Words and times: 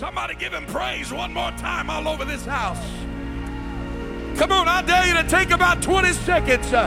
Somebody 0.00 0.34
give 0.34 0.54
him 0.54 0.64
praise 0.64 1.12
one 1.12 1.30
more 1.30 1.50
time 1.58 1.90
all 1.90 2.08
over 2.08 2.24
this 2.24 2.46
house. 2.46 2.82
Come 4.38 4.50
on, 4.50 4.66
I 4.66 4.80
dare 4.80 5.06
you 5.06 5.12
to 5.22 5.28
take 5.28 5.50
about 5.50 5.82
20 5.82 6.14
seconds 6.14 6.72
uh, 6.72 6.86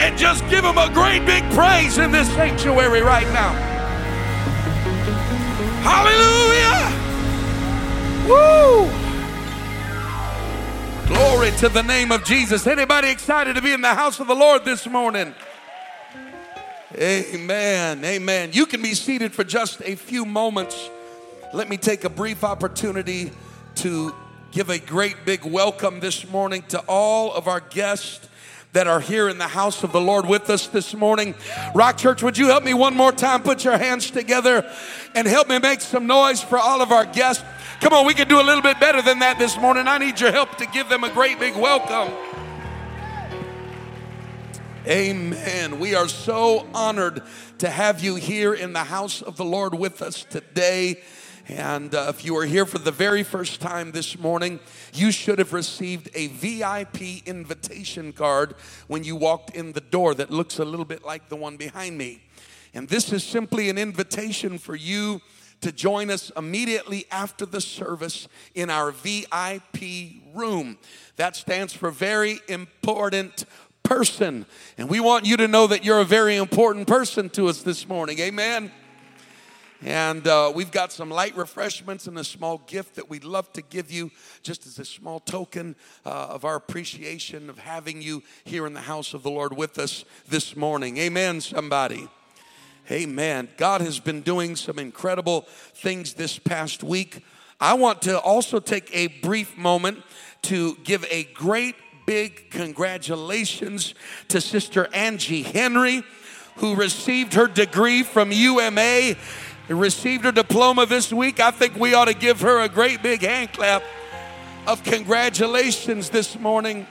and 0.00 0.16
just 0.16 0.42
give 0.48 0.64
him 0.64 0.78
a 0.78 0.90
great 0.94 1.26
big 1.26 1.42
praise 1.52 1.98
in 1.98 2.10
this 2.10 2.26
sanctuary 2.28 3.02
right 3.02 3.26
now. 3.34 3.52
Hallelujah! 5.84 6.88
Woo! 8.30 8.90
Glory 11.06 11.50
to 11.58 11.68
the 11.68 11.82
name 11.82 12.10
of 12.12 12.24
Jesus. 12.24 12.66
Anybody 12.66 13.10
excited 13.10 13.56
to 13.56 13.60
be 13.60 13.74
in 13.74 13.82
the 13.82 13.94
house 13.94 14.20
of 14.20 14.26
the 14.26 14.34
Lord 14.34 14.64
this 14.64 14.86
morning? 14.86 15.34
Amen. 16.96 18.02
Amen. 18.02 18.50
You 18.54 18.64
can 18.64 18.80
be 18.80 18.94
seated 18.94 19.34
for 19.34 19.44
just 19.44 19.82
a 19.82 19.96
few 19.96 20.24
moments. 20.24 20.88
Let 21.54 21.68
me 21.68 21.76
take 21.76 22.02
a 22.02 22.08
brief 22.08 22.42
opportunity 22.42 23.30
to 23.76 24.12
give 24.50 24.70
a 24.70 24.78
great 24.80 25.24
big 25.24 25.44
welcome 25.44 26.00
this 26.00 26.28
morning 26.28 26.64
to 26.70 26.80
all 26.88 27.32
of 27.32 27.46
our 27.46 27.60
guests 27.60 28.28
that 28.72 28.88
are 28.88 28.98
here 28.98 29.28
in 29.28 29.38
the 29.38 29.46
house 29.46 29.84
of 29.84 29.92
the 29.92 30.00
Lord 30.00 30.26
with 30.26 30.50
us 30.50 30.66
this 30.66 30.94
morning. 30.94 31.32
Rock 31.72 31.96
Church, 31.96 32.24
would 32.24 32.36
you 32.36 32.48
help 32.48 32.64
me 32.64 32.74
one 32.74 32.96
more 32.96 33.12
time? 33.12 33.44
Put 33.44 33.64
your 33.64 33.78
hands 33.78 34.10
together 34.10 34.68
and 35.14 35.28
help 35.28 35.48
me 35.48 35.60
make 35.60 35.80
some 35.80 36.08
noise 36.08 36.42
for 36.42 36.58
all 36.58 36.82
of 36.82 36.90
our 36.90 37.04
guests. 37.06 37.44
Come 37.80 37.92
on, 37.92 38.04
we 38.04 38.14
can 38.14 38.26
do 38.26 38.40
a 38.40 38.42
little 38.42 38.60
bit 38.60 38.80
better 38.80 39.00
than 39.00 39.20
that 39.20 39.38
this 39.38 39.56
morning. 39.56 39.86
I 39.86 39.98
need 39.98 40.18
your 40.18 40.32
help 40.32 40.56
to 40.56 40.66
give 40.66 40.88
them 40.88 41.04
a 41.04 41.10
great 41.10 41.38
big 41.38 41.54
welcome. 41.54 42.12
Amen. 44.88 45.78
We 45.78 45.94
are 45.94 46.08
so 46.08 46.66
honored 46.74 47.22
to 47.58 47.70
have 47.70 48.02
you 48.02 48.16
here 48.16 48.54
in 48.54 48.72
the 48.72 48.82
house 48.82 49.22
of 49.22 49.36
the 49.36 49.44
Lord 49.44 49.72
with 49.72 50.02
us 50.02 50.24
today. 50.24 51.00
And 51.48 51.94
uh, 51.94 52.06
if 52.08 52.24
you 52.24 52.36
are 52.38 52.46
here 52.46 52.64
for 52.64 52.78
the 52.78 52.90
very 52.90 53.22
first 53.22 53.60
time 53.60 53.92
this 53.92 54.18
morning, 54.18 54.60
you 54.94 55.10
should 55.10 55.38
have 55.38 55.52
received 55.52 56.08
a 56.14 56.28
VIP 56.28 57.26
invitation 57.26 58.12
card 58.12 58.54
when 58.86 59.04
you 59.04 59.14
walked 59.14 59.54
in 59.54 59.72
the 59.72 59.82
door 59.82 60.14
that 60.14 60.30
looks 60.30 60.58
a 60.58 60.64
little 60.64 60.86
bit 60.86 61.04
like 61.04 61.28
the 61.28 61.36
one 61.36 61.58
behind 61.58 61.98
me. 61.98 62.22
And 62.72 62.88
this 62.88 63.12
is 63.12 63.22
simply 63.22 63.68
an 63.68 63.76
invitation 63.76 64.56
for 64.56 64.74
you 64.74 65.20
to 65.60 65.70
join 65.70 66.10
us 66.10 66.32
immediately 66.34 67.04
after 67.10 67.44
the 67.44 67.60
service 67.60 68.26
in 68.54 68.70
our 68.70 68.90
VIP 68.90 70.22
room. 70.34 70.78
That 71.16 71.36
stands 71.36 71.74
for 71.74 71.90
very 71.90 72.40
important 72.48 73.44
person. 73.82 74.46
And 74.78 74.88
we 74.88 74.98
want 74.98 75.26
you 75.26 75.36
to 75.36 75.46
know 75.46 75.66
that 75.66 75.84
you're 75.84 76.00
a 76.00 76.06
very 76.06 76.36
important 76.36 76.88
person 76.88 77.28
to 77.30 77.48
us 77.48 77.62
this 77.62 77.86
morning. 77.86 78.18
Amen. 78.18 78.72
And 79.82 80.26
uh, 80.26 80.52
we've 80.54 80.70
got 80.70 80.92
some 80.92 81.10
light 81.10 81.36
refreshments 81.36 82.06
and 82.06 82.18
a 82.18 82.24
small 82.24 82.58
gift 82.66 82.94
that 82.94 83.10
we'd 83.10 83.24
love 83.24 83.52
to 83.52 83.62
give 83.62 83.90
you 83.90 84.10
just 84.42 84.66
as 84.66 84.78
a 84.78 84.84
small 84.84 85.20
token 85.20 85.76
uh, 86.06 86.08
of 86.30 86.44
our 86.44 86.56
appreciation 86.56 87.50
of 87.50 87.58
having 87.58 88.00
you 88.00 88.22
here 88.44 88.66
in 88.66 88.72
the 88.72 88.80
house 88.80 89.14
of 89.14 89.22
the 89.22 89.30
Lord 89.30 89.56
with 89.56 89.78
us 89.78 90.04
this 90.28 90.56
morning. 90.56 90.96
Amen, 90.98 91.40
somebody. 91.40 92.08
Amen. 92.90 93.48
God 93.56 93.80
has 93.80 93.98
been 93.98 94.20
doing 94.20 94.56
some 94.56 94.78
incredible 94.78 95.42
things 95.74 96.14
this 96.14 96.38
past 96.38 96.82
week. 96.82 97.24
I 97.60 97.74
want 97.74 98.02
to 98.02 98.20
also 98.20 98.60
take 98.60 98.94
a 98.94 99.06
brief 99.06 99.56
moment 99.56 100.02
to 100.42 100.76
give 100.84 101.04
a 101.10 101.24
great 101.24 101.76
big 102.06 102.50
congratulations 102.50 103.94
to 104.28 104.40
Sister 104.40 104.88
Angie 104.92 105.42
Henry, 105.42 106.02
who 106.56 106.74
received 106.74 107.34
her 107.34 107.46
degree 107.46 108.02
from 108.02 108.30
UMA 108.30 109.14
received 109.72 110.24
her 110.24 110.32
diploma 110.32 110.86
this 110.86 111.12
week. 111.12 111.40
I 111.40 111.50
think 111.50 111.76
we 111.76 111.94
ought 111.94 112.06
to 112.06 112.14
give 112.14 112.42
her 112.42 112.60
a 112.60 112.68
great 112.68 113.02
big 113.02 113.22
hand 113.22 113.52
clap 113.52 113.82
of 114.66 114.82
congratulations 114.84 116.10
this 116.10 116.38
morning. 116.38 116.86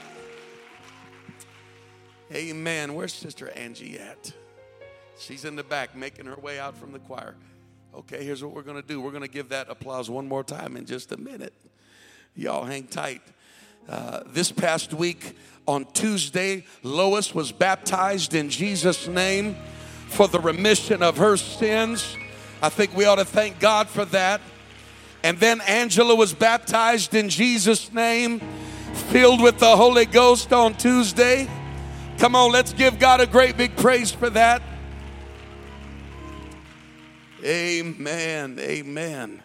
Amen. 2.32 2.94
Where's 2.94 3.14
Sister 3.14 3.50
Angie 3.50 3.98
at? 3.98 4.32
She's 5.18 5.44
in 5.44 5.54
the 5.54 5.62
back 5.62 5.96
making 5.96 6.26
her 6.26 6.36
way 6.36 6.58
out 6.58 6.76
from 6.76 6.92
the 6.92 6.98
choir. 6.98 7.36
Okay, 7.94 8.24
here's 8.24 8.42
what 8.42 8.52
we're 8.52 8.62
going 8.62 8.80
to 8.80 8.86
do. 8.86 9.00
We're 9.00 9.12
going 9.12 9.22
to 9.22 9.28
give 9.28 9.50
that 9.50 9.70
applause 9.70 10.10
one 10.10 10.26
more 10.26 10.42
time 10.42 10.76
in 10.76 10.84
just 10.84 11.12
a 11.12 11.16
minute. 11.16 11.54
Y'all 12.34 12.64
hang 12.64 12.88
tight. 12.88 13.22
Uh, 13.88 14.22
this 14.26 14.50
past 14.50 14.92
week 14.92 15.36
on 15.68 15.84
Tuesday, 15.92 16.64
Lois 16.82 17.34
was 17.34 17.52
baptized 17.52 18.34
in 18.34 18.50
Jesus' 18.50 19.06
name 19.06 19.54
for 20.08 20.26
the 20.26 20.40
remission 20.40 21.02
of 21.02 21.18
her 21.18 21.36
sins. 21.36 22.16
I 22.64 22.70
think 22.70 22.96
we 22.96 23.04
ought 23.04 23.16
to 23.16 23.26
thank 23.26 23.60
God 23.60 23.90
for 23.90 24.06
that. 24.06 24.40
And 25.22 25.38
then 25.38 25.60
Angela 25.60 26.14
was 26.14 26.32
baptized 26.32 27.14
in 27.14 27.28
Jesus' 27.28 27.92
name, 27.92 28.40
filled 29.10 29.42
with 29.42 29.58
the 29.58 29.76
Holy 29.76 30.06
Ghost 30.06 30.50
on 30.50 30.72
Tuesday. 30.72 31.46
Come 32.16 32.34
on, 32.34 32.50
let's 32.52 32.72
give 32.72 32.98
God 32.98 33.20
a 33.20 33.26
great 33.26 33.58
big 33.58 33.76
praise 33.76 34.12
for 34.12 34.30
that. 34.30 34.62
Amen. 37.44 38.58
Amen. 38.58 39.42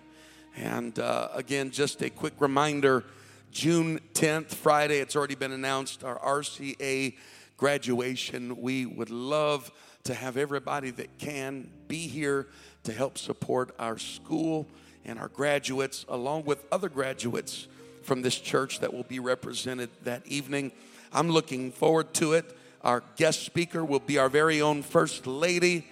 And 0.56 0.98
uh, 0.98 1.28
again, 1.34 1.72
just 1.72 2.02
a 2.02 2.10
quick 2.10 2.36
reminder 2.40 3.04
June 3.52 4.00
10th, 4.14 4.56
Friday, 4.56 5.00
it's 5.00 5.18
already 5.18 5.36
been 5.36 5.52
announced, 5.52 6.06
our 6.06 6.18
RCA 6.20 7.18
graduation. 7.58 8.62
We 8.62 8.86
would 8.86 9.10
love 9.10 9.74
to 10.06 10.14
have 10.14 10.38
everybody 10.38 10.92
that 10.92 11.18
can 11.18 11.70
be 11.90 12.08
here 12.08 12.48
to 12.90 12.96
help 12.96 13.18
support 13.18 13.70
our 13.78 14.00
school 14.00 14.68
and 15.06 15.20
our 15.20 15.28
graduates, 15.28 16.06
along 16.10 16.46
with 16.46 16.66
other 16.72 16.90
graduates 16.90 17.68
from 18.02 18.24
this 18.24 18.36
church 18.40 18.80
that 18.80 18.92
will 18.92 19.04
be 19.04 19.20
represented 19.20 19.90
that 20.04 20.26
evening. 20.26 20.72
I'm 21.14 21.30
looking 21.30 21.72
forward 21.72 22.14
to 22.16 22.34
it. 22.34 22.58
Our 22.84 23.04
guest 23.16 23.44
speaker 23.44 23.86
will 23.86 24.00
be 24.00 24.18
our 24.18 24.30
very 24.30 24.62
own 24.62 24.82
First 24.82 25.28
Lady. 25.28 25.86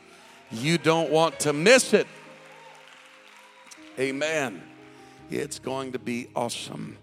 You 0.52 0.78
don't 0.80 1.12
want 1.12 1.40
to 1.42 1.54
miss 1.54 1.94
it. 1.94 2.08
Amen. 4.00 4.64
It's 5.30 5.60
going 5.60 5.92
to 5.92 6.00
be 6.00 6.30
awesome. 6.36 6.98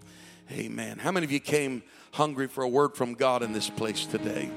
Amen. 0.51 0.99
How 0.99 1.11
many 1.11 1.23
of 1.23 1.31
you 1.31 1.39
came 1.39 1.83
hungry 2.11 2.47
for 2.47 2.63
a 2.63 2.69
word 2.69 2.95
from 2.95 3.13
God 3.13 3.43
in 3.43 3.53
this 3.53 3.69
place 3.69 4.05
today? 4.05 4.49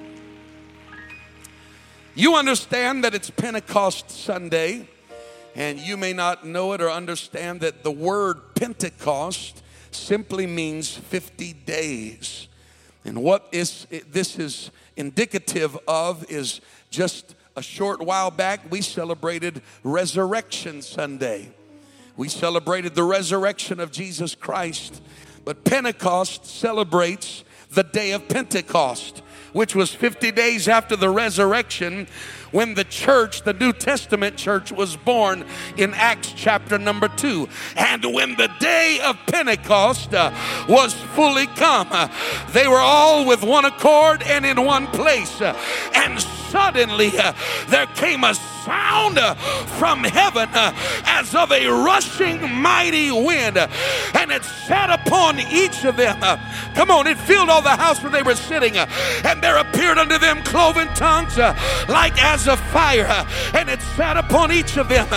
You 2.16 2.34
understand 2.34 3.05
that 3.05 3.15
it's 3.15 3.31
Pentecost 3.31 4.10
Sunday. 4.10 4.88
And 5.59 5.81
you 5.81 5.97
may 5.97 6.13
not 6.13 6.47
know 6.47 6.73
it 6.73 6.81
or 6.81 6.89
understand 6.89 7.63
that 7.63 7.83
the 7.83 7.91
word 7.91 8.55
Pentecost 8.55 9.61
simply 9.91 10.47
means 10.47 10.97
50 10.97 11.53
days. 11.53 12.47
And 13.05 13.25
what 13.25 13.49
is 13.51 13.89
this 14.09 14.39
is 14.39 14.71
indicative 14.97 15.77
of 15.89 16.25
is 16.31 16.61
just 16.91 17.35
a 17.57 17.63
short 17.63 18.01
while 18.01 18.31
back 18.31 18.71
we 18.71 18.81
celebrated 18.81 19.61
Resurrection 19.83 20.81
Sunday. 20.81 21.51
We 22.17 22.29
celebrated 22.29 22.95
the 22.95 23.03
resurrection 23.03 23.81
of 23.81 23.91
Jesus 23.91 24.37
Christ. 24.37 25.03
But 25.45 25.65
Pentecost 25.65 26.47
celebrates 26.47 27.43
the 27.71 27.83
day 27.83 28.13
of 28.13 28.29
Pentecost, 28.29 29.23
which 29.53 29.75
was 29.75 29.93
50 29.93 30.31
days 30.31 30.69
after 30.69 30.95
the 30.95 31.11
resurrection, 31.11 32.07
when 32.51 32.75
the 32.75 32.85
church, 32.85 33.43
the 33.43 33.53
New 33.53 33.73
Testament 33.73 34.37
church, 34.37 34.73
was 34.73 34.97
born 34.97 35.45
in 35.77 35.95
Acts 35.95 36.33
chapter 36.35 36.79
number 36.79 37.09
two. 37.09 37.49
And 37.77 38.05
when 38.13 38.37
the 38.37 38.51
day 38.61 39.01
of 39.05 39.17
Pentecost 39.27 40.15
uh, 40.15 40.33
was 40.69 40.93
fully 40.93 41.47
come, 41.47 41.89
uh, 41.91 42.09
they 42.53 42.69
were 42.69 42.79
all 42.79 43.27
with 43.27 43.43
one 43.43 43.65
accord 43.65 44.23
and 44.23 44.47
in 44.47 44.65
one 44.65 44.87
place. 44.89 45.41
Uh, 45.41 45.57
and 45.95 46.21
suddenly 46.21 47.11
uh, 47.19 47.33
there 47.69 47.87
came 47.87 48.25
a 48.25 48.35
sound 48.35 49.19
uh, 49.19 49.35
from 49.79 50.05
heaven 50.05 50.49
uh, 50.53 50.73
as 51.05 51.35
of 51.35 51.51
a 51.53 51.67
rushing 51.67 52.41
mighty 52.55 53.11
wind, 53.11 53.56
and 53.56 54.31
it 54.31 54.44
sat 54.44 54.91
upon 54.91 55.39
each 55.41 55.85
of 55.85 55.97
them. 55.97 56.19
Come 56.75 56.91
on, 56.91 57.06
it 57.06 57.19
filled 57.19 57.49
all 57.49 57.62
the 57.62 57.77
house 57.77 58.03
where 58.03 58.12
they 58.12 58.23
were 58.23 58.35
sitting, 58.35 58.77
and 58.77 59.43
there 59.43 59.56
appeared 59.59 59.99
unto 59.99 60.19
them 60.19 60.43
cloven 60.43 60.89
tongues 60.89 61.39
like 61.89 62.23
as 62.23 62.38
of 62.46 62.61
fire, 62.70 63.08
and 63.55 63.69
it 63.69 63.81
sat 63.96 64.17
upon 64.17 64.52
each 64.52 64.76
of 64.76 64.88
them, 64.88 65.08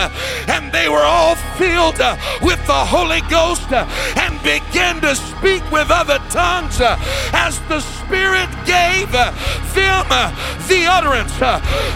and 0.48 0.72
they 0.72 0.90
were 0.90 1.04
all 1.04 1.36
filled 1.58 2.00
with 2.42 2.66
the 2.66 2.74
Holy 2.74 3.22
Ghost 3.30 3.72
and 3.72 4.42
began 4.44 5.00
to 5.02 5.16
speak 5.16 5.64
with 5.72 5.92
other 5.92 6.18
tongues 6.30 6.80
as 6.82 7.60
the 7.68 7.82
Spirit 7.82 8.50
gave 8.66 9.12
them 9.12 10.08
the 10.68 10.86
utterance. 10.88 11.38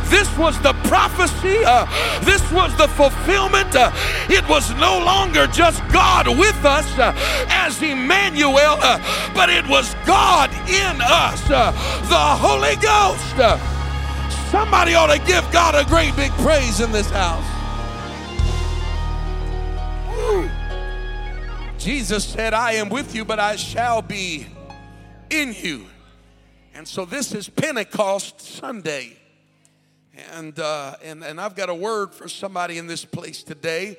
This 0.09 0.29
was 0.37 0.59
the 0.61 0.73
prophecy 0.89 1.63
this 2.21 2.51
was 2.51 2.75
the 2.77 2.87
fulfillment. 2.87 3.75
It 4.29 4.47
was 4.49 4.73
no 4.75 4.99
longer 4.99 5.47
just 5.47 5.81
God 5.89 6.27
with 6.27 6.65
us 6.65 6.87
as 7.49 7.81
Emmanuel, 7.81 8.77
but 9.33 9.49
it 9.49 9.67
was 9.67 9.95
God 10.05 10.51
in 10.67 11.01
us, 11.01 11.41
the 11.47 12.15
Holy 12.17 12.75
Ghost. 12.77 13.35
Somebody 14.51 14.93
ought 14.93 15.11
to 15.13 15.19
give 15.25 15.43
God 15.51 15.75
a 15.75 15.83
great 15.89 16.15
big 16.15 16.31
praise 16.33 16.79
in 16.79 16.91
this 16.91 17.09
house. 17.09 17.43
Jesus 21.79 22.25
said, 22.25 22.53
I 22.53 22.73
am 22.73 22.89
with 22.89 23.15
you, 23.15 23.25
but 23.25 23.39
I 23.39 23.55
shall 23.55 24.01
be 24.01 24.47
in 25.29 25.53
you. 25.53 25.85
And 26.73 26.87
so 26.87 27.05
this 27.05 27.33
is 27.33 27.49
Pentecost 27.49 28.41
Sunday. 28.41 29.17
And, 30.31 30.57
uh, 30.59 30.95
and, 31.03 31.23
and 31.23 31.41
I've 31.41 31.55
got 31.55 31.69
a 31.69 31.75
word 31.75 32.13
for 32.13 32.27
somebody 32.27 32.77
in 32.77 32.87
this 32.87 33.03
place 33.03 33.43
today. 33.43 33.97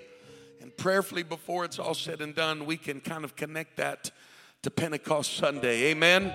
And 0.60 0.76
prayerfully, 0.76 1.22
before 1.22 1.64
it's 1.64 1.78
all 1.78 1.94
said 1.94 2.20
and 2.20 2.34
done, 2.34 2.66
we 2.66 2.76
can 2.76 3.00
kind 3.00 3.24
of 3.24 3.36
connect 3.36 3.76
that 3.76 4.10
to 4.62 4.70
Pentecost 4.70 5.36
Sunday. 5.36 5.84
Amen. 5.90 6.32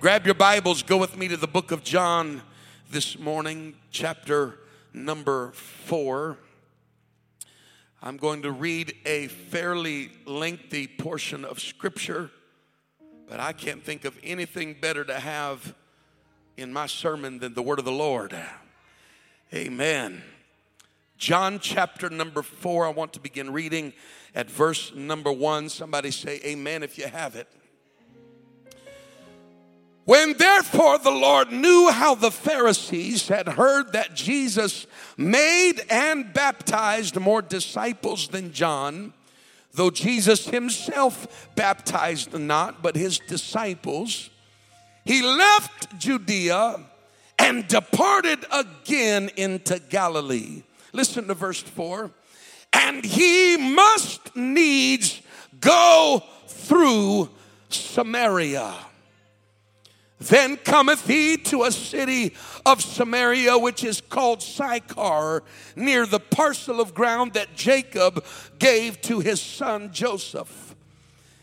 Grab 0.00 0.26
your 0.26 0.34
Bibles, 0.34 0.82
go 0.82 0.96
with 0.96 1.16
me 1.16 1.28
to 1.28 1.36
the 1.36 1.46
book 1.46 1.70
of 1.70 1.82
John 1.82 2.42
this 2.94 3.18
morning, 3.18 3.74
chapter 3.90 4.54
number 4.92 5.50
four. 5.50 6.38
I'm 8.00 8.16
going 8.16 8.42
to 8.42 8.52
read 8.52 8.94
a 9.04 9.26
fairly 9.26 10.12
lengthy 10.26 10.86
portion 10.86 11.44
of 11.44 11.58
scripture, 11.58 12.30
but 13.28 13.40
I 13.40 13.52
can't 13.52 13.82
think 13.82 14.04
of 14.04 14.16
anything 14.22 14.76
better 14.80 15.02
to 15.06 15.18
have 15.18 15.74
in 16.56 16.72
my 16.72 16.86
sermon 16.86 17.40
than 17.40 17.54
the 17.54 17.62
word 17.62 17.80
of 17.80 17.84
the 17.84 17.90
Lord. 17.90 18.32
Amen. 19.52 20.22
John 21.18 21.58
chapter 21.58 22.08
number 22.08 22.42
four, 22.42 22.86
I 22.86 22.90
want 22.90 23.12
to 23.14 23.20
begin 23.20 23.52
reading 23.52 23.92
at 24.36 24.48
verse 24.48 24.94
number 24.94 25.32
one. 25.32 25.68
Somebody 25.68 26.12
say 26.12 26.40
amen 26.44 26.84
if 26.84 26.96
you 26.96 27.08
have 27.08 27.34
it. 27.34 27.48
When 30.04 30.34
therefore 30.34 30.98
the 30.98 31.10
Lord 31.10 31.50
knew 31.50 31.90
how 31.90 32.14
the 32.14 32.30
Pharisees 32.30 33.28
had 33.28 33.48
heard 33.48 33.92
that 33.92 34.14
Jesus 34.14 34.86
made 35.16 35.80
and 35.88 36.32
baptized 36.32 37.18
more 37.18 37.40
disciples 37.40 38.28
than 38.28 38.52
John, 38.52 39.14
though 39.72 39.90
Jesus 39.90 40.46
himself 40.46 41.48
baptized 41.54 42.38
not, 42.38 42.82
but 42.82 42.96
his 42.96 43.18
disciples, 43.18 44.28
he 45.04 45.22
left 45.22 45.98
Judea 45.98 46.80
and 47.38 47.66
departed 47.66 48.44
again 48.52 49.30
into 49.36 49.78
Galilee. 49.78 50.62
Listen 50.92 51.26
to 51.28 51.34
verse 51.34 51.62
4. 51.62 52.10
And 52.74 53.04
he 53.04 53.56
must 53.56 54.36
needs 54.36 55.20
go 55.60 56.22
through 56.46 57.30
Samaria. 57.68 58.74
Then 60.20 60.56
cometh 60.56 61.06
he 61.06 61.36
to 61.36 61.64
a 61.64 61.72
city 61.72 62.34
of 62.64 62.82
Samaria, 62.82 63.58
which 63.58 63.82
is 63.82 64.00
called 64.00 64.42
Sychar, 64.42 65.42
near 65.76 66.06
the 66.06 66.20
parcel 66.20 66.80
of 66.80 66.94
ground 66.94 67.32
that 67.34 67.54
Jacob 67.56 68.24
gave 68.58 69.00
to 69.02 69.20
his 69.20 69.40
son 69.40 69.92
Joseph. 69.92 70.74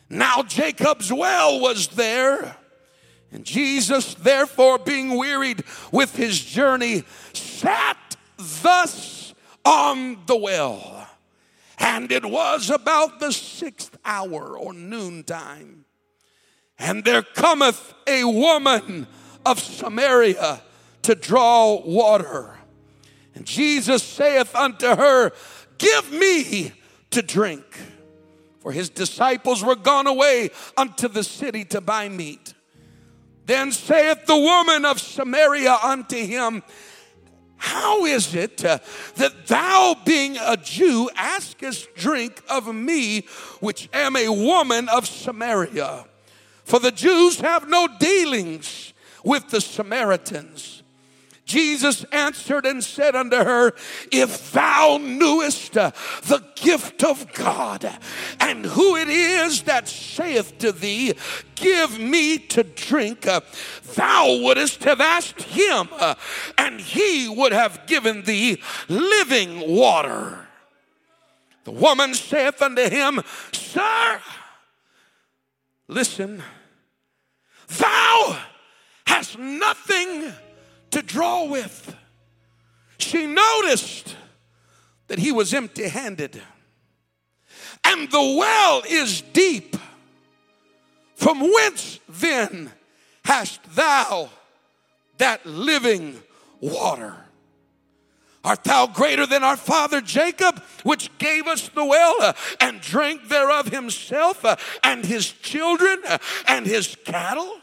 Now 0.09 0.43
Jacob's 0.43 1.11
well 1.11 1.59
was 1.59 1.89
there. 1.89 2.57
And 3.31 3.45
Jesus, 3.45 4.13
therefore, 4.15 4.77
being 4.77 5.17
wearied 5.17 5.63
with 5.91 6.15
his 6.15 6.43
journey, 6.43 7.03
sat 7.33 7.97
thus 8.37 9.33
on 9.63 10.17
the 10.25 10.35
well. 10.35 11.07
And 11.77 12.11
it 12.11 12.25
was 12.25 12.69
about 12.69 13.19
the 13.19 13.31
sixth 13.31 13.97
hour 14.03 14.57
or 14.57 14.73
noontime. 14.73 15.80
And 16.81 17.03
there 17.03 17.21
cometh 17.21 17.93
a 18.07 18.23
woman 18.23 19.05
of 19.45 19.59
Samaria 19.59 20.63
to 21.03 21.13
draw 21.13 21.79
water. 21.79 22.57
And 23.35 23.45
Jesus 23.45 24.01
saith 24.01 24.55
unto 24.55 24.87
her, 24.87 25.31
Give 25.77 26.11
me 26.11 26.73
to 27.11 27.21
drink. 27.21 27.63
For 28.61 28.71
his 28.71 28.89
disciples 28.89 29.63
were 29.63 29.75
gone 29.75 30.07
away 30.07 30.49
unto 30.75 31.07
the 31.07 31.23
city 31.23 31.65
to 31.65 31.81
buy 31.81 32.09
meat. 32.09 32.55
Then 33.45 33.71
saith 33.71 34.25
the 34.25 34.37
woman 34.37 34.83
of 34.83 34.99
Samaria 34.99 35.77
unto 35.83 36.17
him, 36.17 36.63
How 37.57 38.05
is 38.05 38.33
it 38.33 38.65
uh, 38.65 38.79
that 39.17 39.45
thou, 39.45 39.97
being 40.03 40.35
a 40.37 40.57
Jew, 40.57 41.11
askest 41.15 41.93
drink 41.93 42.41
of 42.49 42.73
me, 42.73 43.27
which 43.59 43.87
am 43.93 44.15
a 44.15 44.29
woman 44.29 44.89
of 44.89 45.07
Samaria? 45.07 46.05
For 46.71 46.79
the 46.79 46.93
Jews 46.93 47.41
have 47.41 47.67
no 47.67 47.85
dealings 47.99 48.93
with 49.25 49.49
the 49.49 49.59
Samaritans. 49.59 50.83
Jesus 51.43 52.05
answered 52.13 52.65
and 52.65 52.81
said 52.81 53.13
unto 53.13 53.35
her, 53.35 53.73
If 54.09 54.53
thou 54.53 54.97
knewest 55.01 55.73
the 55.73 56.45
gift 56.55 57.03
of 57.03 57.33
God 57.33 57.93
and 58.39 58.65
who 58.65 58.95
it 58.95 59.09
is 59.09 59.63
that 59.63 59.89
saith 59.89 60.59
to 60.59 60.71
thee, 60.71 61.13
Give 61.55 61.99
me 61.99 62.37
to 62.37 62.63
drink, 62.63 63.23
thou 63.23 64.37
wouldst 64.41 64.85
have 64.85 65.01
asked 65.01 65.41
him, 65.41 65.89
and 66.57 66.79
he 66.79 67.27
would 67.27 67.51
have 67.51 67.85
given 67.85 68.21
thee 68.21 68.61
living 68.87 69.75
water. 69.75 70.47
The 71.65 71.71
woman 71.71 72.13
saith 72.13 72.61
unto 72.61 72.89
him, 72.89 73.19
Sir, 73.51 74.21
listen 75.89 76.41
Thou 77.77 78.39
hast 79.07 79.37
nothing 79.37 80.33
to 80.91 81.01
draw 81.01 81.45
with. 81.45 81.95
She 82.97 83.25
noticed 83.25 84.15
that 85.07 85.19
he 85.19 85.31
was 85.31 85.53
empty 85.53 85.87
handed. 85.87 86.41
And 87.83 88.09
the 88.09 88.35
well 88.37 88.83
is 88.87 89.21
deep. 89.33 89.75
From 91.15 91.39
whence 91.39 91.99
then 92.07 92.71
hast 93.25 93.61
thou 93.75 94.29
that 95.17 95.45
living 95.45 96.21
water? 96.59 97.15
Art 98.43 98.63
thou 98.63 98.87
greater 98.87 99.25
than 99.27 99.43
our 99.43 99.57
father 99.57 100.01
Jacob, 100.01 100.63
which 100.83 101.15
gave 101.19 101.45
us 101.47 101.69
the 101.69 101.85
well 101.85 102.15
uh, 102.21 102.33
and 102.59 102.81
drank 102.81 103.27
thereof 103.27 103.67
himself 103.67 104.43
uh, 104.43 104.55
and 104.83 105.05
his 105.05 105.31
children 105.31 105.99
uh, 106.07 106.17
and 106.47 106.65
his 106.65 106.97
cattle? 107.05 107.59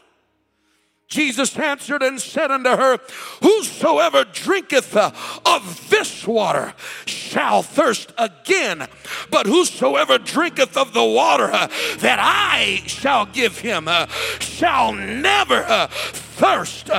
Jesus 1.09 1.57
answered 1.57 2.03
and 2.03 2.21
said 2.21 2.51
unto 2.51 2.69
her, 2.69 2.99
Whosoever 3.41 4.25
drinketh 4.25 4.95
uh, 4.95 5.11
of 5.43 5.89
this 5.89 6.27
water 6.27 6.75
shall 7.07 7.63
thirst 7.63 8.13
again, 8.15 8.87
but 9.31 9.47
whosoever 9.47 10.19
drinketh 10.19 10.77
of 10.77 10.93
the 10.93 11.03
water 11.03 11.49
uh, 11.51 11.67
that 11.97 12.19
I 12.21 12.83
shall 12.85 13.25
give 13.25 13.57
him 13.57 13.87
uh, 13.87 14.05
shall 14.39 14.93
never 14.93 15.87
thirst, 15.89 16.91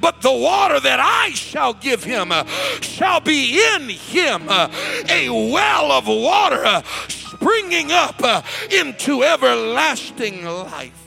but 0.00 0.22
the 0.22 0.32
water 0.32 0.78
that 0.78 1.00
I 1.00 1.30
shall 1.30 1.74
give 1.74 2.04
him 2.04 2.32
shall 2.80 3.20
be 3.20 3.60
in 3.74 3.88
him 3.88 4.48
a 4.48 5.28
well 5.28 5.90
of 5.90 6.06
water 6.06 6.84
springing 7.08 7.90
up 7.90 8.22
into 8.70 9.24
everlasting 9.24 10.44
life. 10.44 11.05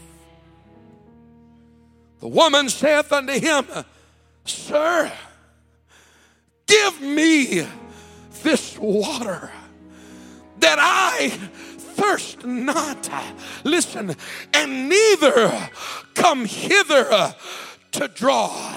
The 2.19 2.27
woman 2.27 2.69
saith 2.69 3.11
unto 3.11 3.33
him, 3.33 3.65
Sir, 4.45 5.11
give 6.67 7.01
me 7.01 7.65
this 8.43 8.77
water 8.77 9.51
that 10.59 10.77
I 10.79 11.29
thirst 11.29 12.45
not. 12.45 13.09
Listen, 13.63 14.15
and 14.53 14.89
neither 14.89 15.69
come 16.13 16.45
hither 16.45 17.35
to 17.91 18.07
draw. 18.09 18.75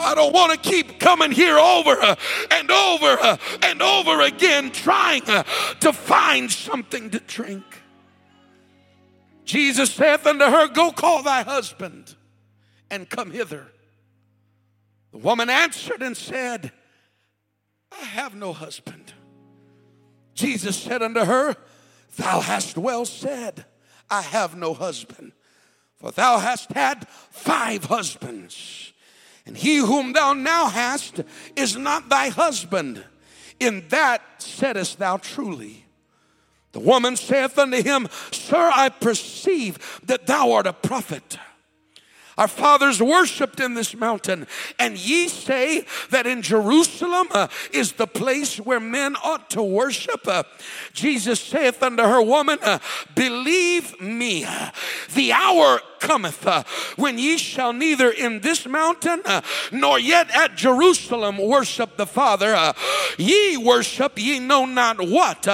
I 0.00 0.14
don't 0.14 0.32
want 0.32 0.52
to 0.52 0.70
keep 0.70 1.00
coming 1.00 1.32
here 1.32 1.58
over 1.58 2.16
and 2.50 2.70
over 2.70 3.38
and 3.62 3.82
over 3.82 4.20
again 4.22 4.70
trying 4.70 5.22
to 5.22 5.92
find 5.92 6.50
something 6.50 7.10
to 7.10 7.20
drink. 7.20 7.64
Jesus 9.48 9.94
saith 9.94 10.26
unto 10.26 10.44
her, 10.44 10.68
Go 10.68 10.92
call 10.92 11.22
thy 11.22 11.42
husband 11.42 12.14
and 12.90 13.08
come 13.08 13.30
hither. 13.30 13.66
The 15.10 15.16
woman 15.16 15.48
answered 15.48 16.02
and 16.02 16.14
said, 16.14 16.70
I 17.90 18.04
have 18.04 18.34
no 18.34 18.52
husband. 18.52 19.14
Jesus 20.34 20.76
said 20.76 21.00
unto 21.00 21.24
her, 21.24 21.56
Thou 22.16 22.40
hast 22.40 22.76
well 22.76 23.06
said, 23.06 23.64
I 24.10 24.20
have 24.20 24.54
no 24.54 24.74
husband. 24.74 25.32
For 25.96 26.10
thou 26.10 26.40
hast 26.40 26.70
had 26.74 27.08
five 27.08 27.84
husbands, 27.84 28.92
and 29.46 29.56
he 29.56 29.78
whom 29.78 30.12
thou 30.12 30.34
now 30.34 30.66
hast 30.66 31.22
is 31.56 31.74
not 31.74 32.10
thy 32.10 32.28
husband. 32.28 33.02
In 33.58 33.88
that 33.88 34.20
saidst 34.42 34.98
thou 34.98 35.16
truly. 35.16 35.86
The 36.72 36.80
woman 36.80 37.16
saith 37.16 37.58
unto 37.58 37.82
him, 37.82 38.08
Sir, 38.30 38.70
I 38.74 38.88
perceive 38.88 40.00
that 40.04 40.26
thou 40.26 40.52
art 40.52 40.66
a 40.66 40.72
prophet. 40.72 41.38
Our 42.38 42.46
fathers 42.46 43.02
worshiped 43.02 43.58
in 43.58 43.74
this 43.74 43.96
mountain, 43.96 44.46
and 44.78 44.96
ye 44.96 45.26
say 45.26 45.84
that 46.10 46.24
in 46.24 46.40
Jerusalem 46.40 47.26
uh, 47.32 47.48
is 47.72 47.92
the 47.92 48.06
place 48.06 48.58
where 48.58 48.78
men 48.78 49.16
ought 49.24 49.50
to 49.50 49.62
worship. 49.62 50.20
Uh, 50.24 50.44
Jesus 50.92 51.40
saith 51.40 51.82
unto 51.82 52.04
her, 52.04 52.22
Woman, 52.22 52.60
uh, 52.62 52.78
believe 53.16 54.00
me, 54.00 54.46
the 55.16 55.32
hour 55.32 55.80
cometh 56.00 56.46
uh, 56.46 56.62
when 56.96 57.18
ye 57.18 57.36
shall 57.38 57.72
neither 57.72 58.10
in 58.10 58.40
this 58.40 58.66
mountain 58.66 59.22
uh, 59.24 59.40
nor 59.72 59.98
yet 59.98 60.30
at 60.34 60.56
Jerusalem 60.56 61.38
worship 61.38 61.96
the 61.96 62.06
Father. 62.06 62.54
Uh, 62.54 62.72
ye 63.18 63.56
worship 63.56 64.18
ye 64.18 64.38
know 64.38 64.64
not 64.64 65.00
what. 65.00 65.46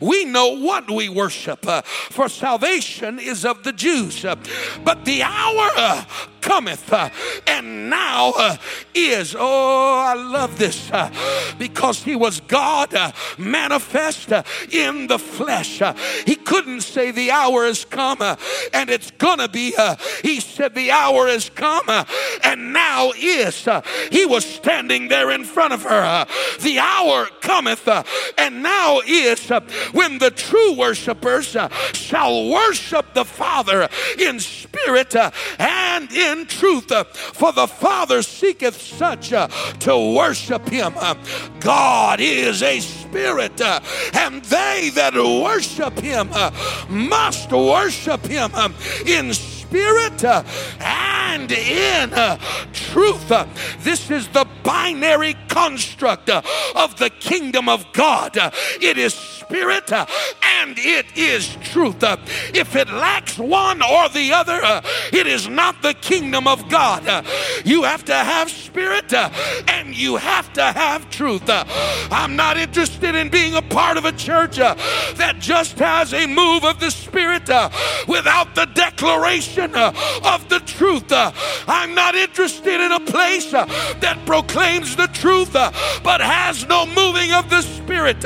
We 0.00 0.24
know 0.24 0.48
what 0.48 0.90
we 0.90 1.08
worship, 1.08 1.66
for 1.84 2.28
salvation 2.28 3.18
is 3.18 3.44
of 3.44 3.62
the 3.64 3.72
Jews. 3.72 4.24
But 4.84 5.04
the 5.04 5.22
hour 5.22 5.70
cometh 6.42 6.92
uh, 6.92 7.08
and 7.46 7.88
now 7.88 8.32
uh, 8.36 8.56
is. 8.94 9.34
Oh, 9.38 10.04
I 10.04 10.14
love 10.14 10.58
this 10.58 10.90
uh, 10.92 11.10
because 11.58 12.02
he 12.02 12.16
was 12.16 12.40
God 12.40 12.92
uh, 12.94 13.12
manifest 13.38 14.32
uh, 14.32 14.42
in 14.70 15.06
the 15.06 15.18
flesh. 15.18 15.80
Uh, 15.80 15.94
he 16.26 16.34
couldn't 16.34 16.82
say 16.82 17.10
the 17.10 17.30
hour 17.30 17.64
has 17.64 17.84
come 17.84 18.20
and 18.74 18.90
it's 18.90 19.10
gonna 19.12 19.48
be. 19.48 19.72
he 20.22 20.40
said 20.40 20.74
the 20.74 20.90
hour 20.90 21.28
has 21.28 21.48
come 21.48 21.88
and 22.44 22.72
now 22.72 23.12
is. 23.16 23.66
he 24.10 24.26
was 24.26 24.44
standing 24.44 25.08
there 25.08 25.30
in 25.30 25.44
front 25.44 25.72
of 25.72 25.84
her. 25.84 26.26
the 26.60 26.78
hour 26.78 27.26
cometh 27.40 27.88
and 28.36 28.62
now 28.62 29.00
is 29.06 29.48
when 29.92 30.18
the 30.18 30.30
true 30.30 30.74
worshipers 30.74 31.56
shall 31.92 32.50
worship 32.50 33.14
the 33.14 33.24
Father 33.24 33.88
in 34.18 34.40
spirit 34.40 35.14
and 35.58 36.10
in 36.12 36.31
in 36.32 36.46
truth, 36.46 36.90
uh, 36.90 37.04
for 37.04 37.52
the 37.52 37.66
Father 37.66 38.22
seeketh 38.22 38.80
such 38.80 39.32
uh, 39.32 39.48
to 39.80 40.14
worship 40.16 40.68
him. 40.68 40.94
Uh, 40.96 41.14
God 41.60 42.20
is 42.20 42.62
a 42.62 42.80
spirit, 42.80 43.60
and 43.60 44.42
they 44.44 44.90
that 44.94 45.14
worship 45.14 45.98
him 45.98 46.28
must 46.88 47.52
worship 47.52 48.24
him 48.24 48.50
in 49.06 49.32
spirit 49.32 50.24
and 50.80 51.52
in 51.52 52.10
truth. 52.72 53.28
This 53.80 54.10
is 54.10 54.28
the 54.28 54.46
binary 54.62 55.34
construct 55.48 56.28
of 56.30 56.98
the 56.98 57.10
kingdom 57.10 57.68
of 57.68 57.90
God. 57.92 58.36
It 58.80 58.98
is 58.98 59.14
spirit 59.14 59.92
uh, 59.92 60.06
and 60.62 60.78
it 60.78 61.06
is 61.16 61.56
truth. 61.56 62.02
Uh, 62.04 62.16
if 62.54 62.76
it 62.76 62.88
lacks 62.88 63.36
one 63.36 63.82
or 63.82 64.08
the 64.10 64.32
other, 64.32 64.60
uh, 64.62 64.80
it 65.12 65.26
is 65.26 65.48
not 65.48 65.82
the 65.82 65.94
kingdom 65.94 66.46
of 66.46 66.68
God. 66.68 67.06
Uh, 67.06 67.22
you 67.64 67.82
have 67.82 68.04
to 68.04 68.14
have 68.14 68.48
spirit 68.48 69.12
uh, 69.12 69.28
and 69.66 69.96
you 69.96 70.16
have 70.16 70.52
to 70.52 70.62
have 70.62 71.10
truth. 71.10 71.48
Uh, 71.48 71.64
I'm 72.10 72.36
not 72.36 72.56
interested 72.56 73.16
in 73.16 73.28
being 73.28 73.54
a 73.54 73.62
part 73.62 73.96
of 73.96 74.04
a 74.04 74.12
church 74.12 74.56
that 74.56 75.36
just 75.40 75.78
has 75.80 76.14
a 76.14 76.26
move 76.26 76.64
of 76.64 76.78
the 76.78 76.90
spirit 76.90 77.48
without 78.06 78.54
the 78.54 78.66
declaration 78.66 79.74
of 79.74 80.48
the 80.48 80.60
truth. 80.60 81.06
I'm 81.10 81.94
not 81.94 82.14
interested 82.14 82.80
in 82.80 82.92
a 82.92 83.00
place 83.00 83.50
that 83.50 84.18
proclaims 84.26 84.94
the 84.94 85.08
truth 85.08 85.52
but 85.52 86.20
has 86.20 86.66
no 86.68 86.86
moving 86.86 87.32
of 87.32 87.50
the 87.50 87.62
spirit. 87.62 88.24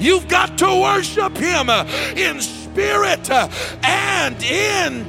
You've 0.00 0.28
got 0.28 0.58
to 0.58 0.80
worship 0.82 1.36
Him 1.36 1.67
uh, 1.68 1.86
in 2.16 2.40
spirit 2.40 3.30
uh, 3.30 3.48
and 3.82 4.42
in. 4.42 5.06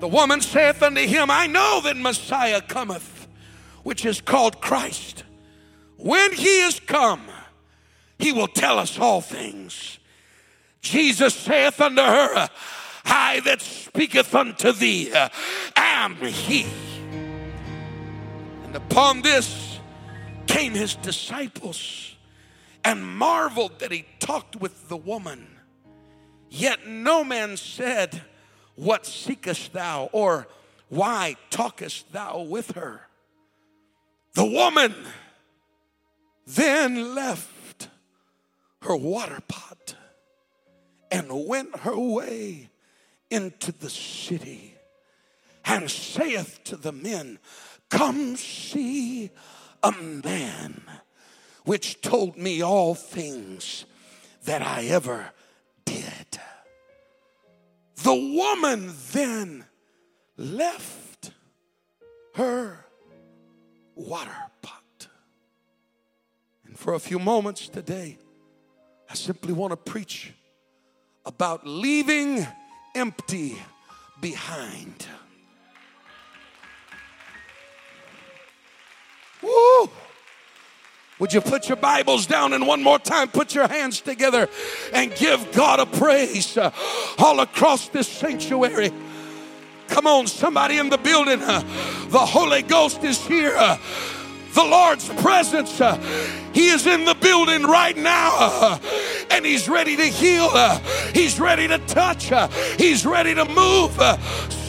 The 0.00 0.08
woman 0.08 0.40
saith 0.40 0.82
unto 0.82 1.00
him, 1.00 1.30
I 1.30 1.46
know 1.46 1.80
that 1.84 1.96
Messiah 1.96 2.60
cometh, 2.60 3.28
which 3.84 4.04
is 4.04 4.20
called 4.20 4.60
Christ. 4.60 5.22
When 5.96 6.32
he 6.32 6.60
is 6.62 6.80
come, 6.80 7.22
he 8.18 8.32
will 8.32 8.48
tell 8.48 8.80
us 8.80 8.98
all 8.98 9.20
things. 9.20 10.00
Jesus 10.80 11.34
saith 11.34 11.80
unto 11.80 12.02
her, 12.02 12.48
I 13.04 13.40
that 13.44 13.60
speaketh 13.60 14.34
unto 14.34 14.72
thee 14.72 15.12
am 15.76 16.16
he. 16.16 16.66
And 18.64 18.74
upon 18.74 19.22
this, 19.22 19.61
came 20.52 20.74
his 20.74 20.96
disciples 20.96 22.14
and 22.84 23.06
marveled 23.06 23.78
that 23.78 23.90
he 23.90 24.04
talked 24.18 24.54
with 24.56 24.88
the 24.90 24.96
woman. 24.96 25.46
Yet 26.50 26.86
no 26.86 27.24
man 27.24 27.56
said, 27.56 28.20
What 28.74 29.06
seekest 29.06 29.72
thou? 29.72 30.10
or 30.12 30.46
Why 30.90 31.36
talkest 31.48 32.12
thou 32.12 32.42
with 32.42 32.72
her? 32.72 33.08
The 34.34 34.44
woman 34.44 34.94
then 36.46 37.14
left 37.14 37.88
her 38.82 38.96
water 38.96 39.40
pot 39.48 39.94
and 41.10 41.46
went 41.46 41.78
her 41.78 41.98
way 41.98 42.68
into 43.30 43.72
the 43.72 43.88
city 43.88 44.74
and 45.64 45.90
saith 45.90 46.62
to 46.64 46.76
the 46.76 46.92
men, 46.92 47.38
Come 47.88 48.36
see 48.36 49.30
a 49.82 49.92
man 49.92 50.82
which 51.64 52.00
told 52.00 52.36
me 52.36 52.62
all 52.62 52.94
things 52.94 53.84
that 54.44 54.62
I 54.62 54.84
ever 54.86 55.30
did. 55.84 56.38
The 58.02 58.14
woman 58.14 58.92
then 59.12 59.64
left 60.36 61.30
her 62.34 62.84
water 63.94 64.30
pot. 64.60 65.08
And 66.66 66.78
for 66.78 66.94
a 66.94 66.98
few 66.98 67.18
moments 67.18 67.68
today, 67.68 68.18
I 69.08 69.14
simply 69.14 69.52
want 69.52 69.72
to 69.72 69.76
preach 69.76 70.32
about 71.24 71.66
leaving 71.66 72.46
empty 72.94 73.56
behind. 74.20 75.06
Woo! 79.42 79.90
Would 81.18 81.32
you 81.32 81.40
put 81.40 81.68
your 81.68 81.76
Bibles 81.76 82.26
down 82.26 82.52
and 82.52 82.66
one 82.66 82.82
more 82.82 82.98
time 82.98 83.28
put 83.28 83.54
your 83.54 83.68
hands 83.68 84.00
together 84.00 84.48
and 84.92 85.14
give 85.14 85.52
God 85.52 85.78
a 85.78 85.86
praise 85.86 86.56
uh, 86.56 86.72
all 87.18 87.40
across 87.40 87.88
this 87.88 88.08
sanctuary? 88.08 88.90
Come 89.88 90.06
on, 90.06 90.26
somebody 90.26 90.78
in 90.78 90.88
the 90.88 90.98
building. 90.98 91.40
Uh, 91.42 91.60
the 92.08 92.18
Holy 92.18 92.62
Ghost 92.62 93.04
is 93.04 93.24
here. 93.26 93.54
Uh, 93.56 93.76
the 94.54 94.64
Lord's 94.64 95.08
presence. 95.08 95.78
He 96.52 96.68
is 96.68 96.86
in 96.86 97.04
the 97.04 97.14
building 97.14 97.62
right 97.62 97.96
now 97.96 98.78
and 99.30 99.46
He's 99.46 99.68
ready 99.68 99.96
to 99.96 100.04
heal. 100.04 100.50
He's 101.14 101.40
ready 101.40 101.68
to 101.68 101.78
touch. 101.78 102.32
He's 102.78 103.06
ready 103.06 103.34
to 103.34 103.44
move. 103.44 103.98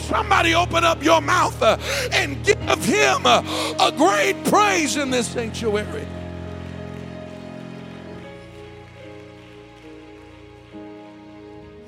Uh, 0.04 0.14
Somebody 0.14 0.54
open 0.54 0.84
up 0.84 1.02
your 1.02 1.20
mouth 1.20 1.60
uh, 1.62 1.76
and 2.12 2.44
give 2.44 2.84
him 2.84 3.26
uh, 3.26 3.42
a 3.80 3.92
great 3.92 4.42
praise 4.44 4.96
in 4.96 5.10
this 5.10 5.28
sanctuary. 5.28 6.06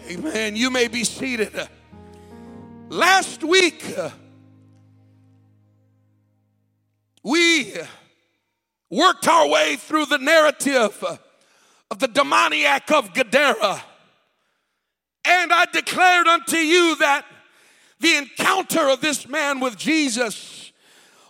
Amen. 0.09 0.57
You 0.57 0.71
may 0.71 0.89
be 0.89 1.05
seated. 1.05 1.69
Last 2.89 3.43
week, 3.43 3.85
uh, 3.97 4.11
we 7.25 7.75
worked 8.89 9.27
our 9.27 9.49
way 9.49 9.77
through 9.77 10.07
the 10.07 10.19
narrative 10.19 11.05
of 11.91 11.99
the 11.99 12.07
demoniac 12.07 12.91
of 12.93 13.13
Gadara. 13.13 13.83
And 15.25 15.53
I 15.53 15.67
declared 15.73 16.29
unto 16.29 16.57
you 16.57 16.97
that 16.97 17.25
the 18.01 18.17
encounter 18.17 18.89
of 18.89 19.01
this 19.01 19.29
man 19.29 19.61
with 19.61 19.77
Jesus 19.77 20.73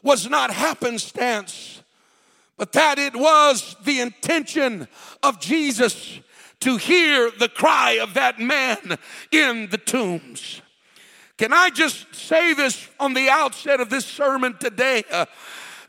was 0.02 0.28
not 0.28 0.50
happenstance, 0.50 1.82
but 2.56 2.72
that 2.72 2.98
it 2.98 3.14
was 3.14 3.76
the 3.84 4.00
intention 4.00 4.88
of 5.22 5.40
Jesus 5.40 6.20
to 6.60 6.76
hear 6.76 7.30
the 7.38 7.48
cry 7.48 7.92
of 7.92 8.14
that 8.14 8.38
man 8.40 8.98
in 9.30 9.68
the 9.68 9.78
tombs. 9.78 10.62
Can 11.38 11.52
I 11.52 11.70
just 11.70 12.14
say 12.14 12.54
this 12.54 12.88
on 12.98 13.14
the 13.14 13.28
outset 13.28 13.80
of 13.80 13.90
this 13.90 14.06
sermon 14.06 14.56
today? 14.58 15.04
Uh, 15.10 15.26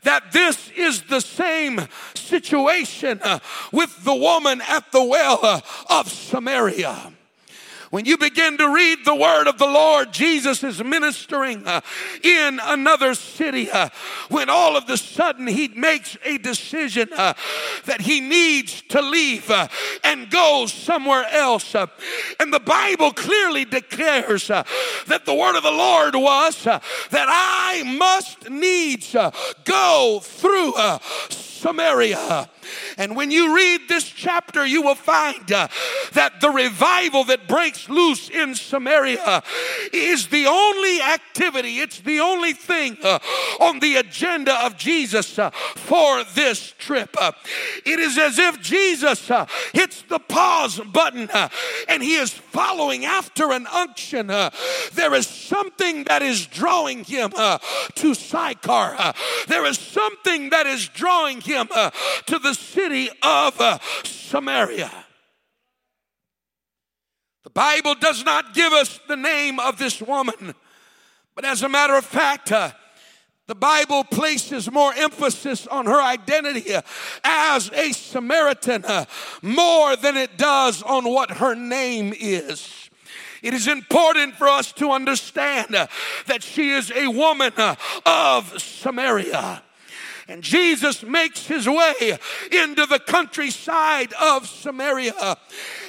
that 0.02 0.30
this 0.32 0.70
is 0.76 1.02
the 1.02 1.20
same 1.20 1.80
situation 2.14 3.20
uh, 3.22 3.38
with 3.72 4.04
the 4.04 4.14
woman 4.14 4.60
at 4.68 4.92
the 4.92 5.02
well 5.02 5.40
uh, 5.42 5.60
of 5.90 6.10
Samaria. 6.10 7.12
When 7.90 8.04
you 8.04 8.18
begin 8.18 8.58
to 8.58 8.68
read 8.68 9.04
the 9.06 9.14
word 9.14 9.46
of 9.46 9.56
the 9.56 9.66
Lord, 9.66 10.12
Jesus 10.12 10.62
is 10.62 10.84
ministering 10.84 11.66
uh, 11.66 11.80
in 12.22 12.60
another 12.62 13.14
city 13.14 13.70
uh, 13.70 13.88
when 14.28 14.50
all 14.50 14.76
of 14.76 14.86
the 14.86 14.98
sudden 14.98 15.46
he 15.46 15.68
makes 15.68 16.18
a 16.22 16.36
decision 16.36 17.08
uh, 17.16 17.32
that 17.86 18.02
he 18.02 18.20
needs 18.20 18.82
to 18.88 19.00
leave 19.00 19.50
uh, 19.50 19.68
and 20.04 20.30
go 20.30 20.66
somewhere 20.66 21.24
else. 21.30 21.74
Uh. 21.74 21.86
and 22.38 22.52
the 22.52 22.60
Bible 22.60 23.10
clearly 23.10 23.64
declares 23.64 24.50
uh, 24.50 24.64
that 25.06 25.24
the 25.24 25.34
word 25.34 25.56
of 25.56 25.62
the 25.62 25.70
Lord 25.70 26.14
was 26.14 26.64
that 26.64 26.82
I 27.12 27.84
must 27.84 28.50
needs 28.50 29.16
go 29.64 30.20
through 30.22 30.74
Samaria. 31.30 32.50
And 32.96 33.16
when 33.16 33.30
you 33.30 33.54
read 33.54 33.88
this 33.88 34.04
chapter, 34.04 34.66
you 34.66 34.82
will 34.82 34.94
find 34.94 35.50
uh, 35.52 35.68
that 36.12 36.40
the 36.40 36.50
revival 36.50 37.24
that 37.24 37.48
breaks 37.48 37.88
loose 37.88 38.28
in 38.28 38.54
Samaria 38.54 39.42
is 39.92 40.28
the 40.28 40.46
only 40.46 41.00
activity, 41.00 41.78
it's 41.78 42.00
the 42.00 42.20
only 42.20 42.52
thing 42.52 42.96
uh, 43.02 43.18
on 43.60 43.80
the 43.80 43.96
agenda 43.96 44.54
of 44.64 44.76
Jesus 44.76 45.38
uh, 45.38 45.50
for 45.50 46.24
this 46.34 46.74
trip. 46.78 47.16
Uh, 47.20 47.32
it 47.84 47.98
is 47.98 48.18
as 48.18 48.38
if 48.38 48.60
Jesus 48.60 49.30
uh, 49.30 49.46
hits 49.72 50.02
the 50.02 50.18
pause 50.18 50.80
button 50.80 51.28
uh, 51.32 51.48
and 51.88 52.02
he 52.02 52.16
is 52.16 52.32
following 52.32 53.04
after 53.04 53.52
an 53.52 53.66
unction. 53.66 54.26
there 54.26 55.14
is 55.14 55.26
something 55.26 56.04
that 56.04 56.22
is 56.22 56.46
drawing 56.46 57.04
him 57.04 57.30
to 57.30 58.14
Sychar, 58.14 59.14
there 59.46 59.64
is 59.64 59.78
something 59.78 60.50
that 60.50 60.66
is 60.66 60.88
drawing 60.88 61.40
him 61.40 61.68
to 61.68 62.38
the 62.38 62.54
city 62.58 63.08
of 63.22 63.60
uh, 63.60 63.78
Samaria. 64.04 64.90
The 67.44 67.50
Bible 67.50 67.94
does 67.94 68.24
not 68.24 68.52
give 68.52 68.72
us 68.72 69.00
the 69.08 69.16
name 69.16 69.58
of 69.58 69.78
this 69.78 70.02
woman, 70.02 70.54
but 71.34 71.44
as 71.44 71.62
a 71.62 71.68
matter 71.68 71.96
of 71.96 72.04
fact, 72.04 72.52
uh, 72.52 72.72
the 73.46 73.54
Bible 73.54 74.04
places 74.04 74.70
more 74.70 74.92
emphasis 74.92 75.66
on 75.66 75.86
her 75.86 76.02
identity 76.02 76.74
uh, 76.74 76.82
as 77.24 77.70
a 77.72 77.92
Samaritan 77.92 78.84
uh, 78.84 79.06
more 79.40 79.96
than 79.96 80.18
it 80.18 80.36
does 80.36 80.82
on 80.82 81.08
what 81.08 81.30
her 81.30 81.54
name 81.54 82.12
is. 82.14 82.90
It 83.42 83.54
is 83.54 83.66
important 83.66 84.34
for 84.34 84.48
us 84.48 84.72
to 84.72 84.90
understand 84.90 85.74
uh, 85.74 85.86
that 86.26 86.42
she 86.42 86.70
is 86.70 86.90
a 86.90 87.08
woman 87.08 87.52
uh, 87.56 87.76
of 88.04 88.60
Samaria. 88.60 89.62
And 90.28 90.42
Jesus 90.42 91.02
makes 91.02 91.46
his 91.46 91.66
way 91.66 92.18
into 92.52 92.84
the 92.84 92.98
countryside 92.98 94.12
of 94.20 94.46
Samaria 94.46 95.38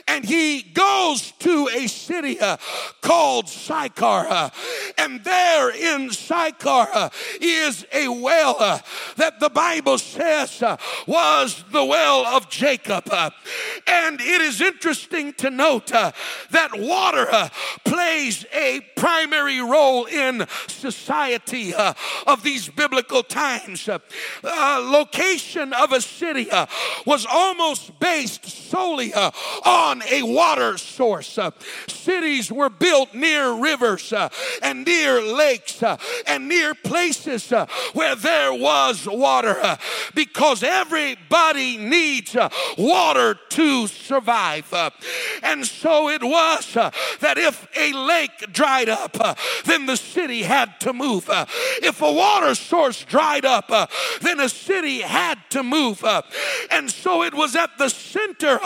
and 0.10 0.26
he 0.26 0.64
goes 0.64 1.34
to 1.40 1.70
a 1.74 1.88
city 1.88 2.40
uh, 2.40 2.58
called 3.02 3.48
Sychar. 3.48 4.26
Uh, 4.28 4.50
and 4.98 5.24
there 5.24 5.70
in 5.70 6.10
Sychar 6.10 6.88
uh, 6.94 7.10
is 7.40 7.86
a 7.94 8.08
well 8.08 8.56
uh, 8.60 8.80
that 9.18 9.40
the 9.40 9.50
Bible 9.50 10.00
says 10.00 10.64
uh, 10.64 10.78
was 11.06 11.64
the 11.72 11.86
well 11.86 12.26
of 12.26 12.50
Jacob. 12.50 13.04
Uh, 13.12 13.30
and 13.86 14.20
it 14.20 14.42
is 14.42 14.62
interesting 14.62 15.34
to 15.34 15.52
note 15.52 15.88
that 15.88 16.70
water 16.74 17.52
plays 17.86 18.46
a 18.52 18.82
primary 18.96 19.62
role 19.62 20.06
in 20.06 20.46
society 20.68 21.74
of 22.26 22.44
these 22.44 22.68
biblical 22.70 23.22
times. 23.24 23.88
location 24.44 25.74
of 25.74 25.92
a 25.92 26.02
city 26.02 26.48
was 27.06 27.28
almost 27.30 27.98
based 28.00 28.46
solely 28.46 29.14
on 29.14 29.99
a 30.10 30.24
water 30.24 30.78
source. 30.78 31.38
Uh, 31.38 31.52
cities 31.88 32.52
were 32.52 32.70
built 32.70 33.14
near 33.14 33.54
rivers 33.54 34.14
uh, 34.14 34.30
and 34.62 34.86
near 34.86 35.22
lakes 35.22 35.82
uh, 35.84 35.98
and 36.28 36.48
near 36.48 36.74
places 36.74 37.52
where 37.94 38.16
there 38.16 38.54
was 38.54 39.08
water 39.08 39.78
because 40.20 40.64
everybody 40.64 41.78
needs 41.78 42.36
uh, 42.36 42.50
water 42.78 43.40
to 43.50 43.88
survive. 43.88 44.68
and 45.44 45.66
so 45.66 46.10
it 46.10 46.22
was 46.22 46.74
that 47.22 47.38
if 47.38 47.68
a 47.78 47.94
lake 47.94 48.52
dried 48.52 48.90
up, 48.90 49.16
then 49.64 49.86
the 49.86 49.96
city 49.96 50.44
had 50.44 50.78
to 50.82 50.92
move. 50.92 51.30
if 51.82 52.02
a 52.02 52.12
water 52.12 52.54
source 52.54 53.06
dried 53.06 53.46
up, 53.46 53.72
then 54.22 54.42
a 54.42 54.50
city 54.50 55.00
had 55.00 55.38
to 55.50 55.64
move. 55.64 56.04
and 56.70 56.92
so 56.92 57.24
it 57.24 57.34
was 57.34 57.56
at 57.56 57.78
the 57.78 57.90
center 57.90 58.60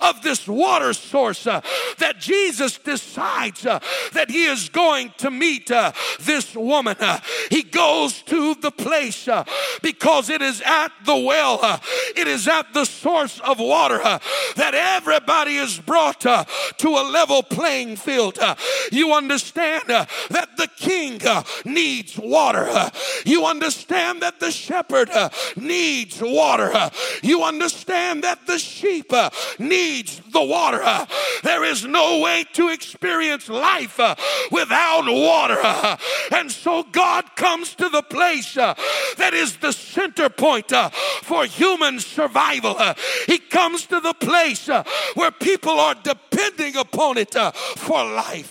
of 0.00 0.22
this 0.22 0.48
water 0.48 0.94
source 0.94 1.46
uh, 1.46 1.60
that 1.98 2.18
Jesus 2.18 2.78
decides 2.78 3.66
uh, 3.66 3.78
that 4.12 4.30
he 4.30 4.46
is 4.46 4.68
going 4.68 5.12
to 5.18 5.30
meet 5.30 5.70
uh, 5.70 5.92
this 6.20 6.54
woman. 6.54 6.96
Uh, 6.98 7.20
he 7.50 7.62
goes 7.62 8.22
to 8.22 8.54
the 8.54 8.70
place 8.70 9.28
uh, 9.28 9.44
because 9.82 10.30
it 10.30 10.42
is 10.42 10.62
at 10.64 10.92
the 11.04 11.16
well, 11.16 11.58
uh, 11.62 11.78
it 12.16 12.26
is 12.26 12.48
at 12.48 12.72
the 12.72 12.84
source 12.84 13.40
of 13.40 13.58
water 13.58 14.00
uh, 14.02 14.18
that 14.56 14.74
everybody 14.74 15.56
is 15.56 15.78
brought 15.78 16.24
uh, 16.26 16.44
to 16.78 16.88
a 16.88 17.04
level 17.10 17.42
playing 17.42 17.96
field. 17.96 18.38
Uh, 18.38 18.54
you 18.90 19.12
understand 19.12 19.84
that 19.88 20.48
the 20.56 20.68
king 20.76 21.20
needs 21.64 22.18
water. 22.18 22.90
you 23.24 23.44
understand 23.44 24.22
that 24.22 24.40
the 24.40 24.50
shepherd 24.50 25.10
needs 25.56 26.20
water. 26.20 26.90
you 27.22 27.42
understand 27.42 28.24
that 28.24 28.46
the 28.46 28.58
sheep 28.58 29.12
needs 29.58 30.20
the 30.32 30.42
water. 30.42 30.80
Uh, 30.82 31.06
there 31.42 31.64
is 31.64 31.84
no 31.84 32.20
way 32.20 32.44
to 32.52 32.68
experience 32.68 33.48
life 33.48 33.98
uh, 33.98 34.14
without 34.50 35.06
water. 35.06 35.58
Uh, 35.62 35.96
and 36.34 36.50
so 36.50 36.82
God 36.82 37.36
comes 37.36 37.74
to 37.76 37.88
the 37.88 38.02
place 38.02 38.54
that 38.54 39.32
is 39.32 39.56
the 39.58 39.72
center 39.72 40.28
point 40.28 40.72
for 40.90 41.44
human 41.44 42.00
survival. 42.00 42.76
Uh, 42.78 42.94
he 43.26 43.38
comes 43.38 43.86
to 43.86 44.00
the 44.00 44.14
place 44.14 44.68
uh, 44.68 44.82
where 45.14 45.30
people 45.30 45.78
are 45.78 45.94
depending 45.94 46.76
upon 46.76 47.18
it 47.18 47.34
uh, 47.36 47.50
for 47.52 48.04
life. 48.04 48.50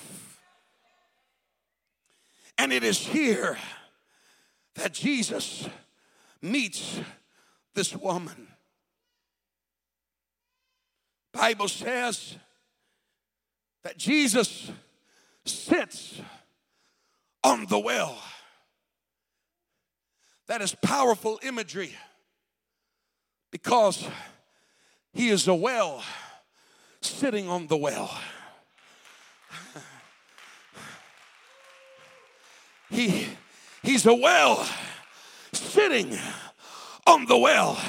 And 2.58 2.72
it 2.72 2.84
is 2.84 3.00
here 3.00 3.58
that 4.76 4.94
Jesus 4.94 5.68
meets 6.42 7.00
this 7.74 7.96
woman. 7.96 8.48
Bible 11.34 11.68
says 11.68 12.38
that 13.84 13.98
Jesus 13.98 14.72
sits 15.46 16.22
on 17.44 17.66
the 17.66 17.80
well. 17.80 18.18
That 20.48 20.62
is 20.62 20.76
powerful 20.76 21.40
imagery 21.42 21.96
because 23.54 24.10
he 25.14 25.30
is 25.30 25.48
a 25.48 25.54
well 25.54 26.04
sitting 27.02 27.48
on 27.48 27.68
the 27.68 27.78
well. 27.78 28.20
He, 32.90 33.26
he's 33.82 34.06
a 34.06 34.14
well 34.14 34.68
sitting 35.52 36.16
on 37.08 37.26
the 37.26 37.38
well. 37.38 37.82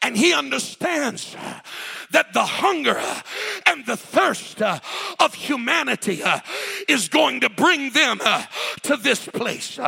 And 0.00 0.16
he 0.16 0.34
understands 0.34 1.36
that 2.10 2.32
the 2.32 2.44
hunger 2.44 3.00
and 3.64 3.86
the 3.86 3.96
thirst 3.96 4.60
uh, 4.60 4.80
of 5.20 5.34
humanity 5.34 6.20
uh, 6.24 6.40
is 6.88 7.08
going 7.08 7.42
to 7.42 7.48
bring 7.48 7.90
them 7.90 8.20
uh, 8.24 8.44
to 8.82 8.96
this 8.96 9.24
place. 9.26 9.78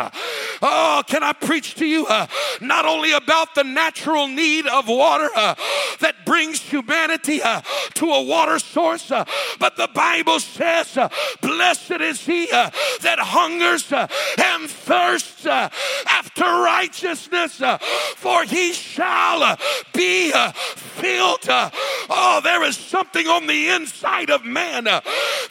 Oh, 0.67 1.03
can 1.07 1.23
I 1.23 1.35
preach 1.35 1.75
to 1.75 1.85
you 1.85 2.07
uh, 2.07 2.27
not 2.63 2.87
only 2.87 3.13
about 3.13 3.55
the 3.55 3.65
natural 3.65 4.27
need 4.27 4.67
of 4.67 4.89
water 4.89 5.29
uh, 5.37 5.55
that 6.01 6.25
brings 6.25 6.59
humanity 6.59 7.43
uh, 7.43 7.61
to 7.95 8.07
a 8.07 8.23
water 8.23 8.59
source, 8.59 9.11
but 9.59 9.77
the 9.77 9.91
Bible 9.95 10.41
says, 10.41 10.99
Blessed 11.43 12.01
is 12.01 12.25
he 12.25 12.47
that 12.47 13.19
hungers 13.19 13.93
and 13.93 14.71
thirsts 14.71 15.45
after 15.45 16.45
righteousness, 16.45 17.61
for 18.17 18.45
he 18.45 18.73
shall 18.73 19.59
be 19.93 20.33
filled. 20.77 21.47
Oh, 22.11 22.41
there 22.43 22.63
is 22.65 22.77
something 22.77 23.27
on 23.27 23.47
the 23.47 23.69
inside 23.69 24.31
of 24.31 24.45
man 24.45 24.87
uh, 24.87 25.01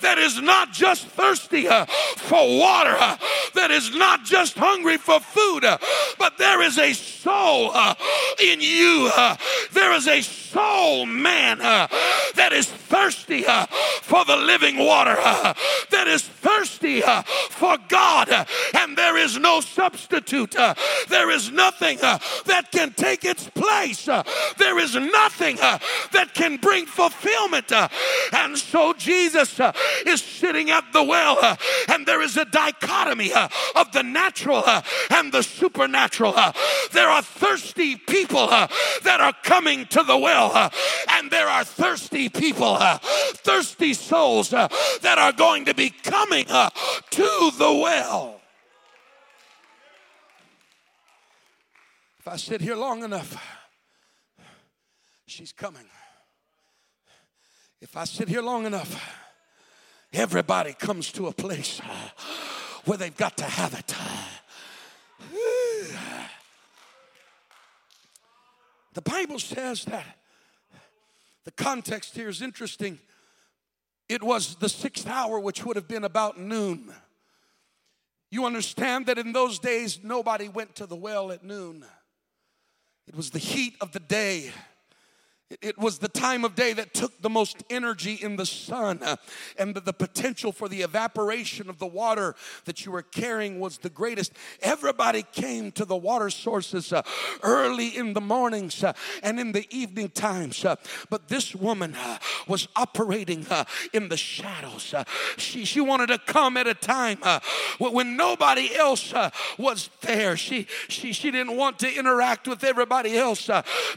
that 0.02 0.18
is 0.18 0.42
not 0.42 0.72
just 0.72 1.08
thirsty 1.08 1.68
uh, 1.68 1.86
for 1.86 2.60
water, 2.60 2.96
uh, 3.00 3.18
that 3.56 3.72
is 3.72 3.96
not 3.96 4.24
just 4.24 4.58
hungry 4.58 4.98
for 4.98 5.20
food, 5.20 5.63
but 6.18 6.38
there 6.38 6.62
is 6.62 6.78
a 6.78 6.94
soul 6.94 7.74
in 8.42 8.62
you. 8.62 9.12
There 9.72 9.94
is 9.94 10.08
a 10.08 10.22
soul 10.22 11.06
man 11.06 11.60
that 12.36 12.54
is 12.54 12.67
thirsty 12.67 13.43
for 14.02 14.26
the 14.26 14.36
living 14.36 14.78
water, 14.78 15.15
that 15.15 16.08
is 16.08 16.24
thirsty 16.24 17.02
for 17.50 17.78
God, 17.88 18.30
and 18.80 18.98
there 18.98 19.17
is 19.17 19.38
no 19.38 19.62
substitute. 19.62 20.56
there 21.10 21.30
is 21.32 21.52
nothing 21.52 21.98
that 21.98 22.67
can 22.72 22.91
take 22.93 23.26
its 23.26 23.50
place. 23.50 24.06
there 24.58 24.80
is 24.80 24.96
nothing 24.96 25.56
that 25.58 26.32
can 26.34 26.58
bring 26.58 26.86
fulfillment. 26.86 27.72
Uh, 27.72 27.88
And 28.32 28.58
so 28.58 28.93
Jesus 28.93 29.60
uh, 29.60 29.72
is 30.06 30.22
sitting 30.22 30.72
at 30.72 30.84
the 30.93 31.04
well, 31.04 31.38
uh, 31.41 31.56
and 31.89 32.06
there 32.06 32.22
is 32.22 32.38
a 32.38 32.46
dichotomy 32.46 33.32
uh, 33.34 33.48
of 33.76 33.91
the 33.91 34.04
natural 34.04 34.63
uh, 34.65 34.82
and 35.12 35.32
the 35.32 35.43
supernatural. 35.43 36.34
Uh. 36.36 36.52
There 36.91 37.08
are 37.08 37.22
thirsty 37.22 37.96
people 37.96 38.48
uh, 38.50 38.67
that 39.04 39.22
are 39.22 39.34
coming 39.43 39.86
to 39.88 40.04
the 40.04 40.17
well, 40.17 40.72
and 41.10 41.32
there 41.32 41.48
are 41.48 41.63
thirsty 41.63 42.23
people, 42.30 42.76
uh, 42.76 42.98
thirsty 42.98 43.94
souls 43.94 44.54
uh, 44.54 44.68
that 45.02 45.18
are 45.18 45.32
going 45.32 45.66
to 45.66 45.74
be 45.74 45.90
coming 45.90 46.46
uh, 46.50 46.70
to 47.12 47.52
the 47.58 47.72
well. 47.82 48.42
If 52.20 52.28
I 52.28 52.38
sit 52.38 52.62
here 52.62 52.76
long 52.76 53.04
enough, 53.04 53.36
she's 55.26 55.52
coming. 55.52 55.86
If 57.82 57.98
I 57.98 58.06
sit 58.06 58.30
here 58.30 58.42
long 58.42 58.66
enough, 58.66 59.20
everybody 60.14 60.74
comes 60.74 61.12
to 61.12 61.28
a 61.28 61.34
place 61.34 61.82
where 62.86 62.98
they've 62.98 63.18
got 63.18 63.38
to 63.38 63.46
have 63.46 63.74
it. 63.74 63.94
The 68.94 69.02
Bible 69.02 69.40
says 69.40 69.86
that 69.86 70.20
the 71.45 71.51
context 71.51 72.15
here 72.15 72.29
is 72.29 72.41
interesting. 72.41 72.99
It 74.10 74.21
was 74.21 74.56
the 74.56 74.69
sixth 74.69 75.08
hour, 75.08 75.39
which 75.39 75.65
would 75.65 75.75
have 75.75 75.88
been 75.88 76.03
about 76.03 76.39
noon. 76.39 76.93
You 78.32 78.45
understand 78.45 79.06
that 79.06 79.17
in 79.17 79.32
those 79.32 79.60
days, 79.60 79.99
nobody 80.03 80.47
went 80.47 80.75
to 80.75 80.86
the 80.86 80.95
well 80.95 81.32
at 81.32 81.43
noon. 81.43 81.86
It 83.08 83.15
was 83.15 83.29
the 83.29 83.39
heat 83.39 83.75
of 83.82 83.91
the 83.91 83.99
day. 83.99 84.51
It 85.62 85.78
was 85.78 86.00
the 86.00 86.08
time 86.08 86.44
of 86.46 86.56
day 86.56 86.74
that 86.74 86.94
took 86.94 87.22
the 87.22 87.30
most 87.30 87.63
energy 87.70 88.13
in 88.13 88.36
the 88.36 88.46
sun, 88.46 89.00
uh, 89.04 89.18
and 89.58 89.76
the, 89.76 89.94
potential 89.94 90.52
for 90.52 90.68
the 90.68 90.82
evaporation 90.82 91.70
of 91.70 91.78
the 91.78 91.86
water 91.86 92.36
that 92.66 92.86
you 92.86 92.92
were 92.92 93.04
carrying 93.04 93.60
was 93.60 93.78
the 93.78 93.89
greatest. 93.89 94.34
Everybody 94.62 95.24
came 95.32 95.72
to 95.74 95.86
the 95.86 95.96
water 95.96 96.30
sources 96.30 96.92
uh, 96.92 97.04
early 97.42 97.96
in 97.96 98.13
the 98.13 98.22
mornings 98.22 98.84
uh, 98.84 98.94
and 99.22 99.39
in 99.39 99.52
the 99.52 99.68
evening 99.70 100.10
times. 100.10 100.66
Uh, 100.66 100.76
but 101.10 101.28
this 101.28 101.56
woman 101.56 101.96
uh, 101.96 102.18
was 102.48 102.68
operating 102.76 103.46
uh, 103.50 103.66
in 103.94 104.10
the 104.10 104.18
shadows. 104.18 104.94
she, 105.38 105.63
she 105.63 105.80
wanted 105.80 106.08
to 106.08 106.18
come 106.18 106.58
at 106.58 106.68
a 106.68 106.74
time 106.74 107.20
when 107.78 108.18
nobody 108.18 108.76
else 108.76 109.13
was 109.58 109.89
there. 110.02 110.36
She, 110.36 110.68
she, 110.89 111.13
she 111.13 111.32
didn't 111.32 111.56
want 111.56 111.80
to 111.80 111.94
interact 111.94 112.48
with 112.48 112.63
everybody 112.63 113.16
else 113.16 113.50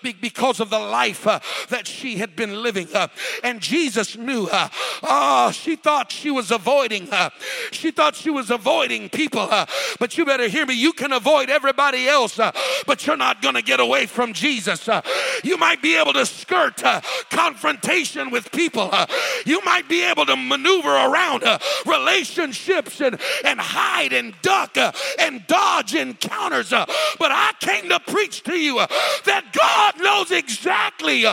because 0.03 0.61
of 0.61 0.71
the 0.71 0.79
life 0.79 1.27
that 1.69 1.87
she 1.87 2.19
had 2.19 2.37
been 2.37 2.63
living. 2.63 2.89
Uh, 2.95 3.09
and 3.43 3.61
Jesus 3.61 4.17
knew 4.17 4.47
her. 4.47 4.71
Oh, 5.03 5.51
she 5.51 5.77
thought 5.77 6.11
she 6.11 6.31
was 6.31 6.51
avoiding 6.51 7.07
her. 7.09 7.31
She 7.73 7.91
thought 7.91 8.15
she 8.15 8.31
was 8.31 8.51
avoiding 8.51 9.09
people. 9.09 9.41
Uh, 9.41 9.67
but 9.99 10.17
you 10.17 10.25
better 10.25 10.49
hear 10.49 10.67
me. 10.67 10.75
You 10.75 10.93
can 10.93 11.13
avoid 11.13 11.51
everybody 11.51 12.09
else, 12.09 12.39
uh, 12.39 12.53
but 12.87 13.07
you're 13.07 13.17
not 13.17 13.43
going 13.43 13.55
to 13.55 13.63
get 13.63 13.81
away 13.81 14.07
from 14.07 14.33
Jesus. 14.33 14.89
Uh, 14.89 15.03
you 15.45 15.57
might 15.57 15.83
be 15.83 15.97
able 15.97 16.13
to 16.15 16.27
skirt 16.27 16.83
uh, 16.85 17.01
confrontation 17.31 18.31
with 18.31 18.51
people. 18.53 18.89
Uh, 18.93 19.07
you 19.45 19.61
might 19.65 19.89
be 19.89 20.03
able 20.05 20.27
to 20.27 20.37
maneuver 20.37 20.89
around 20.89 21.45
relationships 21.87 23.01
and, 23.01 23.19
and 23.45 23.61
hide 23.61 24.13
and 24.13 24.35
duck 24.43 24.77
and 25.19 25.47
dodge 25.47 25.95
encounters. 25.95 26.71
but 26.71 26.87
I 27.21 27.53
came 27.61 27.89
to 27.89 28.01
preach 28.01 28.43
to 28.45 28.57
you 28.57 28.77
that 28.77 29.45
God 29.53 30.03
knows 30.03 30.31
exactly 30.31 31.26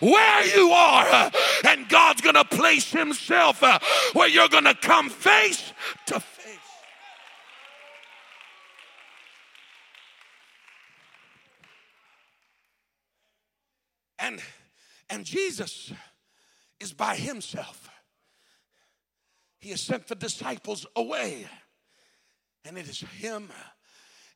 where 0.00 0.56
you 0.56 0.70
are, 0.70 1.30
and 1.66 1.88
God's 1.88 2.20
going 2.20 2.34
to 2.34 2.44
place 2.44 2.90
Himself 2.90 3.62
uh, 3.62 3.78
where 4.12 4.28
you're 4.28 4.48
going 4.48 4.64
to 4.64 4.74
come 4.74 5.08
face 5.08 5.72
to 6.06 6.20
face. 6.20 6.40
And, 14.20 14.40
and 15.08 15.24
Jesus 15.24 15.92
is 16.78 16.92
by 16.92 17.16
himself. 17.16 17.90
He 19.58 19.70
has 19.70 19.80
sent 19.80 20.08
the 20.08 20.14
disciples 20.14 20.86
away. 20.94 21.46
And 22.64 22.76
it 22.76 22.88
is 22.88 23.00
him 23.00 23.48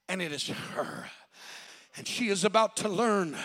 and 0.08 0.22
it 0.22 0.32
is 0.32 0.48
her. 0.48 1.06
And 1.96 2.08
she 2.08 2.28
is 2.28 2.44
about 2.44 2.76
to 2.78 2.88
learn 2.88 3.36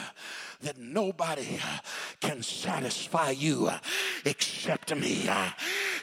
that 0.61 0.77
nobody 0.77 1.57
uh, 1.63 1.77
can 2.19 2.43
satisfy 2.43 3.29
you 3.29 3.67
uh, 3.67 3.79
except 4.25 4.93
me. 4.93 5.25
Uh. 5.27 5.51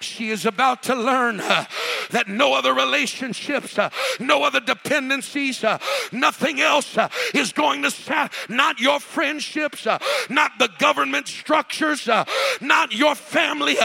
She 0.00 0.30
is 0.30 0.46
about 0.46 0.82
to 0.84 0.94
learn 0.94 1.38
that 1.38 2.24
no 2.26 2.54
other 2.54 2.72
relationships, 2.72 3.78
no 4.18 4.44
other 4.44 4.60
dependencies, 4.60 5.64
nothing 6.12 6.60
else 6.60 6.96
is 7.34 7.52
going 7.52 7.82
to 7.82 7.90
sat 7.90 8.32
not 8.48 8.80
your 8.80 9.00
friendships, 9.00 9.86
not 10.30 10.52
the 10.58 10.70
government 10.78 11.28
structures, 11.28 12.08
not 12.60 12.92
your 12.92 13.14
family. 13.14 13.76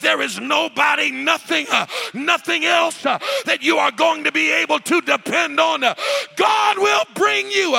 There 0.00 0.20
is 0.20 0.38
nobody, 0.38 1.10
nothing, 1.10 1.66
nothing 2.14 2.64
else 2.64 3.02
that 3.02 3.58
you 3.62 3.78
are 3.78 3.92
going 3.92 4.24
to 4.24 4.32
be 4.32 4.52
able 4.52 4.78
to 4.80 5.00
depend 5.00 5.58
on. 5.58 5.80
God 6.36 6.78
will 6.78 7.04
bring 7.14 7.50
you 7.50 7.72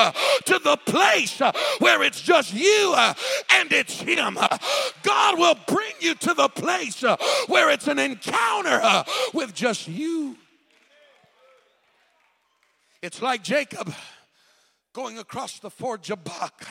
to 0.44 0.58
the 0.58 0.76
place 0.84 1.40
where 1.78 2.02
it's 2.02 2.20
just 2.20 2.41
just 2.42 2.54
you 2.54 2.94
uh, 2.96 3.14
and 3.50 3.72
it's 3.72 4.00
Him. 4.00 4.36
Uh, 4.38 4.58
God 5.02 5.38
will 5.38 5.56
bring 5.66 5.92
you 6.00 6.14
to 6.14 6.34
the 6.34 6.48
place 6.48 7.04
uh, 7.04 7.16
where 7.46 7.70
it's 7.70 7.88
an 7.88 7.98
encounter 7.98 9.04
with 9.32 9.54
just 9.54 9.88
you. 9.88 10.36
It's 13.02 13.22
like 13.22 13.42
Jacob 13.42 13.92
going 14.92 15.18
across 15.18 15.58
the 15.58 15.70
ford 15.70 16.02
Jabbok. 16.02 16.66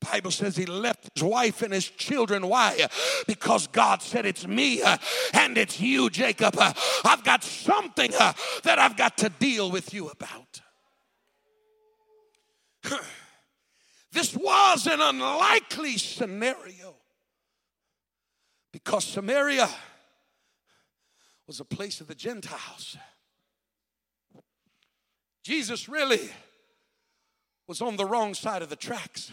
The 0.00 0.06
Bible 0.06 0.30
says 0.30 0.56
he 0.56 0.66
left 0.66 1.10
his 1.14 1.22
wife 1.22 1.62
and 1.62 1.72
his 1.74 1.86
children. 1.86 2.46
Why? 2.48 2.86
Because 3.26 3.66
God 3.66 4.02
said, 4.02 4.24
It's 4.24 4.46
me 4.46 4.82
and 5.34 5.58
it's 5.58 5.80
you, 5.80 6.08
Jacob. 6.08 6.56
I've 6.58 7.22
got 7.24 7.44
something 7.44 8.10
that 8.10 8.78
I've 8.78 8.96
got 8.96 9.18
to 9.18 9.28
deal 9.28 9.70
with 9.70 9.92
you 9.92 10.08
about. 10.08 10.60
This 14.12 14.36
was 14.36 14.86
an 14.86 15.00
unlikely 15.00 15.96
scenario 15.96 16.96
because 18.72 19.04
Samaria 19.04 19.68
was 21.46 21.60
a 21.60 21.64
place 21.64 22.00
of 22.00 22.06
the 22.06 22.14
Gentiles. 22.14 22.96
Jesus 25.42 25.88
really 25.88 26.28
was 27.66 27.80
on 27.80 27.96
the 27.96 28.04
wrong 28.04 28.34
side 28.34 28.62
of 28.62 28.68
the 28.68 28.76
tracks. 28.76 29.30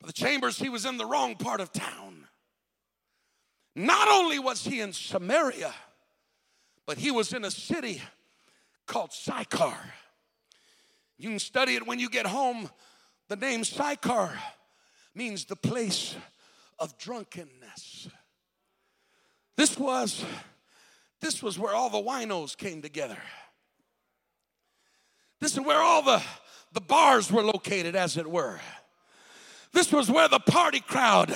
But 0.00 0.06
the 0.06 0.12
chambers, 0.12 0.58
he 0.58 0.68
was 0.68 0.84
in 0.84 0.96
the 0.96 1.06
wrong 1.06 1.36
part 1.36 1.60
of 1.60 1.72
town. 1.72 2.26
Not 3.76 4.08
only 4.08 4.38
was 4.38 4.64
he 4.64 4.80
in 4.80 4.92
Samaria, 4.92 5.72
but 6.86 6.98
he 6.98 7.10
was 7.10 7.32
in 7.32 7.44
a 7.44 7.50
city 7.50 8.02
called 8.86 9.12
Sychar. 9.12 9.76
You 11.18 11.30
can 11.30 11.38
study 11.38 11.74
it 11.76 11.86
when 11.86 11.98
you 11.98 12.08
get 12.08 12.26
home. 12.26 12.70
The 13.28 13.36
name 13.36 13.64
Sychar 13.64 14.38
means 15.14 15.44
the 15.44 15.56
place 15.56 16.16
of 16.78 16.98
drunkenness. 16.98 18.08
This 19.56 19.78
was 19.78 20.24
this 21.22 21.40
was 21.40 21.56
where 21.56 21.72
all 21.72 21.88
the 21.88 22.02
winos 22.02 22.56
came 22.56 22.82
together. 22.82 23.16
This 25.40 25.52
is 25.52 25.60
where 25.60 25.80
all 25.80 26.02
the, 26.02 26.20
the 26.72 26.80
bars 26.80 27.30
were 27.30 27.42
located, 27.42 27.94
as 27.94 28.16
it 28.16 28.28
were. 28.28 28.60
This 29.72 29.90
was 29.90 30.10
where 30.10 30.28
the 30.28 30.38
party 30.38 30.80
crowd 30.80 31.30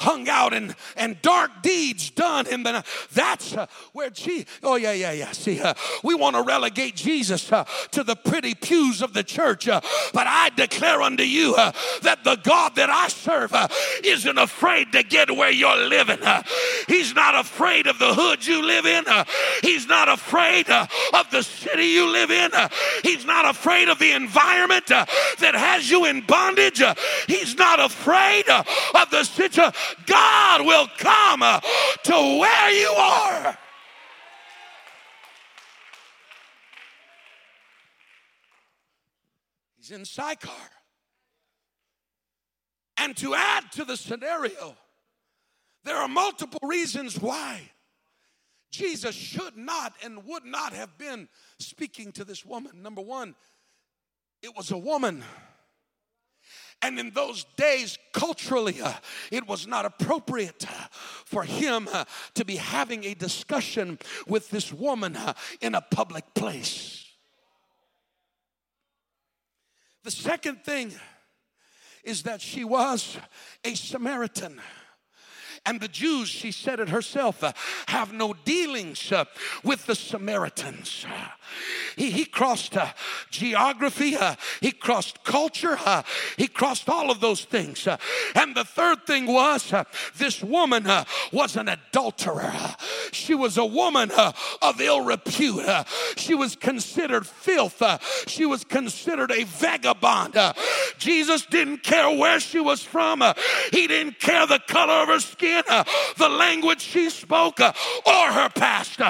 hung 0.00 0.26
out 0.28 0.54
and, 0.54 0.74
and 0.96 1.20
dark 1.20 1.50
deeds 1.62 2.10
done 2.10 2.46
in 2.46 2.62
the 2.62 2.82
That's 3.12 3.54
uh, 3.54 3.66
where 3.92 4.08
Jesus, 4.08 4.46
oh 4.62 4.76
yeah, 4.76 4.92
yeah, 4.92 5.12
yeah. 5.12 5.32
See, 5.32 5.60
uh, 5.60 5.74
we 6.02 6.14
want 6.14 6.34
to 6.36 6.42
relegate 6.42 6.96
Jesus 6.96 7.52
uh, 7.52 7.64
to 7.90 8.02
the 8.02 8.16
pretty 8.16 8.54
pews 8.54 9.02
of 9.02 9.12
the 9.12 9.22
church. 9.22 9.68
Uh, 9.68 9.82
but 10.14 10.26
I 10.26 10.50
declare 10.50 11.02
unto 11.02 11.24
you 11.24 11.54
uh, 11.56 11.72
that 12.02 12.24
the 12.24 12.36
God 12.36 12.74
that 12.76 12.88
I 12.88 13.08
serve 13.08 13.52
uh, 13.52 13.68
isn't 14.02 14.38
afraid 14.38 14.92
to 14.92 15.02
get 15.02 15.30
where 15.30 15.50
you're 15.50 15.76
living. 15.76 16.20
he's 16.88 17.14
not 17.14 17.38
afraid 17.38 17.86
of 17.86 17.98
the 17.98 18.14
hood 18.14 18.46
you 18.46 18.64
live 18.64 18.86
in. 18.86 19.04
he's 19.62 19.86
not 19.86 20.08
afraid 20.08 20.70
of 20.70 21.30
the 21.30 21.42
city 21.42 21.86
you 21.86 22.10
live 22.10 22.30
in. 22.30 22.50
he's 23.02 23.26
not 23.26 23.44
afraid 23.48 23.88
of 23.88 23.98
the 23.98 24.12
environment 24.12 24.86
that 24.86 25.54
has 25.54 25.90
you 25.90 26.06
in 26.06 26.22
bondage. 26.22 26.82
he's 27.26 27.54
not 27.56 27.73
not 27.76 27.90
afraid 27.90 28.48
of 28.48 29.10
the 29.10 29.24
situation. 29.24 29.72
God 30.06 30.66
will 30.66 30.88
come 30.98 31.40
to 32.04 32.12
where 32.12 32.70
you 32.70 32.88
are. 32.88 33.58
He's 39.76 39.90
in 39.90 40.04
Sychar. 40.04 40.50
And 42.96 43.16
to 43.18 43.34
add 43.34 43.70
to 43.72 43.84
the 43.84 43.96
scenario, 43.96 44.76
There 45.84 45.96
are 45.96 46.08
multiple 46.08 46.60
reasons 46.62 47.20
why 47.20 47.60
Jesus 48.70 49.14
should 49.14 49.56
not 49.56 49.92
and 50.02 50.24
would 50.24 50.44
not 50.44 50.72
have 50.72 50.96
been 50.98 51.28
speaking 51.58 52.10
to 52.12 52.24
this 52.24 52.44
woman. 52.44 52.82
Number 52.82 53.02
one, 53.02 53.34
it 54.42 54.56
was 54.56 54.70
a 54.70 54.78
woman. 54.78 55.22
And 56.84 56.98
in 56.98 57.12
those 57.12 57.46
days, 57.56 57.98
culturally, 58.12 58.78
uh, 58.82 58.92
it 59.32 59.48
was 59.48 59.66
not 59.66 59.86
appropriate 59.86 60.66
uh, 60.68 60.88
for 61.24 61.42
him 61.42 61.88
uh, 61.90 62.04
to 62.34 62.44
be 62.44 62.56
having 62.56 63.04
a 63.04 63.14
discussion 63.14 63.98
with 64.26 64.50
this 64.50 64.70
woman 64.70 65.16
uh, 65.16 65.32
in 65.62 65.74
a 65.74 65.80
public 65.80 66.34
place. 66.34 67.06
The 70.02 70.10
second 70.10 70.62
thing 70.62 70.92
is 72.02 72.24
that 72.24 72.42
she 72.42 72.64
was 72.64 73.16
a 73.64 73.74
Samaritan. 73.74 74.60
And 75.66 75.80
the 75.80 75.88
Jews, 75.88 76.28
she 76.28 76.52
said 76.52 76.78
it 76.78 76.90
herself, 76.90 77.42
uh, 77.42 77.52
have 77.88 78.12
no 78.12 78.34
dealings 78.44 79.10
uh, 79.10 79.24
with 79.62 79.86
the 79.86 79.94
Samaritans. 79.94 81.06
He, 81.96 82.10
he 82.10 82.24
crossed 82.26 82.76
uh, 82.76 82.88
geography, 83.30 84.14
uh, 84.16 84.34
he 84.60 84.72
crossed 84.72 85.24
culture, 85.24 85.78
uh, 85.86 86.02
he 86.36 86.48
crossed 86.48 86.88
all 86.90 87.10
of 87.10 87.20
those 87.20 87.44
things. 87.44 87.86
Uh, 87.86 87.96
and 88.34 88.54
the 88.54 88.64
third 88.64 89.06
thing 89.06 89.26
was 89.26 89.72
this 90.18 90.42
woman 90.42 90.86
was 91.32 91.56
an 91.56 91.68
adulterer. 91.68 92.52
She 93.12 93.34
was 93.34 93.56
a 93.56 93.64
woman 93.64 94.10
of 94.10 94.80
ill 94.80 95.00
repute. 95.00 95.64
she 96.16 96.34
was 96.34 96.56
considered 96.56 97.26
filth. 97.26 97.82
she 98.26 98.44
was 98.44 98.64
considered 98.64 99.30
a 99.30 99.44
vagabond. 99.44 100.36
Jesus 100.98 101.46
didn't 101.46 101.82
care 101.82 102.10
where 102.10 102.40
she 102.40 102.60
was 102.60 102.82
from, 102.82 103.22
he 103.72 103.86
didn't 103.86 104.20
care 104.20 104.46
the 104.46 104.60
color 104.66 105.02
of 105.02 105.08
her 105.08 105.20
skin, 105.20 105.53
the 105.62 106.28
language 106.28 106.80
she 106.80 107.10
spoke, 107.10 107.60
or 107.60 108.26
her 108.32 108.48
past. 108.54 109.00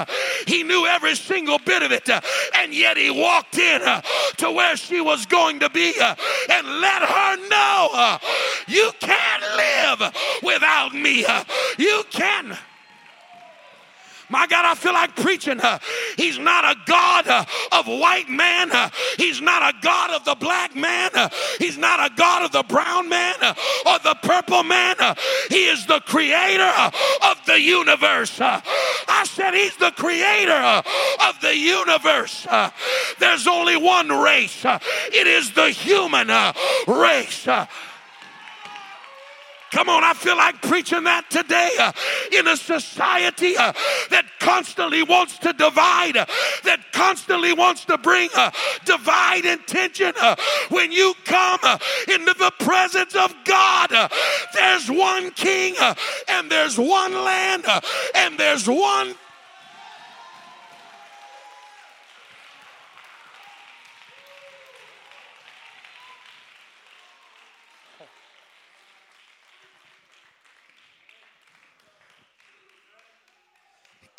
he 0.47 0.63
knew 0.63 0.87
every 0.87 1.15
single 1.15 1.59
bit 1.59 1.83
of 1.83 1.93
it 1.93 2.09
and 2.55 2.75
yet 2.75 2.97
he 2.97 3.11
walked 3.11 3.59
in 3.59 3.83
uh, 3.83 4.01
to 4.37 4.51
where 4.51 4.77
she 4.77 5.01
was 5.01 5.27
going 5.27 5.61
to 5.61 5.71
be 5.71 5.95
uh, 6.01 6.15
and 6.51 6.67
let 6.81 7.03
her 7.03 7.37
know 7.49 7.89
uh, 7.93 8.19
you 8.67 8.91
can't 9.01 9.43
live 9.57 10.15
without 10.43 10.95
me. 10.95 11.25
Uh, 11.25 11.45
you 11.79 12.03
can. 12.11 12.57
My 14.29 14.47
God, 14.47 14.65
I 14.65 14.75
feel 14.75 14.93
like 14.93 15.15
preaching. 15.17 15.61
He's 16.17 16.39
not 16.39 16.65
a 16.65 16.77
God 16.87 17.47
of 17.73 17.87
white 17.87 18.29
man. 18.29 18.71
He's 19.19 19.41
not 19.41 19.75
a 19.75 19.77
God 19.81 20.11
of 20.11 20.25
the 20.25 20.35
black 20.35 20.75
man. 20.75 21.11
He's 21.59 21.79
not 21.79 22.01
a 22.01 22.15
God 22.15 22.45
of 22.45 22.53
the 22.53 22.63
brown 22.63 23.09
man 23.09 23.35
or 23.87 23.99
the 24.03 24.17
purple 24.23 24.63
man. 24.63 24.97
He 25.51 25.67
is 25.67 25.87
the 25.87 26.01
creator 26.01 26.73
of 27.23 27.37
the 27.47 27.61
universe. 27.61 28.39
I 28.41 29.25
said 29.29 29.55
he's 29.55 29.77
the 29.77 29.93
creator 29.93 30.83
of 31.29 31.41
the 31.41 31.57
universe. 31.57 32.47
there's 33.19 33.47
only 33.47 33.77
one 33.77 34.09
race. 34.09 34.65
it 34.65 35.27
is 35.27 35.53
the 35.53 35.71
human 35.71 36.29
race. 36.87 37.47
Come 39.75 39.89
on, 39.89 40.05
I 40.05 40.15
feel 40.15 40.37
like 40.37 40.63
preaching 40.63 41.03
that 41.03 41.29
today 41.31 41.71
uh, 41.81 41.91
in 42.31 42.47
a 42.47 42.57
society 42.57 43.57
uh, 43.57 43.73
that 44.11 44.25
constantly 44.39 45.03
wants 45.03 45.37
to 45.39 45.53
divide, 45.53 46.17
uh, 46.17 46.27
that 46.63 46.93
constantly 46.93 47.53
wants 47.53 47.85
to 47.87 47.99
bring 47.99 48.31
uh, 48.37 48.53
divide 48.85 49.45
and 49.45 49.67
tension. 49.67 50.13
Uh, 50.17 50.37
when 50.69 50.93
you 50.93 51.13
come 51.25 51.59
uh, 51.65 51.77
into 52.07 52.35
the 52.35 52.53
presence 52.61 53.17
of 53.17 53.35
God, 53.45 53.91
there's 54.55 54.89
one 54.89 55.33
king 55.33 55.75
and 56.29 56.49
there's 56.49 56.79
one 56.79 57.13
land 57.13 57.65
and 58.15 58.39
there's 58.39 58.69
one 58.69 59.17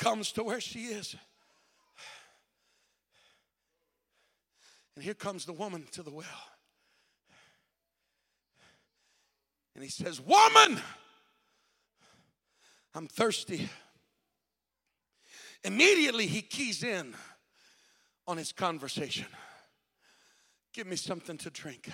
comes 0.06 0.32
to 0.32 0.44
where 0.44 0.62
she 0.62 0.82
is. 0.82 1.16
And 4.94 5.04
here 5.04 5.16
comes 5.16 5.46
the 5.46 5.54
woman 5.54 5.88
to 5.94 6.04
the 6.04 6.12
well. 6.12 6.28
And 9.74 9.84
he 9.84 9.90
says, 9.90 10.22
Woman, 10.22 10.80
I'm 12.94 13.08
thirsty. 13.08 13.68
Immediately 15.64 16.28
he 16.28 16.44
keys 16.44 16.84
in 16.84 17.16
on 18.28 18.38
his 18.38 18.52
conversation. 18.52 19.26
Give 20.72 20.86
me 20.86 20.98
something 20.98 21.40
to 21.40 21.50
drink. 21.50 21.90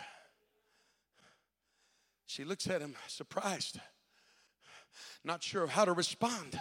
She 2.25 2.43
looks 2.43 2.67
at 2.67 2.81
him 2.81 2.95
surprised, 3.07 3.79
not 5.23 5.41
sure 5.41 5.65
how 5.65 5.85
to 5.85 5.93
respond. 5.93 6.59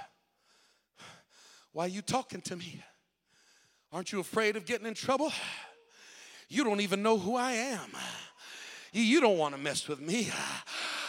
Why 1.73 1.85
are 1.85 1.89
you 1.89 2.03
talking 2.03 2.41
to 2.43 2.57
me? 2.57 2.83
Aren't 3.93 4.13
you 4.13 4.21
afraid 4.21 4.57
of 4.57 4.67
getting 4.67 4.87
in 4.87 4.95
trouble? 4.95 5.33
You 6.49 6.65
don't 6.65 6.81
even 6.81 7.03
know 7.03 7.17
who 7.19 7.37
I 7.37 7.53
am. 7.53 7.91
You 8.93 9.21
don't 9.21 9.39
want 9.39 9.55
to 9.55 9.61
mess 9.61 9.87
with 9.87 10.01
me. 10.01 10.31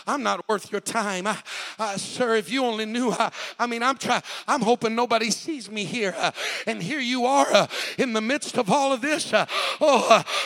I'm 0.08 0.24
not 0.24 0.48
worth 0.48 0.72
your 0.72 0.82
time. 0.82 1.28
Uh, 1.28 1.36
uh, 1.78 1.98
sir, 1.98 2.36
if 2.36 2.52
you 2.52 2.64
only 2.64 2.86
knew, 2.86 3.10
uh, 3.10 3.30
I 3.60 3.68
mean, 3.68 3.84
I'm 3.84 3.98
trying, 3.98 4.24
I'm 4.48 4.62
hoping 4.62 4.96
nobody 4.96 5.32
sees 5.32 5.70
me 5.70 5.84
here. 5.86 6.14
Uh, 6.18 6.32
and 6.68 6.82
here 6.82 7.00
you 7.00 7.26
are 7.26 7.48
uh, 7.52 7.68
in 7.98 8.14
the 8.14 8.22
midst 8.22 8.58
of 8.58 8.72
all 8.72 8.94
of 8.94 9.02
this. 9.02 9.32
Oh, 9.34 9.46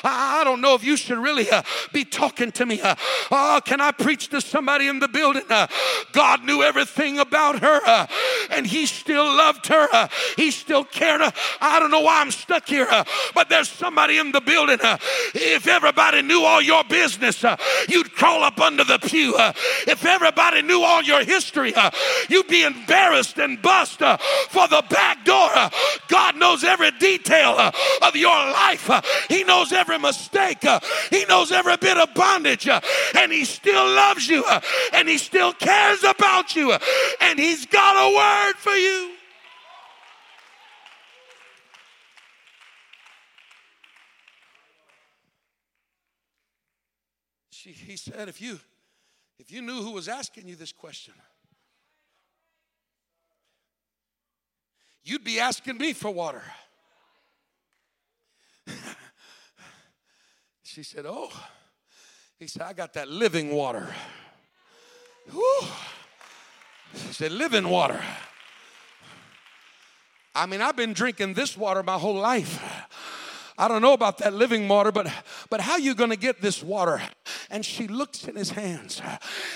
I, 0.04 0.42
I, 0.42 0.44
don't 0.44 0.62
know 0.62 0.76
if 0.76 0.84
you 0.84 0.98
should 0.98 1.18
really 1.18 1.48
be 1.94 2.06
talking 2.06 2.52
to 2.54 2.66
me. 2.66 2.80
oh, 2.84 3.60
can 3.64 3.82
I 3.82 3.92
preach 3.92 4.30
to 4.30 4.42
somebody 4.42 4.88
in 4.88 5.00
the 5.00 5.08
building? 5.08 5.44
God 6.12 6.44
knew 6.44 6.62
everything 6.62 7.20
about 7.20 7.60
her 7.60 8.08
and 8.56 8.66
he 8.66 8.86
still 8.86 9.26
loved 9.26 9.68
her. 9.68 10.10
he 10.36 10.52
still 10.52 10.84
cared. 10.84 11.22
I 11.62 11.80
don't 11.80 11.92
know 11.92 12.02
why 12.02 12.22
I'm 12.22 12.32
stuck 12.32 12.68
here, 12.68 12.88
but 13.34 13.50
there's 13.50 13.70
somebody 13.70 14.18
in 14.18 14.32
the 14.32 14.42
building. 14.42 14.80
if 15.34 15.68
everybody 15.68 16.22
knew 16.22 16.44
all 16.44 16.62
your 16.62 16.84
business, 16.84 17.44
you'd 17.90 18.14
crawl 18.14 18.44
up 18.44 18.60
under 18.60 18.84
the 18.84 19.00
pew 19.00 19.36
if 19.88 20.06
everybody 20.06 20.62
knew 20.62 20.82
all 20.82 21.02
your 21.04 21.24
history, 21.24 21.74
you'd 22.30 22.48
be 22.48 22.64
embarrassed 22.64 23.38
and 23.38 23.62
bust 23.62 24.00
for 24.00 24.68
the 24.68 24.84
back 24.90 25.26
door. 25.26 25.50
God 26.08 26.36
knows 26.36 26.64
every 26.64 26.92
detail 26.92 27.72
of 28.02 28.16
your 28.16 28.32
life. 28.32 28.90
He 29.30 29.44
knows 29.44 29.72
every 29.72 30.00
mistake. 30.00 30.64
he 31.10 31.26
knows 31.26 31.52
every 31.52 31.78
bit 31.78 31.98
of 31.98 32.14
bondage. 32.14 32.68
and 32.68 33.32
He 33.32 33.46
still 33.46 33.86
loves 33.86 34.28
you. 34.28 34.44
and 34.94 35.08
He 35.08 35.18
still 35.18 35.54
cares 35.54 36.04
about 36.04 36.56
you. 36.56 36.74
and 37.22 37.40
He's 37.40 37.66
got 37.66 37.96
a 37.96 38.16
word 38.16 38.45
for 38.54 38.74
you. 38.74 39.12
She, 47.52 47.72
he 47.72 47.98
said, 47.98 48.30
if 48.30 48.40
you 48.42 48.60
if 49.40 49.52
you 49.52 49.62
knew 49.62 49.82
who 49.82 49.92
was 49.92 50.08
asking 50.08 50.48
you 50.48 50.56
this 50.56 50.72
question, 50.72 51.14
you'd 55.04 55.24
be 55.24 55.40
asking 55.40 55.78
me 55.78 55.94
for 55.94 56.12
water. 56.12 56.44
she 60.64 60.84
said, 60.84 61.06
Oh, 61.08 61.32
he 62.38 62.48
said, 62.48 62.64
I 62.64 62.74
got 62.74 62.94
that 62.94 63.10
living 63.10 63.52
water. 63.52 63.88
Whew. 65.32 65.62
She 66.94 67.14
said, 67.14 67.32
Living 67.32 67.68
water. 67.68 68.02
I 70.36 70.46
mean, 70.46 70.62
I've 70.62 70.76
been 70.76 70.94
drinking 70.94 71.34
this 71.34 71.58
water 71.58 71.82
my 71.82 71.98
whole 71.98 72.16
life. 72.16 72.62
I 73.58 73.70
don't 73.70 73.82
know 73.82 73.94
about 73.94 74.18
that 74.18 74.34
living 74.34 74.68
water, 74.68 74.92
but 74.92 75.08
but 75.50 75.62
how 75.62 75.78
you 75.78 75.96
going 75.96 76.10
to 76.10 76.18
get 76.18 76.42
this 76.42 76.62
water? 76.62 77.02
And 77.50 77.64
she 77.66 77.88
looks 77.88 78.28
in 78.28 78.36
his 78.36 78.50
hands, 78.50 79.02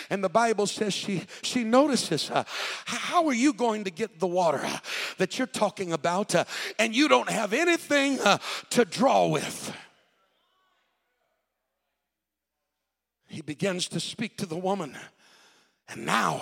and 0.09 0.23
the 0.23 0.29
Bible 0.29 0.67
says 0.67 0.93
she 0.93 1.23
she 1.41 1.65
notices. 1.65 2.31
How 2.85 3.27
are 3.27 3.33
you 3.33 3.51
going 3.51 3.83
to 3.83 3.91
get 3.91 4.21
the 4.21 4.27
water 4.27 4.65
that 5.17 5.37
you're 5.37 5.47
talking 5.47 5.91
about, 5.91 6.33
and 6.77 6.95
you 6.95 7.09
don't 7.09 7.29
have 7.29 7.51
anything 7.51 8.21
uh, 8.21 8.37
to 8.69 8.85
draw 8.85 9.27
with? 9.27 9.75
He 13.27 13.41
begins 13.41 13.89
to 13.89 13.99
speak 13.99 14.37
to 14.37 14.45
the 14.45 14.57
woman, 14.57 14.97
and 15.89 16.05
now 16.05 16.41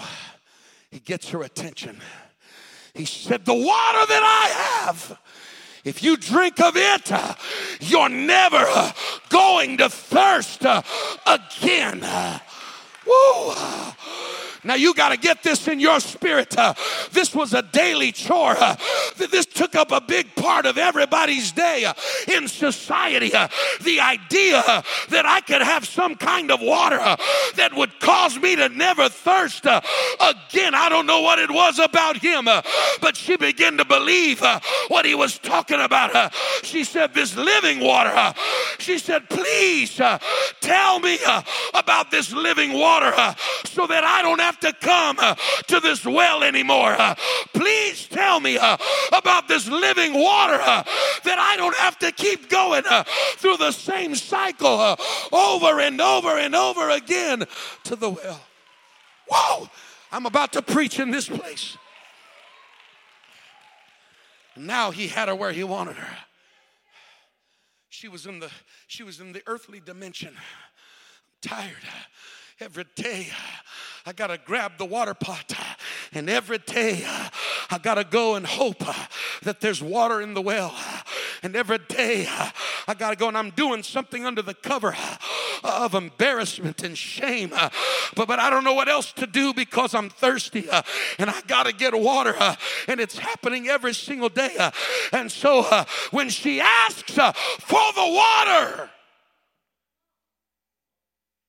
he 0.91 0.99
gets 0.99 1.29
her 1.29 1.41
attention. 1.41 2.01
He 2.97 3.05
said, 3.05 3.45
"The 3.45 3.53
water 3.53 4.05
that 4.07 4.23
I 4.23 4.85
have." 4.85 5.19
If 5.83 6.03
you 6.03 6.17
drink 6.17 6.59
of 6.59 6.75
it, 6.75 7.11
you're 7.79 8.09
never 8.09 8.93
going 9.29 9.77
to 9.77 9.87
thirst 9.89 10.65
again. 11.25 12.01
Woo. 13.05 13.53
Now 14.67 14.75
you 14.75 14.93
got 14.93 15.09
to 15.09 15.17
get 15.17 15.43
this 15.43 15.67
in 15.67 15.79
your 15.79 16.01
spirit. 16.01 16.55
This 17.11 17.33
was 17.33 17.53
a 17.53 17.61
daily 17.61 18.11
chore. 18.11 18.57
This 19.15 19.45
took 19.45 19.75
up 19.75 19.93
a 19.93 20.01
big 20.01 20.35
part 20.35 20.65
of 20.65 20.77
everybody's 20.77 21.53
day 21.53 21.91
in 22.35 22.49
society. 22.49 23.29
The 23.29 23.99
idea 24.01 24.61
that 25.09 25.25
I 25.25 25.39
could 25.41 25.61
have 25.61 25.87
some 25.87 26.15
kind 26.15 26.51
of 26.51 26.61
water 26.61 26.97
that 27.55 27.71
would 27.75 27.97
cause 28.01 28.37
me 28.37 28.57
to 28.57 28.67
never 28.67 29.07
thirst 29.07 29.65
again. 29.65 30.75
I 30.75 30.89
don't 30.89 31.05
know 31.05 31.21
what 31.21 31.39
it 31.39 31.49
was 31.49 31.79
about 31.79 32.17
him, 32.17 32.45
but 32.45 33.15
she 33.15 33.37
began 33.37 33.77
to 33.77 33.85
believe 33.85 34.43
what 34.89 35.05
he 35.05 35.15
was 35.15 35.39
talking 35.39 35.79
about. 35.79 36.33
she 36.63 36.83
said, 36.83 37.13
This 37.13 37.35
living 37.37 37.79
water. 37.79 38.33
She 38.79 38.97
said, 38.99 39.29
Please 39.29 39.99
uh, 39.99 40.19
tell 40.61 40.99
me 40.99 41.17
uh, 41.25 41.41
about 41.73 42.11
this 42.11 42.31
living 42.33 42.73
water 42.73 43.11
uh, 43.15 43.33
so 43.65 43.87
that 43.87 44.03
I 44.03 44.21
don't 44.21 44.41
have 44.41 44.59
to 44.61 44.73
come 44.73 45.17
to 45.67 45.79
this 45.79 46.05
well 46.05 46.43
anymore. 46.43 46.95
please 47.53 48.07
tell 48.07 48.39
me 48.39 48.57
about 48.57 49.47
this 49.47 49.67
living 49.67 50.13
water 50.13 50.57
that 50.57 51.37
I 51.39 51.55
don't 51.57 51.75
have 51.75 51.97
to 51.99 52.11
keep 52.11 52.49
going 52.49 52.83
through 53.37 53.57
the 53.57 53.71
same 53.71 54.15
cycle 54.15 54.97
over 55.31 55.79
and 55.79 55.99
over 56.01 56.37
and 56.37 56.55
over 56.55 56.89
again 56.89 57.45
to 57.85 57.95
the 57.95 58.09
well. 58.09 58.41
Whoa! 59.29 59.69
I'm 60.11 60.25
about 60.25 60.53
to 60.53 60.61
preach 60.61 60.99
in 60.99 61.11
this 61.11 61.27
place. 61.27 61.77
Now 64.55 64.91
he 64.91 65.07
had 65.07 65.27
her 65.27 65.35
where 65.35 65.51
he 65.51 65.63
wanted 65.63 65.97
her. 65.97 66.26
She 67.97 68.07
was 68.07 68.27
in 68.27 68.39
the 68.39 68.51
she 68.85 69.01
was 69.01 69.19
in 69.19 69.31
the 69.31 69.41
earthly 69.47 69.79
dimension. 69.79 70.35
tired 71.41 71.73
every 72.59 72.85
day 72.95 73.29
I 74.05 74.13
got 74.13 74.27
to 74.27 74.37
grab 74.37 74.77
the 74.77 74.85
water 74.85 75.15
pot. 75.15 75.51
And 76.13 76.29
every 76.29 76.59
day 76.59 77.03
I 77.71 77.79
got 77.81 77.95
to 77.95 78.03
go 78.03 78.35
and 78.35 78.45
hope 78.45 78.83
that 79.41 79.61
there's 79.61 79.81
water 79.81 80.21
in 80.21 80.35
the 80.35 80.43
well. 80.43 80.75
And 81.43 81.55
every 81.55 81.79
day 81.79 82.27
I 82.87 82.93
got 82.93 83.11
to 83.11 83.15
go 83.15 83.27
and 83.27 83.37
I'm 83.37 83.51
doing 83.51 83.83
something 83.83 84.25
under 84.25 84.41
the 84.41 84.53
cover 84.53 84.95
of 85.63 85.93
embarrassment 85.93 86.83
and 86.83 86.97
shame. 86.97 87.49
But, 88.15 88.27
but 88.27 88.39
I 88.39 88.49
don't 88.49 88.63
know 88.63 88.73
what 88.73 88.87
else 88.87 89.11
to 89.13 89.27
do 89.27 89.53
because 89.53 89.93
I'm 89.93 90.09
thirsty 90.09 90.67
and 91.19 91.29
I 91.29 91.41
got 91.47 91.65
to 91.65 91.73
get 91.73 91.93
water. 91.93 92.35
And 92.87 92.99
it's 92.99 93.17
happening 93.17 93.67
every 93.67 93.93
single 93.93 94.29
day. 94.29 94.55
And 95.11 95.31
so 95.31 95.63
when 96.11 96.29
she 96.29 96.61
asks 96.61 97.13
for 97.13 97.91
the 97.93 98.05
water, 98.05 98.89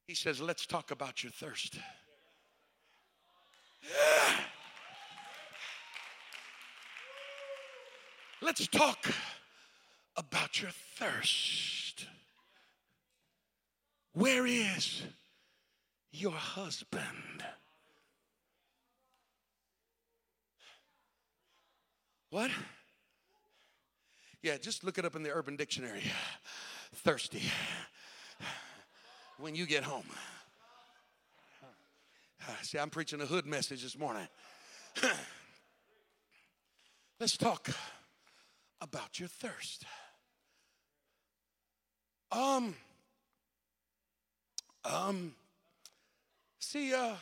he 0.07 0.14
says, 0.14 0.40
Let's 0.40 0.66
talk 0.66 0.90
about 0.90 1.22
your 1.22 1.33
thirst. 1.33 1.79
Let's 8.40 8.66
talk 8.68 9.07
about 10.18 10.61
your 10.61 10.72
thirst. 10.96 12.07
Where 14.12 14.46
is 14.46 15.02
your 16.11 16.33
husband? 16.33 17.44
What? 22.31 22.50
Yeah, 24.42 24.57
just 24.59 24.83
look 24.83 24.98
it 24.98 25.04
up 25.04 25.14
in 25.14 25.22
the 25.22 25.31
Urban 25.31 25.57
Dictionary. 25.57 26.02
Thirsty. 26.96 27.42
When 29.38 29.54
you 29.54 29.66
get 29.66 29.85
home. 29.85 30.07
See, 32.62 32.78
I'm 32.78 32.90
preaching 32.90 33.20
a 33.20 33.26
hood 33.26 33.46
message 33.46 33.83
this 33.83 33.96
morning. 33.96 34.26
Let's 37.20 37.37
talk 37.37 37.68
about 38.81 39.20
your 39.20 39.28
thirst. 39.28 39.85
Um, 42.30 42.74
um, 44.84 45.34
see, 46.58 46.92
uh, 46.94 47.14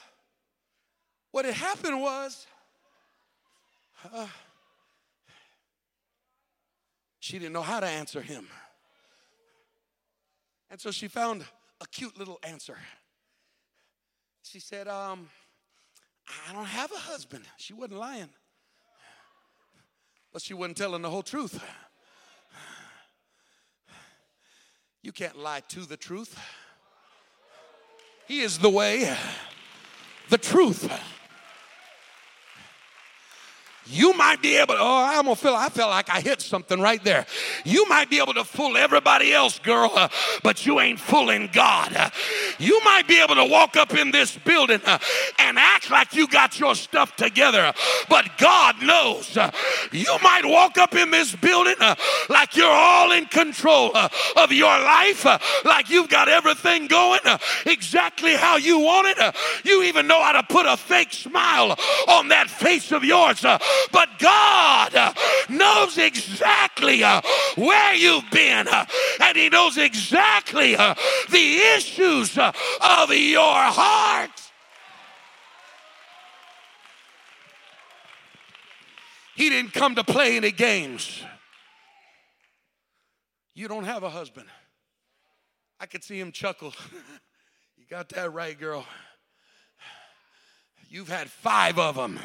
what 1.30 1.44
had 1.44 1.54
happened 1.54 2.00
was, 2.00 2.46
uh, 4.12 4.26
she 7.20 7.38
didn't 7.38 7.52
know 7.52 7.62
how 7.62 7.80
to 7.80 7.86
answer 7.86 8.20
him. 8.20 8.48
And 10.70 10.80
so 10.80 10.90
she 10.90 11.08
found 11.08 11.44
a 11.80 11.86
cute 11.86 12.18
little 12.18 12.38
answer. 12.42 12.76
She 14.42 14.60
said, 14.60 14.88
um, 14.88 15.28
I 16.48 16.52
don't 16.52 16.64
have 16.64 16.90
a 16.92 16.98
husband. 16.98 17.44
She 17.56 17.72
wasn't 17.72 18.00
lying, 18.00 18.28
but 20.32 20.42
she 20.42 20.54
wasn't 20.54 20.76
telling 20.76 21.02
the 21.02 21.10
whole 21.10 21.22
truth. 21.22 21.62
You 25.06 25.12
can't 25.12 25.38
lie 25.38 25.60
to 25.68 25.86
the 25.86 25.96
truth. 25.96 26.36
He 28.26 28.40
is 28.40 28.58
the 28.58 28.68
way, 28.68 29.16
the 30.30 30.36
truth, 30.36 30.90
you 33.88 34.14
might 34.14 34.42
be 34.42 34.56
able 34.56 34.74
to, 34.74 34.80
oh, 34.80 35.04
I'm 35.04 35.24
gonna 35.24 35.36
feel, 35.36 35.54
I 35.54 35.68
felt 35.68 35.90
like 35.90 36.10
I 36.10 36.20
hit 36.20 36.40
something 36.40 36.80
right 36.80 37.02
there. 37.04 37.24
You 37.64 37.88
might 37.88 38.10
be 38.10 38.18
able 38.18 38.34
to 38.34 38.42
fool 38.42 38.76
everybody 38.76 39.32
else, 39.32 39.60
girl, 39.60 40.10
but 40.42 40.66
you 40.66 40.80
ain't 40.80 40.98
fooling 40.98 41.50
God. 41.52 42.12
You 42.58 42.80
might 42.84 43.06
be 43.06 43.20
able 43.22 43.34
to 43.36 43.44
walk 43.44 43.76
up 43.76 43.94
in 43.94 44.10
this 44.10 44.36
building 44.36 44.80
uh, 44.84 44.98
and 45.38 45.58
act 45.58 45.90
like 45.90 46.14
you 46.14 46.26
got 46.26 46.58
your 46.58 46.74
stuff 46.74 47.16
together, 47.16 47.72
but 48.08 48.26
God 48.38 48.82
knows. 48.82 49.36
Uh, 49.36 49.50
you 49.92 50.16
might 50.22 50.44
walk 50.44 50.78
up 50.78 50.94
in 50.94 51.10
this 51.10 51.34
building 51.36 51.76
uh, 51.80 51.94
like 52.28 52.56
you're 52.56 52.66
all 52.66 53.12
in 53.12 53.26
control 53.26 53.90
uh, 53.94 54.08
of 54.36 54.52
your 54.52 54.66
life, 54.66 55.26
uh, 55.26 55.38
like 55.64 55.90
you've 55.90 56.08
got 56.08 56.28
everything 56.28 56.86
going 56.86 57.20
uh, 57.24 57.38
exactly 57.66 58.34
how 58.34 58.56
you 58.56 58.78
want 58.78 59.06
it. 59.08 59.36
you 59.64 59.82
even 59.82 60.06
know 60.06 60.22
how 60.22 60.32
to 60.32 60.42
put 60.44 60.66
a 60.66 60.76
fake 60.76 61.12
smile 61.12 61.76
on 62.08 62.28
that 62.28 62.48
face 62.48 62.92
of 62.92 63.04
yours 63.04 63.44
but 63.92 64.08
God 64.18 65.14
knows 65.48 65.98
exactly 65.98 67.02
where 67.02 67.94
you've 67.94 68.30
been, 68.30 68.66
and 69.20 69.36
He 69.36 69.48
knows 69.48 69.76
exactly 69.76 70.74
the 70.74 71.56
issues 71.76 72.36
of 72.48 73.10
your 73.10 73.42
heart. 73.42 74.30
He 79.34 79.50
didn't 79.50 79.72
come 79.72 79.94
to 79.96 80.04
play 80.04 80.36
any 80.36 80.50
games. 80.50 81.22
You 83.54 83.68
don't 83.68 83.84
have 83.84 84.02
a 84.02 84.10
husband. 84.10 84.48
I 85.78 85.86
could 85.86 86.02
see 86.02 86.18
him 86.18 86.32
chuckle. 86.32 86.72
you 87.76 87.84
got 87.88 88.08
that 88.10 88.32
right, 88.32 88.58
girl. 88.58 88.86
You've 90.88 91.08
had 91.08 91.28
five 91.28 91.78
of 91.78 91.96
them 91.96 92.18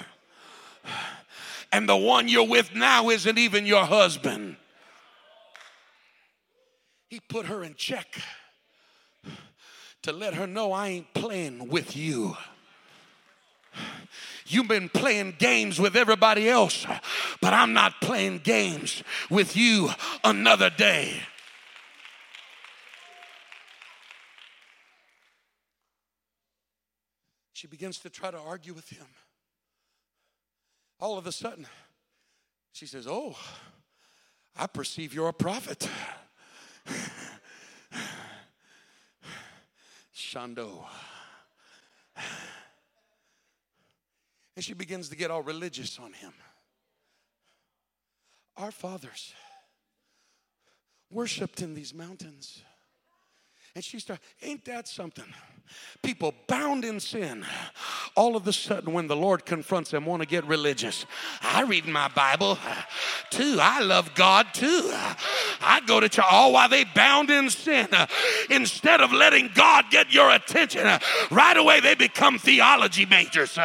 and 1.71 1.87
the 1.87 1.95
one 1.95 2.27
you're 2.27 2.47
with 2.47 2.75
now 2.75 3.09
isn't 3.09 3.37
even 3.37 3.65
your 3.65 3.85
husband. 3.85 4.57
He 7.07 7.19
put 7.19 7.45
her 7.47 7.63
in 7.63 7.75
check 7.75 8.17
to 10.03 10.11
let 10.11 10.33
her 10.33 10.47
know 10.47 10.71
I 10.71 10.87
ain't 10.89 11.13
playing 11.13 11.69
with 11.69 11.95
you. 11.95 12.35
You've 14.45 14.67
been 14.67 14.89
playing 14.89 15.35
games 15.37 15.79
with 15.79 15.95
everybody 15.95 16.49
else, 16.49 16.85
but 17.39 17.53
I'm 17.53 17.73
not 17.73 18.01
playing 18.01 18.39
games 18.39 19.03
with 19.29 19.55
you 19.55 19.89
another 20.23 20.69
day. 20.69 21.21
She 27.53 27.67
begins 27.67 27.99
to 27.99 28.09
try 28.09 28.31
to 28.31 28.39
argue 28.39 28.73
with 28.73 28.89
him 28.89 29.05
all 31.01 31.17
of 31.17 31.25
a 31.25 31.31
sudden, 31.31 31.65
she 32.71 32.85
says, 32.85 33.07
Oh, 33.09 33.35
I 34.55 34.67
perceive 34.67 35.13
you're 35.13 35.27
a 35.27 35.33
prophet. 35.33 35.89
Shando. 40.15 40.85
And 44.55 44.65
she 44.65 44.73
begins 44.73 45.09
to 45.09 45.15
get 45.15 45.31
all 45.31 45.41
religious 45.41 45.97
on 45.97 46.13
him. 46.13 46.33
Our 48.57 48.71
fathers 48.71 49.33
worshiped 51.09 51.61
in 51.61 51.73
these 51.73 51.93
mountains. 51.93 52.63
And 53.75 53.83
she 53.83 53.99
started, 53.99 54.23
ain't 54.41 54.65
that 54.65 54.87
something? 54.87 55.25
People 56.01 56.33
bound 56.47 56.83
in 56.83 56.99
sin, 56.99 57.45
all 58.15 58.35
of 58.35 58.47
a 58.47 58.53
sudden, 58.53 58.91
when 58.91 59.07
the 59.07 59.15
Lord 59.15 59.45
confronts 59.45 59.91
them, 59.91 60.05
want 60.05 60.21
to 60.21 60.27
get 60.27 60.43
religious. 60.45 61.05
I 61.41 61.61
read 61.61 61.85
my 61.85 62.07
Bible 62.09 62.57
too. 63.29 63.57
I 63.61 63.81
love 63.81 64.13
God 64.15 64.47
too. 64.53 64.91
I'd 65.61 65.85
go 65.85 65.99
to 65.99 66.09
church 66.09 66.25
all 66.29 66.53
while 66.53 66.69
they 66.69 66.85
bound 66.95 67.29
in 67.29 67.49
sin. 67.49 67.87
Instead 68.49 69.01
of 69.01 69.13
letting 69.13 69.51
God 69.53 69.85
get 69.91 70.11
your 70.11 70.31
attention, 70.31 70.87
right 71.29 71.55
away 71.55 71.79
they 71.79 71.95
become 71.95 72.39
theology 72.39 73.05
majors. 73.05 73.57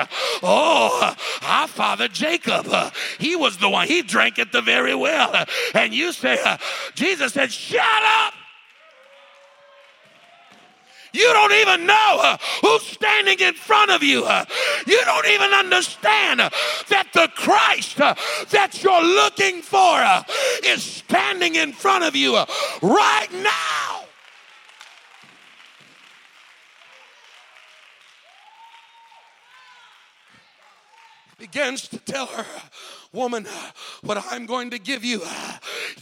Oh, 0.42 1.16
our 1.42 1.68
father 1.68 2.08
Jacob, 2.08 2.66
he 3.18 3.34
was 3.34 3.56
the 3.56 3.68
one, 3.68 3.88
he 3.88 4.02
drank 4.02 4.38
at 4.38 4.52
the 4.52 4.60
very 4.60 4.94
well. 4.94 5.46
And 5.74 5.94
you 5.94 6.12
say, 6.12 6.38
Jesus 6.94 7.32
said, 7.32 7.50
Shut 7.50 7.80
up. 7.80 8.34
You 11.16 11.32
don't 11.32 11.52
even 11.52 11.86
know 11.86 12.18
uh, 12.20 12.36
who's 12.60 12.82
standing 12.82 13.40
in 13.40 13.54
front 13.54 13.90
of 13.90 14.02
you. 14.02 14.24
Uh, 14.24 14.44
you 14.86 15.02
don't 15.06 15.26
even 15.26 15.50
understand 15.52 16.42
uh, 16.42 16.50
that 16.90 17.08
the 17.14 17.30
Christ 17.34 17.96
that 17.96 18.82
you're 18.82 19.02
looking 19.02 19.62
for 19.62 20.04
is 20.62 20.82
standing 20.82 21.54
in 21.54 21.72
front 21.72 22.04
of 22.04 22.14
you 22.14 22.34
right 22.82 23.28
now. 23.32 24.04
Begins 31.38 31.88
to 31.88 31.98
tell 31.98 32.26
her, 32.26 32.46
Woman, 33.16 33.46
what 34.02 34.22
I'm 34.30 34.44
going 34.44 34.68
to 34.70 34.78
give 34.78 35.02
you, 35.02 35.22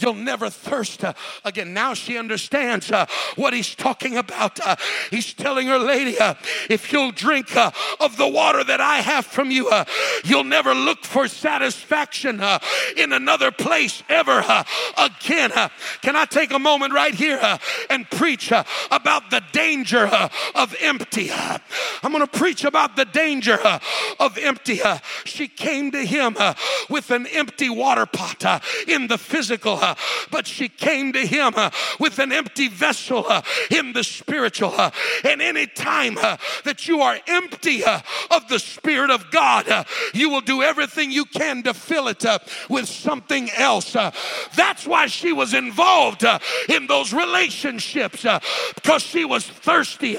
you'll 0.01 0.15
never 0.15 0.51
thirst 0.51 1.05
uh, 1.05 1.13
again. 1.45 1.73
Now 1.73 1.95
she 1.95 2.19
understands 2.19 2.91
uh, 2.91 3.07
what 3.37 3.55
he's 3.55 3.73
talking 3.77 4.17
about. 4.17 4.59
Uh, 4.59 4.75
he's 5.11 5.33
telling 5.33 5.69
her, 5.69 5.79
Lady, 5.79 6.19
uh, 6.19 6.35
if 6.69 6.93
you'll 6.93 7.13
drink 7.13 7.57
uh, 7.57 7.71
of 8.01 8.17
the 8.17 8.27
water 8.27 8.65
that 8.65 8.81
I 8.81 8.97
have 8.97 9.27
from 9.27 9.53
you, 9.53 9.69
uh, 9.69 9.85
you'll 10.25 10.43
never 10.43 10.75
look 10.75 11.05
for 11.05 11.29
satisfaction 11.29 12.43
in 12.97 13.13
another 13.13 13.53
place 13.53 14.03
ever 14.09 14.45
again. 14.99 15.53
Can 16.03 16.17
I 16.17 16.25
take 16.25 16.53
a 16.53 16.59
moment 16.59 16.93
right 16.93 17.15
here 17.15 17.39
and 17.91 18.11
preach 18.11 18.51
about 18.91 19.31
the 19.31 19.43
danger 19.53 20.11
of 20.57 20.75
empty? 20.81 21.31
I'm 21.31 22.13
going 22.13 22.27
to 22.27 22.39
preach 22.39 22.65
about 22.65 22.97
the 22.97 23.05
danger 23.05 23.59
of 24.19 24.37
empty. 24.37 24.81
She 25.25 25.47
came 25.47 25.93
to 25.93 26.05
him 26.05 26.37
with 26.91 27.04
with 27.09 27.21
an 27.21 27.27
empty 27.27 27.69
water 27.69 28.07
pot 28.07 28.45
uh, 28.45 28.61
in 28.89 29.07
the 29.09 29.19
physical, 29.19 29.75
uh, 29.75 29.95
but 30.31 30.47
she 30.47 30.69
came 30.69 31.13
to 31.13 31.27
him 31.27 31.53
uh, 31.57 31.71
with 32.01 32.19
an 32.19 32.33
empty 32.33 32.69
vessel 32.69 33.25
uh, 33.29 33.43
in 33.71 33.93
the 33.93 34.03
spiritual. 34.03 34.73
Uh, 34.77 34.91
and 35.25 35.43
any 35.43 35.67
time 35.67 36.17
uh, 36.19 36.37
that 36.65 36.89
you 36.89 37.01
are 37.01 37.19
empty 37.27 37.83
of 37.85 38.49
the 38.49 38.59
Spirit 38.59 39.11
of 39.11 39.31
God, 39.31 39.87
you 40.15 40.31
will 40.31 40.41
do 40.41 40.63
everything 40.63 41.11
you 41.11 41.25
can 41.25 41.63
to 41.65 41.75
fill 41.75 42.09
it 42.09 42.25
up 42.25 42.49
with 42.69 42.89
something 42.89 43.51
else. 43.51 43.93
that's 44.57 44.87
why 44.87 45.07
she 45.07 45.33
was 45.33 45.53
involved 45.55 46.25
in 46.69 46.87
those 46.87 47.13
relationships 47.13 48.25
because 48.75 49.03
she 49.03 49.25
was 49.25 49.47
thirsty. 49.47 50.17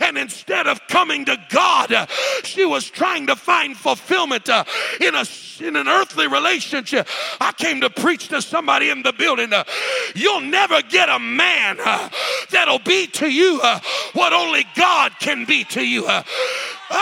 and 0.00 0.18
instead 0.18 0.66
of 0.66 0.80
coming 0.88 1.24
to 1.24 1.36
God, 1.50 2.08
she 2.44 2.64
was 2.64 2.88
trying 2.90 3.26
to 3.28 3.36
find 3.36 3.76
fulfillment 3.76 4.48
in 5.00 5.14
a 5.14 5.24
in 5.60 5.76
an 5.76 5.88
earthly 6.16 6.28
relationship. 6.28 7.06
I 7.40 7.52
came 7.52 7.80
to 7.82 7.90
preach 7.90 8.28
to 8.28 8.40
somebody 8.40 8.90
in 8.90 9.02
the 9.02 9.12
building. 9.12 9.52
Uh, 9.52 9.64
you'll 10.14 10.40
never 10.40 10.82
get 10.82 11.08
a 11.08 11.18
man 11.18 11.78
uh, 11.84 12.08
that'll 12.50 12.78
be 12.78 13.06
to 13.08 13.28
you 13.28 13.60
uh, 13.62 13.80
what 14.14 14.32
only 14.32 14.64
God 14.76 15.12
can 15.20 15.44
be 15.44 15.64
to 15.64 15.86
you. 15.86 16.06
Uh, 16.90 16.94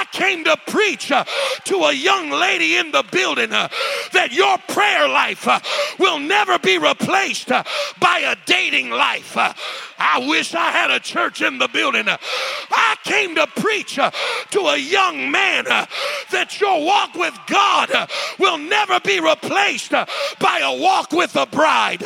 I 0.00 0.06
came 0.12 0.44
to 0.44 0.56
preach 0.66 1.10
uh, 1.12 1.24
to 1.64 1.76
a 1.76 1.92
young 1.92 2.30
lady 2.30 2.76
in 2.76 2.90
the 2.92 3.04
building 3.10 3.52
uh, 3.52 3.68
that 4.12 4.32
your 4.32 4.58
prayer 4.68 5.08
life 5.08 5.46
uh, 5.46 5.60
will 5.98 6.18
never 6.18 6.58
be 6.58 6.78
replaced 6.78 7.48
by 7.48 8.18
a 8.18 8.36
dating 8.46 8.90
life. 8.90 9.36
I 9.36 10.24
wish 10.28 10.54
I 10.54 10.70
had 10.70 10.90
a 10.90 11.00
church 11.00 11.42
in 11.42 11.58
the 11.58 11.68
building. 11.68 12.06
I 12.08 12.96
came 13.04 13.34
to 13.34 13.46
preach 13.46 13.94
to 13.96 14.60
a 14.60 14.76
young 14.76 15.30
man 15.30 15.64
that 15.64 16.60
your 16.60 16.84
walk 16.84 17.14
with 17.14 17.38
God 17.46 18.08
will 18.38 18.58
never 18.58 19.00
be 19.00 19.20
replaced 19.20 19.90
by 19.90 20.60
a 20.62 20.80
walk 20.80 21.12
with 21.12 21.34
a 21.36 21.46
bride. 21.46 22.04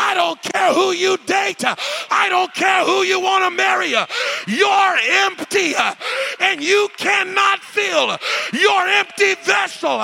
I 0.00 0.14
don't 0.14 0.40
care 0.40 0.72
who 0.72 0.92
you 0.92 1.16
date. 1.26 1.64
I 1.64 2.28
don't 2.28 2.54
care 2.54 2.84
who 2.84 3.02
you 3.02 3.20
want 3.20 3.44
to 3.44 3.50
marry. 3.50 3.90
You're 4.46 4.98
empty 5.26 5.74
and 6.40 6.62
you 6.62 6.88
cannot 6.96 7.58
fill 7.60 8.16
your 8.52 8.86
empty 8.86 9.34
vessel 9.42 9.98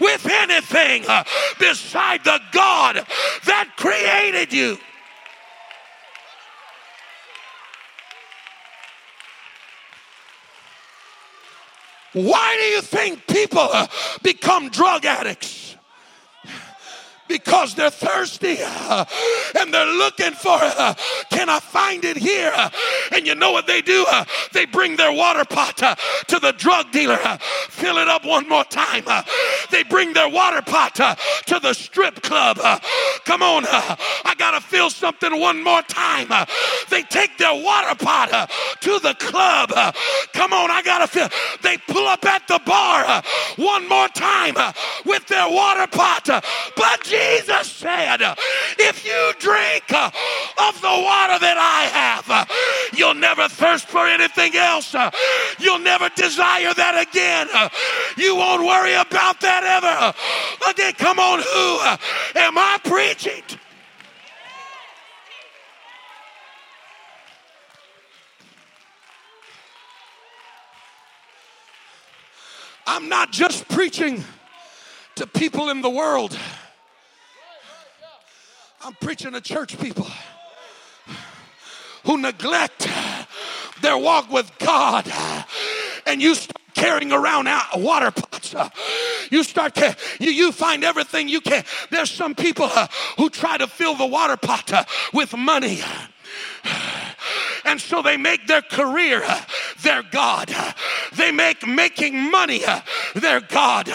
with 0.00 0.26
anything 0.26 1.04
beside 1.58 2.24
the 2.24 2.40
God 2.50 3.06
that 3.44 3.72
created 3.76 4.52
you. 4.54 4.78
Why 12.14 12.56
do 12.58 12.64
you 12.74 12.80
think 12.80 13.26
people 13.26 13.68
become 14.22 14.70
drug 14.70 15.04
addicts? 15.04 15.75
Because 17.28 17.74
they're 17.74 17.90
thirsty 17.90 18.58
uh, 18.60 19.04
and 19.60 19.72
they're 19.72 19.86
looking 19.86 20.32
for 20.32 20.58
uh, 20.60 20.94
can 21.30 21.48
I 21.48 21.60
find 21.60 22.04
it 22.04 22.16
here? 22.16 22.52
And 23.12 23.26
you 23.26 23.34
know 23.34 23.52
what 23.52 23.66
they 23.66 23.82
do? 23.82 24.04
Uh, 24.10 24.24
they 24.52 24.64
bring 24.64 24.96
their 24.96 25.12
water 25.12 25.44
pot 25.44 25.82
uh, 25.82 25.94
to 26.28 26.38
the 26.38 26.52
drug 26.52 26.90
dealer, 26.92 27.18
uh, 27.22 27.36
fill 27.36 27.98
it 27.98 28.08
up 28.08 28.24
one 28.24 28.48
more 28.48 28.64
time. 28.64 29.04
Uh, 29.06 29.22
they 29.70 29.82
bring 29.82 30.12
their 30.12 30.28
water 30.28 30.62
pot 30.62 30.94
to 30.94 31.58
the 31.60 31.72
strip 31.72 32.22
club. 32.22 32.58
Come 33.24 33.42
on, 33.42 33.64
I 33.66 34.34
gotta 34.38 34.60
fill 34.60 34.90
something 34.90 35.38
one 35.38 35.62
more 35.62 35.82
time. 35.82 36.28
They 36.90 37.02
take 37.02 37.36
their 37.38 37.54
water 37.54 37.94
pot 37.94 38.50
to 38.80 38.98
the 39.00 39.14
club. 39.14 39.70
Come 40.32 40.52
on, 40.52 40.70
I 40.70 40.82
gotta 40.82 41.06
fill. 41.06 41.28
They 41.62 41.78
pull 41.78 42.06
up 42.06 42.24
at 42.24 42.46
the 42.48 42.60
bar 42.64 43.22
one 43.56 43.88
more 43.88 44.08
time 44.08 44.54
with 45.04 45.26
their 45.26 45.48
water 45.50 45.86
pot. 45.86 46.26
But 46.76 47.10
Jesus 47.16 47.72
said, 47.72 48.20
If 48.78 49.06
you 49.06 49.32
drink 49.38 49.84
of 49.92 50.80
the 50.80 50.88
water 50.88 51.38
that 51.38 51.56
I 51.56 51.80
have, 51.92 52.48
you'll 52.96 53.14
never 53.14 53.48
thirst 53.48 53.86
for 53.88 54.06
anything 54.06 54.54
else. 54.56 54.94
You'll 55.58 55.78
never 55.78 56.10
desire 56.10 56.74
that 56.74 57.06
again. 57.08 57.48
You 58.16 58.36
won't 58.36 58.64
worry 58.64 58.94
about 58.94 59.40
that 59.40 59.64
ever 59.64 60.70
again. 60.70 60.92
Come 60.94 61.18
on, 61.18 61.38
who 61.38 62.40
am 62.40 62.58
I 62.58 62.78
preaching? 62.84 63.42
I'm 72.86 73.08
not 73.08 73.32
just 73.32 73.68
preaching 73.68 74.24
to 75.16 75.26
people 75.26 75.70
in 75.70 75.80
the 75.80 75.90
world. 75.90 76.38
I'm 78.86 78.94
preaching 79.00 79.32
to 79.32 79.40
church 79.40 79.76
people 79.80 80.06
who 82.04 82.18
neglect 82.18 82.88
their 83.82 83.98
walk 83.98 84.30
with 84.30 84.48
God 84.60 85.12
and 86.06 86.22
you 86.22 86.36
start 86.36 86.62
carrying 86.72 87.10
around 87.10 87.48
water 87.78 88.12
pots. 88.12 88.54
You 89.32 89.42
start, 89.42 89.74
to, 89.74 89.96
you, 90.20 90.30
you 90.30 90.52
find 90.52 90.84
everything 90.84 91.28
you 91.28 91.40
can. 91.40 91.64
There's 91.90 92.12
some 92.12 92.36
people 92.36 92.68
who 93.18 93.28
try 93.28 93.58
to 93.58 93.66
fill 93.66 93.96
the 93.96 94.06
water 94.06 94.36
pot 94.36 94.88
with 95.12 95.36
money. 95.36 95.80
And 97.66 97.80
so 97.80 98.00
they 98.00 98.16
make 98.16 98.46
their 98.46 98.62
career 98.62 99.22
their 99.82 100.02
God. 100.02 100.54
They 101.16 101.32
make 101.32 101.66
making 101.66 102.30
money 102.30 102.62
their 103.14 103.40
God. 103.40 103.90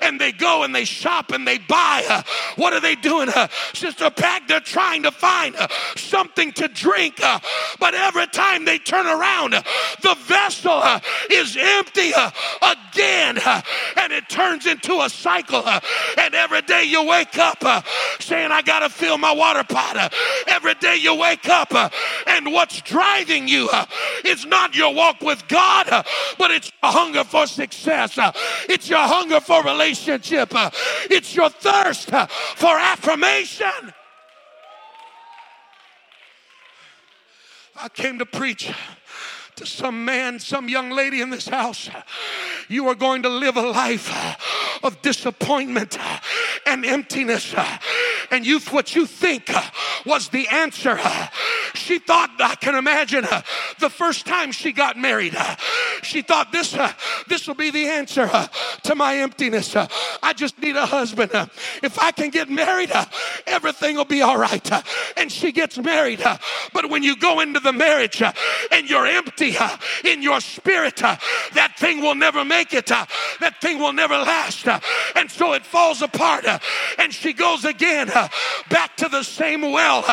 And 0.00 0.20
they 0.20 0.32
go 0.32 0.62
and 0.64 0.74
they 0.74 0.84
shop 0.84 1.30
and 1.30 1.46
they 1.46 1.58
buy. 1.58 2.24
What 2.56 2.72
are 2.72 2.80
they 2.80 2.94
doing? 2.94 3.28
Sister 3.74 4.10
Pack, 4.10 4.48
they're 4.48 4.60
trying 4.60 5.02
to 5.02 5.10
find 5.10 5.54
something 5.96 6.52
to 6.52 6.68
drink. 6.68 7.20
But 7.78 7.94
every 7.94 8.26
time 8.28 8.64
they 8.64 8.78
turn 8.78 9.06
around, 9.06 9.52
the 9.52 10.16
vessel 10.20 10.82
is 11.30 11.56
empty 11.60 12.12
again. 12.62 13.38
And 13.96 14.12
it 14.12 14.28
turns 14.28 14.66
into 14.66 15.00
a 15.00 15.10
cycle. 15.10 15.66
And 16.18 16.34
every 16.34 16.62
day 16.62 16.84
you 16.84 17.06
wake 17.06 17.38
up 17.38 17.86
saying, 18.20 18.50
I 18.50 18.62
got 18.62 18.80
to 18.80 18.88
fill 18.88 19.18
my 19.18 19.32
water 19.32 19.64
pot. 19.64 20.12
Every 20.48 20.74
day 20.74 20.96
you 20.96 21.14
wake 21.14 21.48
up 21.48 21.72
and 22.26 22.52
what's 22.52 22.80
driving 23.02 23.48
you 23.48 23.68
It's 24.24 24.44
not 24.44 24.74
your 24.74 24.94
walk 24.94 25.20
with 25.20 25.46
God, 25.48 25.86
but 26.38 26.50
it's 26.50 26.70
a 26.82 26.90
hunger 26.90 27.24
for 27.24 27.46
success. 27.46 28.18
It's 28.68 28.88
your 28.88 29.00
hunger 29.00 29.40
for 29.40 29.62
relationship. 29.62 30.52
It's 31.10 31.34
your 31.34 31.50
thirst 31.50 32.10
for 32.10 32.78
affirmation. 32.78 33.92
I 37.76 37.88
came 37.88 38.18
to 38.20 38.26
preach 38.26 38.72
to 39.56 39.66
some 39.66 40.04
man, 40.04 40.38
some 40.38 40.68
young 40.68 40.90
lady 40.90 41.20
in 41.20 41.30
this 41.30 41.48
house. 41.48 41.90
You 42.68 42.86
are 42.88 42.94
going 42.94 43.22
to 43.24 43.28
live 43.28 43.56
a 43.56 43.62
life 43.62 44.08
of 44.84 45.02
disappointment 45.02 45.98
and 46.66 46.84
emptiness 46.84 47.54
and 48.32 48.46
you 48.46 48.58
what 48.70 48.96
you 48.96 49.06
think 49.06 49.54
uh, 49.54 49.62
was 50.06 50.30
the 50.30 50.48
answer. 50.48 50.98
Uh, 50.98 51.26
she 51.74 51.98
thought, 51.98 52.30
I 52.40 52.54
can 52.54 52.74
imagine 52.74 53.24
uh, 53.24 53.42
the 53.78 53.90
first 53.90 54.26
time 54.26 54.52
she 54.52 54.72
got 54.72 54.96
married, 54.96 55.36
she 56.02 56.22
thought 56.22 56.50
this 56.50 56.76
this 57.28 57.46
will 57.46 57.54
be 57.54 57.70
the 57.70 57.86
answer 57.86 58.28
to 58.84 58.94
my 58.94 59.18
emptiness. 59.18 59.76
I 59.76 60.32
just 60.32 60.58
need 60.58 60.76
a 60.76 60.86
husband. 60.86 61.30
If 61.82 61.98
I 61.98 62.10
can 62.10 62.30
get 62.30 62.48
married, 62.48 62.90
everything 63.46 63.96
will 63.96 64.06
be 64.06 64.22
all 64.22 64.38
right. 64.38 64.70
And 65.16 65.30
she 65.30 65.52
gets 65.52 65.78
married. 65.78 66.22
But 66.72 66.88
when 66.88 67.02
you 67.02 67.16
go 67.16 67.40
into 67.40 67.60
the 67.60 67.72
marriage 67.72 68.22
and 68.22 68.88
you're 68.88 69.06
empty 69.06 69.54
in 70.04 70.22
your 70.22 70.40
spirit, 70.40 70.96
that 70.96 71.74
thing 71.76 72.00
will 72.00 72.14
never 72.14 72.44
make 72.44 72.72
it. 72.72 72.86
That 72.86 73.56
thing 73.60 73.78
will 73.78 73.92
never 73.92 74.14
last. 74.14 74.66
And 75.16 75.30
so 75.30 75.52
it 75.52 75.66
falls 75.66 76.00
apart. 76.00 76.46
And 76.98 77.12
she 77.12 77.34
goes 77.34 77.64
again 77.66 78.10
back 78.68 78.96
to 78.98 79.08
the 79.08 79.22
same 79.22 79.62
well. 79.62 80.04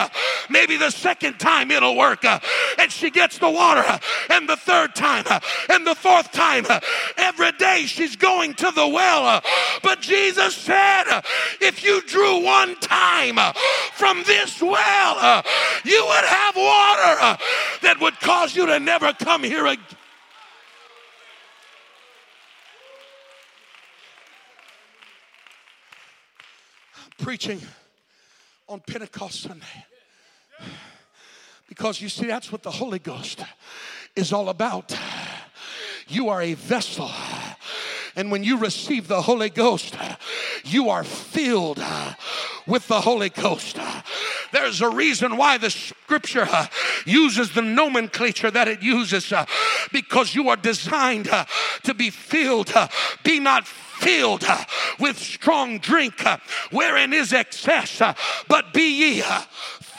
Maybe 0.49 0.77
the 0.77 0.91
second 0.91 1.39
time 1.39 1.71
it'll 1.71 1.95
work. 1.95 2.23
And 2.25 2.91
she 2.91 3.09
gets 3.09 3.37
the 3.37 3.49
water. 3.49 3.83
And 4.29 4.47
the 4.47 4.57
third 4.57 4.95
time. 4.95 5.25
And 5.69 5.85
the 5.85 5.95
fourth 5.95 6.31
time. 6.31 6.65
Every 7.17 7.51
day 7.53 7.83
she's 7.85 8.15
going 8.15 8.53
to 8.55 8.71
the 8.71 8.87
well. 8.87 9.41
But 9.83 10.01
Jesus 10.01 10.55
said, 10.55 11.03
if 11.61 11.83
you 11.83 12.01
drew 12.01 12.43
one 12.43 12.75
time 12.79 13.37
from 13.93 14.23
this 14.23 14.61
well, 14.61 15.43
you 15.83 16.05
would 16.05 16.25
have 16.25 16.55
water 16.55 17.43
that 17.81 17.97
would 18.01 18.19
cause 18.19 18.55
you 18.55 18.65
to 18.65 18.79
never 18.79 19.13
come 19.13 19.43
here 19.43 19.65
again. 19.65 19.85
preaching 27.19 27.61
on 28.69 28.79
Pentecost 28.81 29.41
Sunday. 29.41 29.85
Because 31.67 31.99
you 31.99 32.07
see, 32.07 32.27
that's 32.27 32.51
what 32.51 32.63
the 32.63 32.71
Holy 32.71 32.99
Ghost 32.99 33.43
is 34.15 34.31
all 34.31 34.49
about. 34.49 34.97
You 36.07 36.29
are 36.29 36.41
a 36.41 36.53
vessel. 36.53 37.11
And 38.19 38.33
when 38.33 38.43
you 38.43 38.57
receive 38.57 39.07
the 39.07 39.21
Holy 39.21 39.49
Ghost, 39.49 39.95
you 40.65 40.89
are 40.89 41.05
filled 41.05 41.81
with 42.67 42.85
the 42.89 42.99
Holy 42.99 43.29
Ghost. 43.29 43.79
There's 44.51 44.81
a 44.81 44.89
reason 44.89 45.37
why 45.37 45.57
the 45.57 45.69
scripture 45.69 46.45
uses 47.05 47.53
the 47.53 47.61
nomenclature 47.61 48.51
that 48.51 48.67
it 48.67 48.81
uses 48.81 49.31
because 49.93 50.35
you 50.35 50.49
are 50.49 50.57
designed 50.57 51.29
to 51.83 51.93
be 51.93 52.09
filled. 52.09 52.73
Be 53.23 53.39
not 53.39 53.65
filled 53.65 54.43
with 54.99 55.17
strong 55.17 55.77
drink 55.79 56.21
wherein 56.71 57.13
is 57.13 57.31
excess, 57.31 58.01
but 58.49 58.73
be 58.73 59.15
ye 59.15 59.23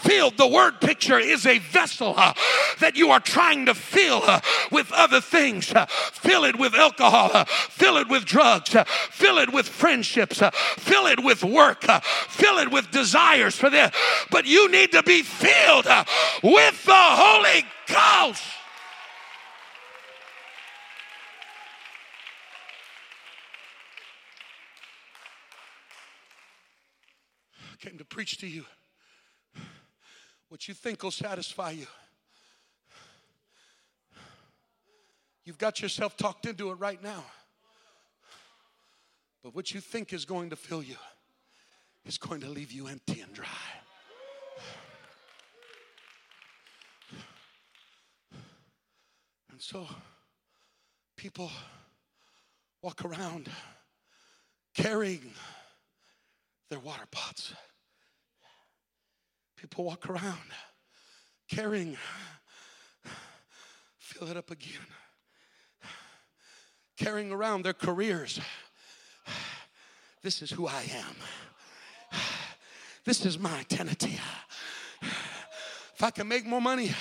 filled. 0.02 0.36
The 0.36 0.46
word 0.46 0.80
picture 0.80 1.18
is 1.18 1.46
a 1.46 1.58
vessel 1.58 2.14
uh, 2.16 2.34
that 2.80 2.96
you 2.96 3.10
are 3.10 3.20
trying 3.20 3.66
to 3.66 3.74
fill 3.74 4.22
uh, 4.24 4.40
with 4.70 4.90
other 4.92 5.20
things. 5.20 5.72
Uh, 5.72 5.86
fill 5.86 6.44
it 6.44 6.58
with 6.58 6.74
alcohol, 6.74 7.44
fill 7.44 7.96
it 7.96 8.08
with 8.08 8.24
drugs, 8.24 8.74
fill 9.10 9.38
it 9.38 9.52
with 9.52 9.68
friendships, 9.68 10.42
fill 10.78 11.06
it 11.06 11.22
with 11.22 11.44
work, 11.44 11.84
fill 12.28 12.58
it 12.58 12.70
with 12.70 12.90
desires 12.90 13.56
for 13.56 13.70
this. 13.70 13.90
But 14.30 14.46
you 14.46 14.70
need 14.70 14.92
to 14.92 15.02
be 15.02 15.22
filled 15.22 15.86
with 16.42 16.84
the 16.84 16.92
Holy 16.94 17.64
Ghost. 17.86 18.42
came 27.80 27.96
to 27.96 28.04
preach 28.04 28.36
to 28.36 28.46
you. 28.46 28.66
What 30.50 30.66
you 30.66 30.74
think 30.74 31.04
will 31.04 31.12
satisfy 31.12 31.70
you. 31.70 31.86
You've 35.44 35.58
got 35.58 35.80
yourself 35.80 36.16
talked 36.16 36.44
into 36.44 36.72
it 36.72 36.74
right 36.74 37.00
now. 37.00 37.24
But 39.44 39.54
what 39.54 39.72
you 39.72 39.80
think 39.80 40.12
is 40.12 40.24
going 40.24 40.50
to 40.50 40.56
fill 40.56 40.82
you 40.82 40.96
is 42.04 42.18
going 42.18 42.40
to 42.40 42.48
leave 42.48 42.72
you 42.72 42.88
empty 42.88 43.20
and 43.20 43.32
dry. 43.32 43.46
And 49.52 49.62
so 49.62 49.86
people 51.16 51.50
walk 52.82 53.04
around 53.04 53.48
carrying 54.74 55.32
their 56.70 56.80
water 56.80 57.06
pots. 57.12 57.54
People 59.60 59.84
walk 59.84 60.08
around 60.08 60.38
carrying, 61.50 61.98
fill 63.98 64.28
it 64.28 64.36
up 64.36 64.50
again, 64.50 64.86
carrying 66.96 67.30
around 67.30 67.62
their 67.62 67.74
careers. 67.74 68.40
This 70.22 70.40
is 70.40 70.50
who 70.50 70.66
I 70.66 70.82
am. 70.94 72.20
This 73.04 73.26
is 73.26 73.38
my 73.38 73.58
identity. 73.58 74.18
If 75.02 76.02
I 76.02 76.10
can 76.10 76.26
make 76.26 76.46
more 76.46 76.62
money 76.62 76.92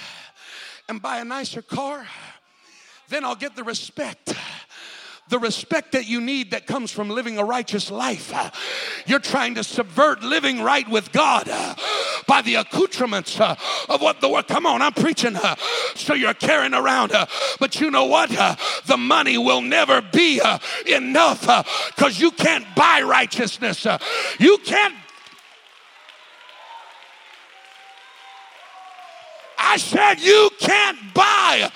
and 0.89 1.01
buy 1.01 1.19
a 1.19 1.25
nicer 1.25 1.61
car, 1.61 2.05
then 3.07 3.23
I'll 3.23 3.35
get 3.35 3.55
the 3.55 3.63
respect 3.63 4.33
the 5.29 5.39
respect 5.39 5.91
that 5.91 6.07
you 6.07 6.19
need 6.19 6.51
that 6.51 6.65
comes 6.65 6.91
from 6.91 7.09
living 7.09 7.37
a 7.37 7.45
righteous 7.45 7.91
life. 7.91 8.33
You're 9.05 9.19
trying 9.19 9.55
to 9.55 9.63
subvert 9.63 10.23
living 10.23 10.61
right 10.61 10.89
with 10.89 11.11
God 11.11 11.47
by 12.29 12.43
the 12.43 12.55
accoutrements 12.55 13.39
uh, 13.39 13.55
of 13.89 14.01
what 14.01 14.21
the 14.21 14.29
word. 14.29 14.47
Come 14.47 14.67
on, 14.67 14.83
I'm 14.83 14.93
preaching. 14.93 15.35
Uh, 15.35 15.55
so 15.95 16.13
you're 16.13 16.35
carrying 16.35 16.75
around. 16.75 17.11
Uh, 17.11 17.25
but 17.59 17.81
you 17.81 17.89
know 17.89 18.05
what? 18.05 18.29
The 18.85 18.97
money 18.97 19.37
will 19.39 19.61
never 19.61 20.01
be 20.01 20.39
enough 20.85 21.41
because 21.95 22.19
you 22.19 22.29
can't 22.31 22.65
buy 22.75 23.01
righteousness. 23.01 23.87
You 24.39 24.59
can't 24.59 24.93
I 29.69 29.77
said, 29.77 30.19
You 30.19 30.49
can't 30.59 31.13
buy 31.13 31.69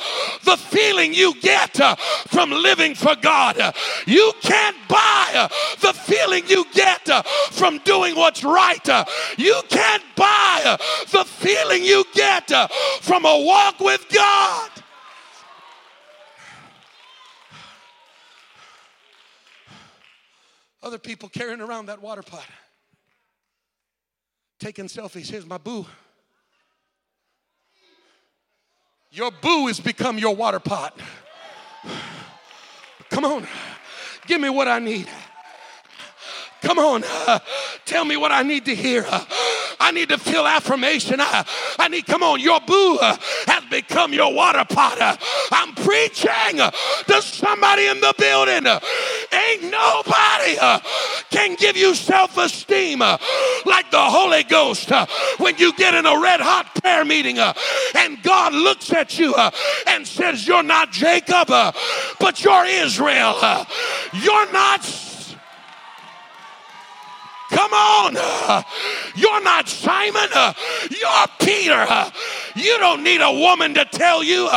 the 0.44 0.58
feeling 0.58 1.14
you 1.14 1.40
get 1.42 1.80
uh, 1.80 1.96
from 2.28 2.50
living 2.50 2.96
for 2.96 3.16
God. 3.16 3.56
You 4.08 4.34
can't 4.42 4.76
buy 4.88 5.32
uh, 5.36 5.48
the 5.84 5.94
feeling 5.94 6.44
you 6.48 6.66
get 6.74 7.08
uh, 7.10 7.22
from 7.52 7.78
doing 7.80 8.16
what's 8.16 8.44
right. 8.44 8.90
Uh. 8.90 9.06
You 9.38 9.62
can't 9.70 10.04
buy 10.16 10.62
uh, 10.66 10.78
the 11.12 11.26
feeling 11.26 11.84
you 11.84 12.06
get 12.14 12.52
uh, 12.52 12.68
from 13.02 13.26
a 13.26 13.40
walk 13.40 13.80
with 13.80 14.06
God. 14.10 14.70
Other 20.82 20.98
people 20.98 21.30
carrying 21.30 21.62
around 21.62 21.86
that 21.86 22.02
water 22.02 22.24
pot, 22.24 22.46
taking 24.60 24.86
selfies. 24.86 25.30
Here's 25.30 25.46
my 25.46 25.58
boo. 25.58 25.86
Your 29.12 29.32
boo 29.32 29.68
has 29.68 29.80
become 29.80 30.18
your 30.18 30.36
water 30.36 30.60
pot. 30.60 31.00
Come 33.10 33.26
on, 33.26 33.48
give 34.26 34.42
me 34.42 34.50
what 34.50 34.68
I 34.68 34.80
need. 34.80 35.08
Come 36.64 36.80
on, 36.80 37.04
uh, 37.06 37.40
tell 37.86 38.06
me 38.06 38.18
what 38.18 38.32
I 38.32 38.42
need 38.42 38.66
to 38.66 38.76
hear. 38.76 39.06
Uh, 39.08 39.24
I 39.80 39.92
need 39.92 40.10
to 40.10 40.18
feel 40.18 40.48
affirmation. 40.48 41.20
I, 41.20 41.46
I 41.78 41.90
need, 41.90 42.06
come 42.06 42.24
on, 42.24 42.40
your 42.40 42.62
boo 42.62 42.98
uh, 43.02 43.18
has 43.48 43.66
become 43.66 44.14
your 44.14 44.34
water 44.34 44.64
pot. 44.64 45.00
Uh, 45.00 45.18
I'm 45.52 45.76
preaching 45.76 46.62
uh, 46.62 46.72
to 46.72 47.22
somebody 47.22 47.88
in 47.88 48.00
the 48.00 48.14
building. 48.18 48.66
Uh, 48.66 48.80
ain't 49.34 49.64
nobody 49.64 50.56
can 51.30 51.56
give 51.56 51.76
you 51.76 51.94
self 51.96 52.38
esteem 52.38 53.00
like 53.00 53.92
the 53.92 54.00
Holy 54.00 54.44
Ghost 54.44 54.92
when 55.38 55.58
you 55.58 55.76
get 55.76 55.94
in 55.94 56.06
a 56.06 56.20
red 56.20 56.40
hot 56.40 56.74
prayer 56.76 57.04
meeting 57.04 57.40
and 57.40 58.24
God 58.24 58.54
looks 58.54 58.94
at 58.94 59.20
you 59.20 59.36
and 59.88 60.08
says, 60.08 60.48
You're 60.48 60.64
not 60.64 60.92
Jacob, 60.92 61.48
but 61.48 62.44
you're 62.44 62.66
Israel. 62.66 63.66
You're 64.14 64.52
not 64.54 64.86
Come 67.54 67.72
on. 67.72 68.64
You're 69.16 69.44
not 69.44 69.70
Simon. 69.70 70.28
You're 70.90 71.28
Peter. 71.40 71.86
You 72.56 72.78
don't 72.80 73.04
need 73.04 73.22
a 73.22 73.32
woman 73.32 73.76
to 73.76 73.86
tell 73.86 74.24
you 74.24 74.48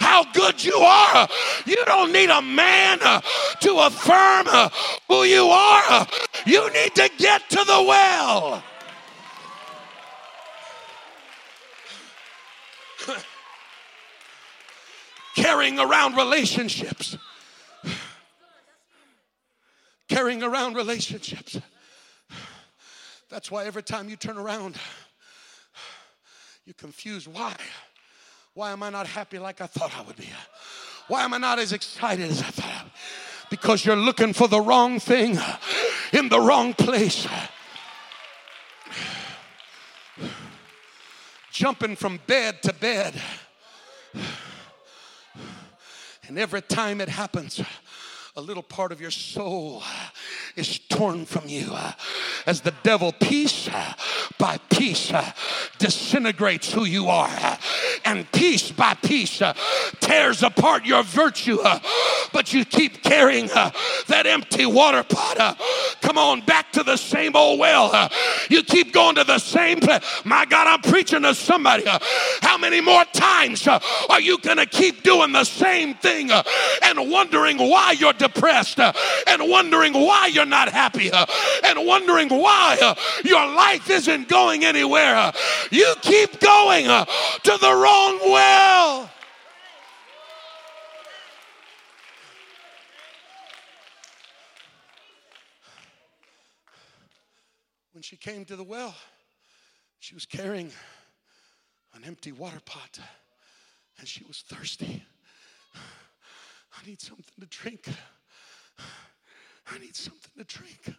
how 0.00 0.24
good 0.32 0.62
you 0.64 0.76
are. 0.76 1.28
You 1.66 1.84
don't 1.86 2.12
need 2.12 2.30
a 2.30 2.40
man 2.40 2.98
to 3.00 3.78
affirm 3.78 4.46
who 5.08 5.24
you 5.24 5.46
are. 5.46 6.06
You 6.46 6.72
need 6.72 6.94
to 6.94 7.10
get 7.18 7.50
to 7.50 7.56
the 7.56 7.84
well. 7.86 8.62
Carrying 15.34 15.78
around 15.78 16.16
relationships. 16.16 17.18
Carrying 20.08 20.42
around 20.42 20.76
relationships 20.76 21.60
That's 23.28 23.50
why 23.50 23.64
every 23.64 23.82
time 23.82 24.08
you 24.08 24.16
turn 24.16 24.38
around, 24.38 24.76
you're 26.64 26.74
confused. 26.74 27.26
Why? 27.26 27.54
Why 28.54 28.72
am 28.72 28.82
I 28.82 28.90
not 28.90 29.06
happy 29.06 29.38
like 29.38 29.60
I 29.60 29.66
thought 29.66 29.92
I 29.96 30.02
would 30.02 30.16
be? 30.16 30.28
Why 31.08 31.24
am 31.24 31.34
I 31.34 31.38
not 31.38 31.58
as 31.58 31.72
excited 31.72 32.30
as 32.30 32.40
I 32.40 32.50
thought? 32.50 32.86
Because 33.50 33.84
you're 33.84 33.96
looking 33.96 34.32
for 34.32 34.48
the 34.48 34.60
wrong 34.60 34.98
thing 34.98 35.38
in 36.12 36.28
the 36.28 36.40
wrong 36.40 36.74
place. 36.74 37.26
Jumping 41.52 41.96
from 41.96 42.20
bed 42.26 42.62
to 42.62 42.72
bed. 42.72 43.20
And 46.28 46.38
every 46.38 46.62
time 46.62 47.00
it 47.00 47.08
happens, 47.08 47.60
a 48.34 48.40
little 48.40 48.62
part 48.62 48.92
of 48.92 49.00
your 49.00 49.10
soul 49.10 49.82
is 50.56 50.78
torn 50.78 51.26
from 51.26 51.46
you 51.46 51.68
uh, 51.72 51.92
as 52.46 52.62
the 52.62 52.72
devil 52.82 53.12
piece 53.12 53.68
uh, 53.68 53.92
by 54.38 54.58
piece 54.70 55.12
uh, 55.12 55.30
disintegrates 55.78 56.72
who 56.72 56.84
you 56.84 57.08
are 57.08 57.58
and 58.06 58.30
piece 58.32 58.72
by 58.72 58.94
piece 58.94 59.42
tears 60.00 60.42
apart 60.42 60.86
your 60.86 61.02
virtue 61.02 61.58
but 62.32 62.54
you 62.54 62.64
keep 62.64 63.02
carrying 63.02 63.46
that 63.46 64.24
empty 64.26 64.64
water 64.64 65.02
pot 65.02 65.58
come 66.00 66.16
on 66.16 66.40
back 66.40 66.72
to 66.72 66.82
the 66.82 66.96
same 66.96 67.36
old 67.36 67.60
well 67.60 68.10
you 68.48 68.62
keep 68.62 68.92
going 68.92 69.14
to 69.14 69.24
the 69.24 69.38
same 69.38 69.78
place 69.78 70.02
my 70.24 70.46
god 70.46 70.66
i'm 70.66 70.90
preaching 70.90 71.22
to 71.22 71.34
somebody 71.34 71.84
how 72.40 72.56
many 72.56 72.80
more 72.80 73.04
times 73.12 73.66
are 73.68 74.20
you 74.20 74.38
gonna 74.38 74.66
keep 74.66 75.02
doing 75.02 75.32
the 75.32 75.44
same 75.44 75.94
thing 75.94 76.30
and 76.82 77.10
wondering 77.10 77.58
why 77.58 77.92
you're 77.92 78.12
depressed 78.14 78.80
uh, 78.80 78.92
and 79.26 79.48
wondering 79.48 79.92
why 79.92 80.26
you're 80.26 80.45
not 80.48 80.70
happy 80.70 81.10
uh, 81.10 81.26
and 81.64 81.86
wondering 81.86 82.28
why 82.28 82.78
uh, 82.80 82.94
your 83.24 83.46
life 83.54 83.90
isn't 83.90 84.28
going 84.28 84.64
anywhere. 84.64 85.32
You 85.70 85.94
keep 86.02 86.40
going 86.40 86.84
to 86.86 87.58
the 87.60 87.72
wrong 87.72 88.18
well. 88.24 89.10
When 97.92 98.02
she 98.02 98.16
came 98.16 98.44
to 98.44 98.56
the 98.56 98.64
well, 98.64 98.94
she 100.00 100.14
was 100.14 100.26
carrying 100.26 100.70
an 101.94 102.04
empty 102.04 102.30
water 102.30 102.60
pot 102.64 103.00
and 103.98 104.06
she 104.06 104.22
was 104.24 104.44
thirsty. 104.46 105.02
I 105.74 106.86
need 106.86 107.00
something 107.00 107.24
to 107.40 107.46
drink. 107.46 107.88
I 109.70 109.78
need 109.78 109.96
something 109.96 110.30
to 110.38 110.44
drink. 110.44 110.96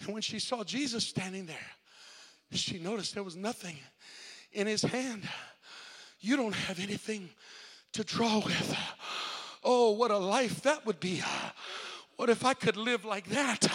And 0.00 0.12
when 0.12 0.22
she 0.22 0.38
saw 0.38 0.64
Jesus 0.64 1.06
standing 1.06 1.46
there, 1.46 1.56
she 2.52 2.78
noticed 2.78 3.14
there 3.14 3.22
was 3.22 3.36
nothing 3.36 3.76
in 4.52 4.66
his 4.66 4.82
hand. 4.82 5.28
You 6.20 6.36
don't 6.36 6.54
have 6.54 6.78
anything 6.80 7.30
to 7.92 8.04
draw 8.04 8.40
with. 8.44 8.76
Oh, 9.64 9.92
what 9.92 10.10
a 10.10 10.18
life 10.18 10.62
that 10.62 10.84
would 10.86 11.00
be. 11.00 11.22
What 12.16 12.30
if 12.30 12.44
I 12.44 12.54
could 12.54 12.76
live 12.76 13.04
like 13.04 13.28
that 13.30 13.66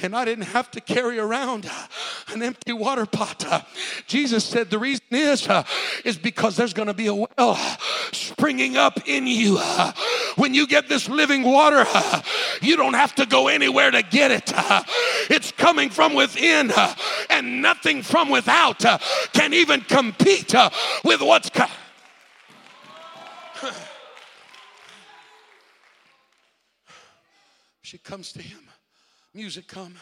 and 0.00 0.14
I 0.14 0.24
didn't 0.24 0.44
have 0.44 0.70
to 0.72 0.80
carry 0.80 1.18
around 1.18 1.68
an 2.28 2.42
empty 2.42 2.72
water 2.72 3.06
pot? 3.06 3.66
Jesus 4.06 4.44
said 4.44 4.70
the 4.70 4.78
reason 4.78 5.06
is 5.10 5.48
is 6.04 6.18
because 6.18 6.56
there's 6.56 6.74
going 6.74 6.88
to 6.88 6.94
be 6.94 7.06
a 7.06 7.14
well 7.14 7.56
springing 8.12 8.76
up 8.76 9.08
in 9.08 9.26
you. 9.26 9.58
When 10.36 10.54
you 10.54 10.66
get 10.66 10.88
this 10.88 11.08
living 11.08 11.42
water, 11.42 11.84
you 12.62 12.76
don't 12.76 12.94
have 12.94 13.14
to 13.16 13.26
go 13.26 13.48
anywhere 13.48 13.90
to 13.90 14.02
get 14.02 14.30
it. 14.30 14.52
It's 15.30 15.52
coming 15.52 15.88
from 15.88 16.14
within 16.14 16.72
and 17.30 17.62
nothing 17.62 18.02
from 18.02 18.28
without 18.28 18.84
can 19.32 19.54
even 19.54 19.80
compete 19.82 20.52
with 21.04 21.22
what's 21.22 21.48
coming. 21.48 21.72
She 27.82 27.98
comes 27.98 28.32
to 28.32 28.42
him. 28.42 28.60
Music 29.34 29.68
come. 29.68 29.94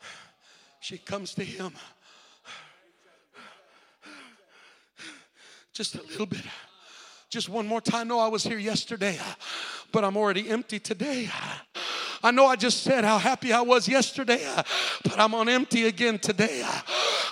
She 0.80 0.98
comes 0.98 1.34
to 1.34 1.44
him. 1.44 1.72
Just 5.72 5.94
a 5.94 6.02
little 6.02 6.26
bit. 6.26 6.44
Just 7.32 7.48
one 7.48 7.66
more 7.66 7.80
time. 7.80 8.08
No, 8.08 8.18
I 8.18 8.28
was 8.28 8.44
here 8.44 8.58
yesterday, 8.58 9.18
but 9.90 10.04
I'm 10.04 10.18
already 10.18 10.50
empty 10.50 10.78
today. 10.78 11.30
I 12.22 12.30
know 12.30 12.44
I 12.44 12.56
just 12.56 12.82
said 12.82 13.04
how 13.04 13.16
happy 13.16 13.54
I 13.54 13.62
was 13.62 13.88
yesterday, 13.88 14.46
but 15.02 15.18
I'm 15.18 15.34
on 15.34 15.48
empty 15.48 15.86
again 15.86 16.18
today. 16.18 16.62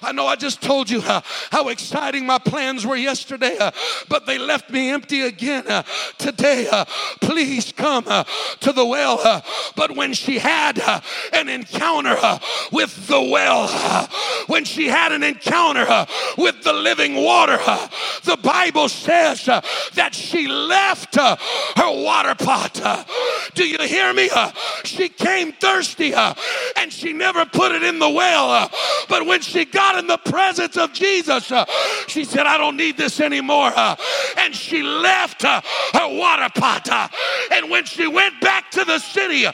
I 0.03 0.13
know 0.13 0.27
I 0.27 0.37
just 0.37 0.63
told 0.63 0.89
you 0.89 1.01
how, 1.01 1.23
how 1.51 1.69
exciting 1.69 2.27
my 2.27 2.39
plans 2.39 2.87
were 2.87 2.97
yesterday, 2.97 3.57
uh, 3.59 3.71
but 4.09 4.27
they 4.27 4.39
left 4.39 4.71
me 4.71 4.91
empty 4.91 5.23
again 5.23 5.67
uh, 5.69 5.83
today. 6.19 6.69
Please 7.21 7.73
come 7.73 8.05
to 8.05 8.73
the 8.73 8.85
well. 8.85 9.43
But 9.77 9.97
when 9.97 10.13
she 10.13 10.39
had 10.39 10.79
an 11.33 11.49
encounter 11.49 12.17
with 12.73 13.07
the 13.07 13.21
well, 13.21 13.69
when 14.47 14.65
she 14.65 14.89
had 14.89 15.13
an 15.13 15.23
encounter 15.23 16.07
with 16.39 16.63
the 16.63 16.73
living 16.73 17.17
water, 17.17 17.59
the 18.25 18.39
Bible 18.43 18.89
says 18.89 19.45
that 19.45 20.11
she 20.15 20.47
left 20.47 21.17
her 21.17 21.37
water 21.79 22.35
pot. 22.35 23.07
Do 23.55 23.67
you 23.67 23.79
hear 23.79 24.13
me? 24.13 24.29
She 24.85 25.09
came 25.09 25.53
thirsty 25.53 26.15
and 26.15 26.93
she 26.93 27.13
never 27.13 27.45
put 27.45 27.73
it 27.73 27.83
in 27.83 27.99
the 27.99 28.11
well. 28.11 28.71
But 29.09 29.27
when 29.27 29.41
she 29.41 29.65
got 29.65 29.90
in 29.99 30.07
the 30.07 30.19
presence 30.19 30.77
of 30.77 30.93
Jesus, 30.93 31.51
uh, 31.53 31.65
she 32.07 32.25
said, 32.25 32.47
I 32.47 32.59
don't 32.59 32.77
need 32.77 32.97
this 32.97 33.21
anymore. 33.21 33.73
Uh, 33.75 33.97
and 34.39 34.55
she 34.55 34.83
left 34.83 35.45
uh, 35.45 35.61
her 35.95 36.09
water 36.09 36.49
pot. 36.55 36.89
And 37.53 37.71
when 37.71 37.85
she 37.85 38.07
went 38.07 38.41
back 38.41 38.71
to 38.73 38.85
the 38.85 38.99
city, 38.99 39.47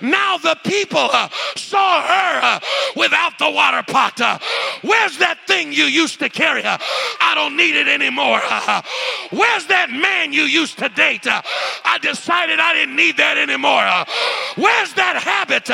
now 0.00 0.36
the 0.38 0.56
people 0.64 1.08
saw 1.56 2.02
her 2.02 2.60
without 2.96 3.38
the 3.38 3.50
water 3.50 3.82
pot. 3.82 4.18
Where's 4.82 5.18
that 5.18 5.38
thing 5.46 5.72
you 5.72 5.84
used 5.84 6.18
to 6.20 6.28
carry? 6.28 6.62
I 6.64 7.32
don't 7.34 7.56
need 7.56 7.76
it 7.76 7.88
anymore. 7.88 8.40
Where's 9.30 9.66
that 9.66 9.90
man 9.90 10.32
you 10.32 10.42
used 10.42 10.78
to 10.78 10.88
date? 10.88 11.26
I 11.26 11.98
decided 12.00 12.60
I 12.60 12.74
didn't 12.74 12.96
need 12.96 13.16
that 13.16 13.38
anymore. 13.38 13.84
Where's 14.56 14.92
that 14.94 15.16
habit 15.16 15.68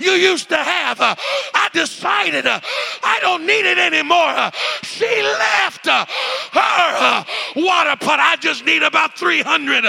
you 0.00 0.12
used 0.12 0.48
to 0.50 0.56
have? 0.56 0.98
I 1.00 1.68
decided 1.72 2.46
I 2.46 3.18
don't 3.20 3.46
need 3.46 3.61
it 3.66 3.78
anymore. 3.78 4.50
She 4.82 5.22
left 5.22 5.86
her 5.86 6.06
water 7.56 7.96
pot. 7.96 8.20
I 8.20 8.36
just 8.40 8.64
need 8.64 8.82
about 8.82 9.16
300 9.16 9.84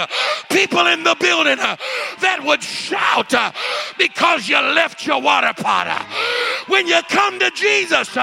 people 0.49 0.87
in 0.87 1.03
the 1.03 1.15
building 1.19 1.57
that 1.57 2.39
would 2.43 2.63
shout 2.63 3.33
because 3.97 4.47
you 4.47 4.57
left 4.57 5.05
your 5.05 5.21
water 5.21 5.53
pot. 5.55 5.87
When 6.67 6.87
you 6.87 7.01
come 7.09 7.39
to 7.39 7.51
Jesus, 7.51 8.17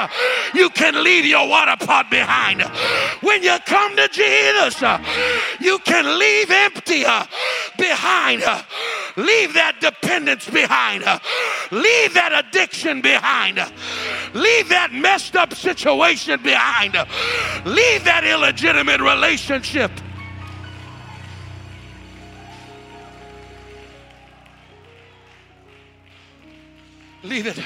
you 0.54 0.70
can 0.70 1.02
leave 1.02 1.26
your 1.26 1.48
water 1.48 1.76
pot 1.84 2.10
behind. 2.10 2.62
When 3.22 3.42
you 3.42 3.56
come 3.66 3.96
to 3.96 4.08
Jesus, 4.08 4.80
you 5.60 5.78
can 5.80 6.18
leave 6.18 6.50
empty 6.50 7.04
behind. 7.76 8.42
Leave 9.16 9.54
that 9.54 9.80
dependence 9.80 10.48
behind. 10.48 11.02
Leave 11.70 12.14
that 12.14 12.32
addiction 12.46 13.00
behind. 13.00 13.58
Leave 14.34 14.68
that 14.68 14.92
messed 14.92 15.36
up 15.36 15.54
situation 15.54 16.42
behind. 16.42 16.94
Leave 17.64 18.04
that 18.04 18.24
illegitimate 18.24 19.00
relationship. 19.00 19.90
Leave 27.22 27.46
it. 27.46 27.58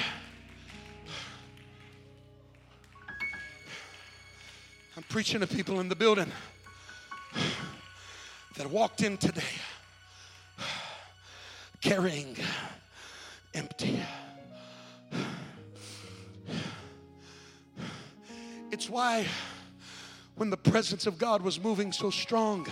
I'm 4.96 5.02
preaching 5.04 5.40
to 5.40 5.46
people 5.46 5.80
in 5.80 5.88
the 5.88 5.96
building 5.96 6.30
that 8.56 8.70
walked 8.70 9.02
in 9.02 9.16
today 9.16 9.42
carrying 11.80 12.36
empty. 13.54 14.00
It's 18.74 18.90
why 18.90 19.24
when 20.34 20.50
the 20.50 20.56
presence 20.56 21.06
of 21.06 21.16
God 21.16 21.42
was 21.42 21.62
moving 21.62 21.92
so 21.92 22.10
strong, 22.10 22.66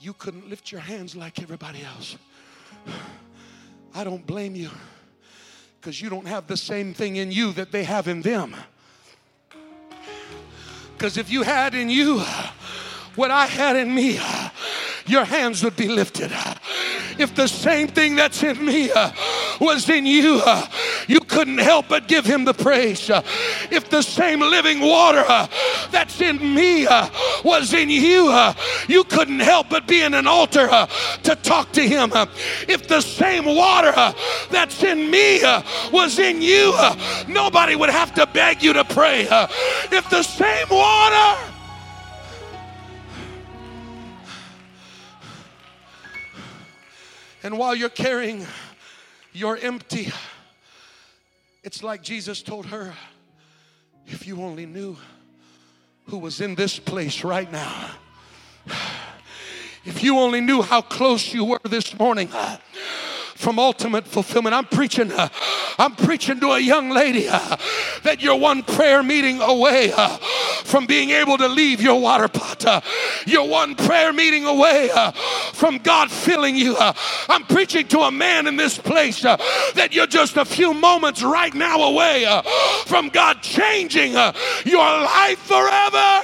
you 0.00 0.14
couldn't 0.14 0.48
lift 0.48 0.72
your 0.72 0.80
hands 0.80 1.14
like 1.14 1.42
everybody 1.42 1.82
else. 1.82 2.16
I 3.94 4.02
don't 4.02 4.26
blame 4.26 4.54
you 4.54 4.70
because 5.78 6.00
you 6.00 6.08
don't 6.08 6.26
have 6.26 6.46
the 6.46 6.56
same 6.56 6.94
thing 6.94 7.16
in 7.16 7.30
you 7.30 7.52
that 7.52 7.70
they 7.70 7.84
have 7.84 8.08
in 8.08 8.22
them. 8.22 8.56
Because 10.96 11.18
if 11.18 11.30
you 11.30 11.42
had 11.42 11.74
in 11.74 11.90
you 11.90 12.20
what 13.14 13.30
I 13.30 13.44
had 13.44 13.76
in 13.76 13.94
me, 13.94 14.18
your 15.04 15.26
hands 15.26 15.62
would 15.62 15.76
be 15.76 15.88
lifted 15.88 16.32
if 17.18 17.34
the 17.34 17.46
same 17.46 17.88
thing 17.88 18.16
that's 18.16 18.42
in 18.42 18.64
me 18.64 18.90
was 19.60 19.88
in 19.88 20.06
you, 20.06 20.40
uh, 20.44 20.66
you 21.06 21.20
couldn't 21.20 21.58
help 21.58 21.88
but 21.88 22.08
give 22.08 22.24
him 22.24 22.44
the 22.44 22.54
praise. 22.54 23.10
Uh, 23.10 23.22
if 23.70 23.90
the 23.90 24.02
same 24.02 24.40
living 24.40 24.80
water 24.80 25.24
uh, 25.26 25.46
that's 25.90 26.20
in 26.20 26.54
me 26.54 26.86
uh, 26.86 27.08
was 27.44 27.72
in 27.72 27.90
you, 27.90 28.28
uh, 28.30 28.54
you 28.88 29.04
couldn't 29.04 29.40
help 29.40 29.68
but 29.70 29.86
be 29.86 30.02
in 30.02 30.14
an 30.14 30.26
altar 30.26 30.68
uh, 30.70 30.86
to 31.22 31.36
talk 31.36 31.72
to 31.72 31.86
him. 31.86 32.10
If 32.68 32.88
the 32.88 33.00
same 33.00 33.44
water 33.44 33.92
that's 34.50 34.82
in 34.82 35.10
me 35.10 35.40
was 35.92 36.18
in 36.18 36.42
you, 36.42 36.74
nobody 37.28 37.76
would 37.76 37.90
have 37.90 38.14
to 38.14 38.26
beg 38.26 38.62
you 38.62 38.72
to 38.72 38.84
pray. 38.84 39.26
If 39.92 40.08
the 40.10 40.22
same 40.22 40.68
water, 40.70 41.50
and 47.42 47.58
while 47.58 47.74
you're 47.74 47.90
carrying 47.90 48.46
your 49.34 49.56
empty, 49.58 50.12
it's 51.62 51.82
like 51.82 52.02
Jesus 52.02 52.42
told 52.42 52.66
her, 52.66 52.94
if 54.06 54.26
you 54.26 54.40
only 54.42 54.66
knew 54.66 54.96
who 56.06 56.18
was 56.18 56.40
in 56.40 56.54
this 56.54 56.78
place 56.78 57.24
right 57.24 57.50
now. 57.50 57.90
If 59.86 60.02
you 60.02 60.18
only 60.18 60.40
knew 60.40 60.62
how 60.62 60.80
close 60.80 61.32
you 61.34 61.44
were 61.44 61.60
this 61.64 61.98
morning 61.98 62.30
from 63.34 63.58
ultimate 63.58 64.06
fulfillment. 64.06 64.54
I'm 64.54 64.64
preaching, 64.64 65.12
uh, 65.12 65.28
I'm 65.78 65.94
preaching 65.94 66.40
to 66.40 66.52
a 66.52 66.60
young 66.60 66.90
lady 66.90 67.28
uh, 67.28 67.56
that 68.02 68.22
you're 68.22 68.36
one 68.36 68.62
prayer 68.62 69.02
meeting 69.02 69.40
away 69.42 69.92
uh, 69.94 70.16
from 70.64 70.86
being 70.86 71.10
able 71.10 71.38
to 71.38 71.46
leave 71.48 71.80
your 71.80 72.00
water 72.00 72.28
pot. 72.28 72.64
Uh, 72.64 72.80
one 73.44 73.74
prayer 73.76 74.12
meeting 74.12 74.44
away 74.46 74.90
uh, 74.94 75.12
from 75.52 75.78
God 75.78 76.10
filling 76.10 76.56
you. 76.56 76.76
Uh, 76.76 76.92
I'm 77.28 77.44
preaching 77.44 77.86
to 77.88 78.00
a 78.00 78.10
man 78.10 78.46
in 78.46 78.56
this 78.56 78.78
place 78.78 79.22
that 79.22 79.90
you're 79.92 80.06
just 80.06 80.36
a 80.36 80.44
few 80.44 80.74
moments 80.74 81.22
right 81.22 81.54
now 81.54 81.82
away 81.82 82.24
from 82.86 83.10
God 83.10 83.42
changing 83.42 84.12
your 84.64 84.84
life 84.84 85.38
forever. 85.38 86.22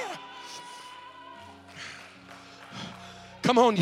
Come 3.43 3.57
on. 3.57 3.77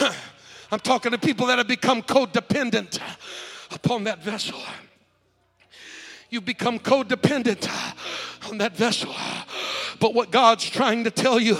I'm 0.72 0.80
talking 0.80 1.12
to 1.12 1.18
people 1.18 1.46
that 1.46 1.58
have 1.58 1.66
become 1.66 2.02
codependent 2.02 3.00
upon 3.72 4.04
that 4.04 4.22
vessel. 4.22 4.60
You 6.30 6.40
become 6.40 6.78
codependent 6.78 7.68
on 8.48 8.58
that 8.58 8.76
vessel. 8.76 9.12
But 9.98 10.14
what 10.14 10.30
God's 10.30 10.70
trying 10.70 11.02
to 11.04 11.10
tell 11.10 11.40
you 11.40 11.58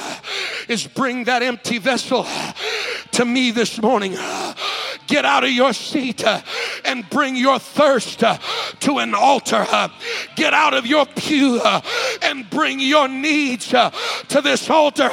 is 0.68 0.86
bring 0.86 1.24
that 1.24 1.42
empty 1.42 1.78
vessel 1.78 2.24
to 3.12 3.24
me 3.24 3.50
this 3.50 3.82
morning. 3.82 4.16
Get 5.10 5.24
out 5.24 5.42
of 5.42 5.50
your 5.50 5.72
seat 5.72 6.24
uh, 6.24 6.40
and 6.84 7.08
bring 7.10 7.34
your 7.34 7.58
thirst 7.58 8.22
uh, 8.22 8.38
to 8.78 8.98
an 8.98 9.12
altar. 9.12 9.66
Uh. 9.68 9.88
Get 10.36 10.54
out 10.54 10.72
of 10.72 10.86
your 10.86 11.04
pew 11.04 11.60
and 12.22 12.48
bring 12.48 12.78
your 12.78 13.08
needs 13.08 13.66
to 13.70 14.40
this 14.40 14.70
altar. 14.70 15.10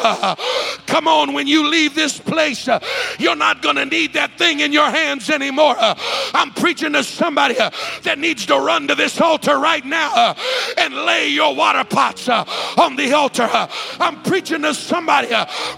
Come 0.85 1.07
on, 1.07 1.33
when 1.33 1.47
you 1.47 1.67
leave 1.67 1.95
this 1.95 2.19
place, 2.19 2.69
you're 3.17 3.35
not 3.35 3.63
going 3.63 3.77
to 3.77 3.87
need 3.87 4.13
that 4.13 4.37
thing 4.37 4.59
in 4.59 4.71
your 4.71 4.87
hands 4.87 5.31
anymore. 5.31 5.75
I'm 5.79 6.51
preaching 6.51 6.93
to 6.93 7.03
somebody 7.03 7.55
that 7.55 8.19
needs 8.19 8.45
to 8.45 8.55
run 8.55 8.87
to 8.89 8.95
this 8.95 9.19
altar 9.19 9.57
right 9.57 9.83
now 9.83 10.35
and 10.77 10.93
lay 10.93 11.29
your 11.29 11.55
water 11.55 11.83
pots 11.83 12.29
on 12.29 12.95
the 12.95 13.13
altar. 13.13 13.49
I'm 13.99 14.21
preaching 14.21 14.61
to 14.61 14.75
somebody 14.75 15.29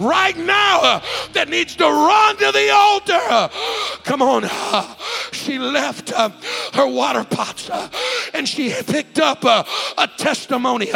right 0.01 0.35
now 0.37 1.01
that 1.31 1.47
needs 1.47 1.77
to 1.77 1.85
run 1.85 2.35
to 2.35 2.51
the 2.51 2.69
altar. 2.69 4.08
Come 4.09 4.23
on. 4.23 4.49
She 5.31 5.59
left 5.59 6.11
uh, 6.11 6.29
her 6.73 6.87
water 6.87 7.23
pots 7.23 7.69
uh, 7.69 7.87
and 8.33 8.49
she 8.49 8.73
picked 8.87 9.19
up 9.19 9.45
uh, 9.45 9.63
a 9.97 10.07
testimony. 10.07 10.87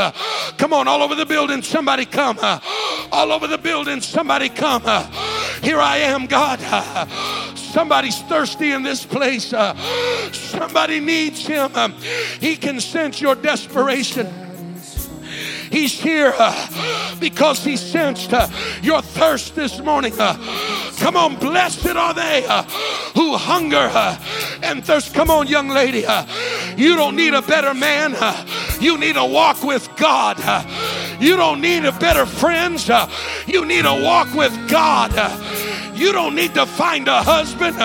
Come 0.57 0.74
on, 0.74 0.88
all 0.88 1.01
over 1.03 1.16
the 1.16 1.26
building, 1.26 1.61
somebody 1.61 2.05
come. 2.05 2.38
All 3.11 3.32
over 3.32 3.47
the 3.47 3.57
building, 3.57 4.01
somebody 4.01 4.49
come. 4.49 4.82
Here 5.61 5.80
I 5.80 5.97
am, 5.97 6.26
God. 6.26 6.59
Somebody's 7.55 8.20
thirsty 8.24 8.72
in 8.72 8.84
this 8.84 9.05
place. 9.05 9.53
Somebody 10.32 10.99
needs 10.99 11.45
him. 11.45 11.76
Um, 11.76 11.93
he 12.39 12.55
can 12.55 12.82
sense 12.82 13.22
your 13.22 13.36
desperation. 13.36 14.53
He's 15.74 15.99
here 15.99 16.32
uh, 16.38 17.17
because 17.19 17.63
He 17.63 17.78
sensed 17.78 18.32
uh, 18.32 18.47
your 18.84 19.01
thirst 19.01 19.55
this 19.55 19.80
morning. 19.80 20.13
Uh, 20.19 20.36
come 20.99 21.17
on, 21.17 21.36
blessed 21.38 21.88
are 21.88 22.13
they 22.13 22.45
uh, 22.47 22.61
who 23.15 23.36
hunger 23.36 23.89
uh, 23.91 24.15
and 24.61 24.86
thirst. 24.86 25.15
Come 25.15 25.32
on, 25.32 25.47
young 25.47 25.69
lady. 25.69 26.05
Uh. 26.05 26.28
You 26.78 26.95
don't 26.95 27.15
need 27.15 27.34
a 27.34 27.41
better 27.41 27.74
man, 27.74 28.15
you 28.80 28.99
need 28.99 29.17
a 29.17 29.26
walk 29.26 29.63
with 29.63 29.89
God. 29.97 30.38
You 31.19 31.38
don't 31.38 31.59
need 31.59 31.86
a 31.86 31.91
better 31.91 32.28
friends, 32.28 32.88
you 33.47 33.65
need 33.65 33.86
a 33.86 34.03
walk 34.03 34.32
with 34.36 34.53
God. 34.69 35.11
You 36.04 36.12
don't 36.12 36.36
need 36.36 36.54
to 36.56 36.66
find 36.66 37.08
a 37.08 37.24
husband. 37.24 37.78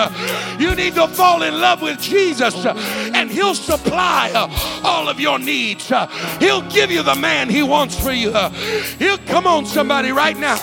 You 0.59 0.75
need 0.75 0.93
to 0.95 1.07
fall 1.07 1.41
in 1.41 1.53
love 1.53 1.81
with 1.81 2.01
Jesus, 2.01 2.65
and 2.65 3.31
He'll 3.31 3.55
supply 3.55 4.29
all 4.83 5.07
of 5.07 5.21
your 5.21 5.39
needs. 5.39 5.87
He'll 6.39 6.67
give 6.69 6.91
you 6.91 7.01
the 7.01 7.15
man 7.15 7.49
He 7.49 7.63
wants 7.63 7.97
for 7.97 8.11
you. 8.11 8.33
He'll 8.97 9.19
come 9.19 9.47
on, 9.47 9.65
somebody, 9.65 10.11
right 10.11 10.37
now. 10.37 10.57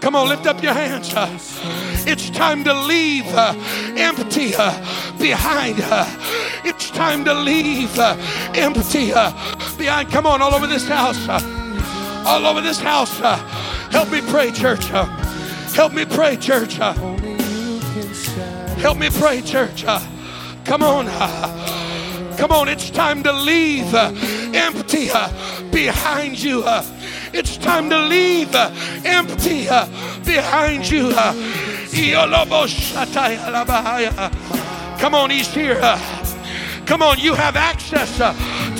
Come 0.00 0.16
on, 0.16 0.28
lift 0.28 0.46
up 0.48 0.60
your 0.64 0.72
hands. 0.72 1.12
It's 2.08 2.28
time 2.30 2.64
to 2.64 2.74
leave 2.74 3.26
empty 3.96 4.50
behind. 5.16 5.76
It's 6.64 6.90
time 6.90 7.24
to 7.26 7.34
leave 7.34 7.96
empty 8.56 9.12
behind. 9.78 10.10
Come 10.10 10.26
on, 10.26 10.42
all 10.42 10.56
over 10.56 10.66
this 10.66 10.88
house. 10.88 11.28
all 12.26 12.46
over 12.46 12.60
this 12.60 12.80
house. 12.80 13.16
help 13.92 14.10
me 14.10 14.22
pray, 14.22 14.50
church. 14.50 14.90
Help 15.74 15.92
me 15.92 16.04
pray, 16.04 16.36
church. 16.36 16.74
help 18.76 18.98
me 18.98 19.10
pray, 19.10 19.42
church. 19.42 19.84
come 20.64 20.82
on. 20.82 21.06
Come 22.40 22.52
on, 22.52 22.68
it's 22.70 22.88
time 22.88 23.22
to 23.24 23.32
leave 23.34 23.92
uh, 23.92 24.14
empty 24.54 25.10
uh, 25.12 25.28
behind 25.70 26.42
you. 26.42 26.62
Uh, 26.64 26.82
it's 27.34 27.58
time 27.58 27.90
to 27.90 27.98
leave 27.98 28.54
empty 29.04 29.64
behind 30.24 30.90
you. 30.90 31.12
Come 34.98 35.14
on, 35.14 35.28
he's 35.28 35.52
here. 35.52 35.78
Come 36.86 37.02
on, 37.02 37.18
you 37.18 37.34
have 37.34 37.56
access 37.56 38.18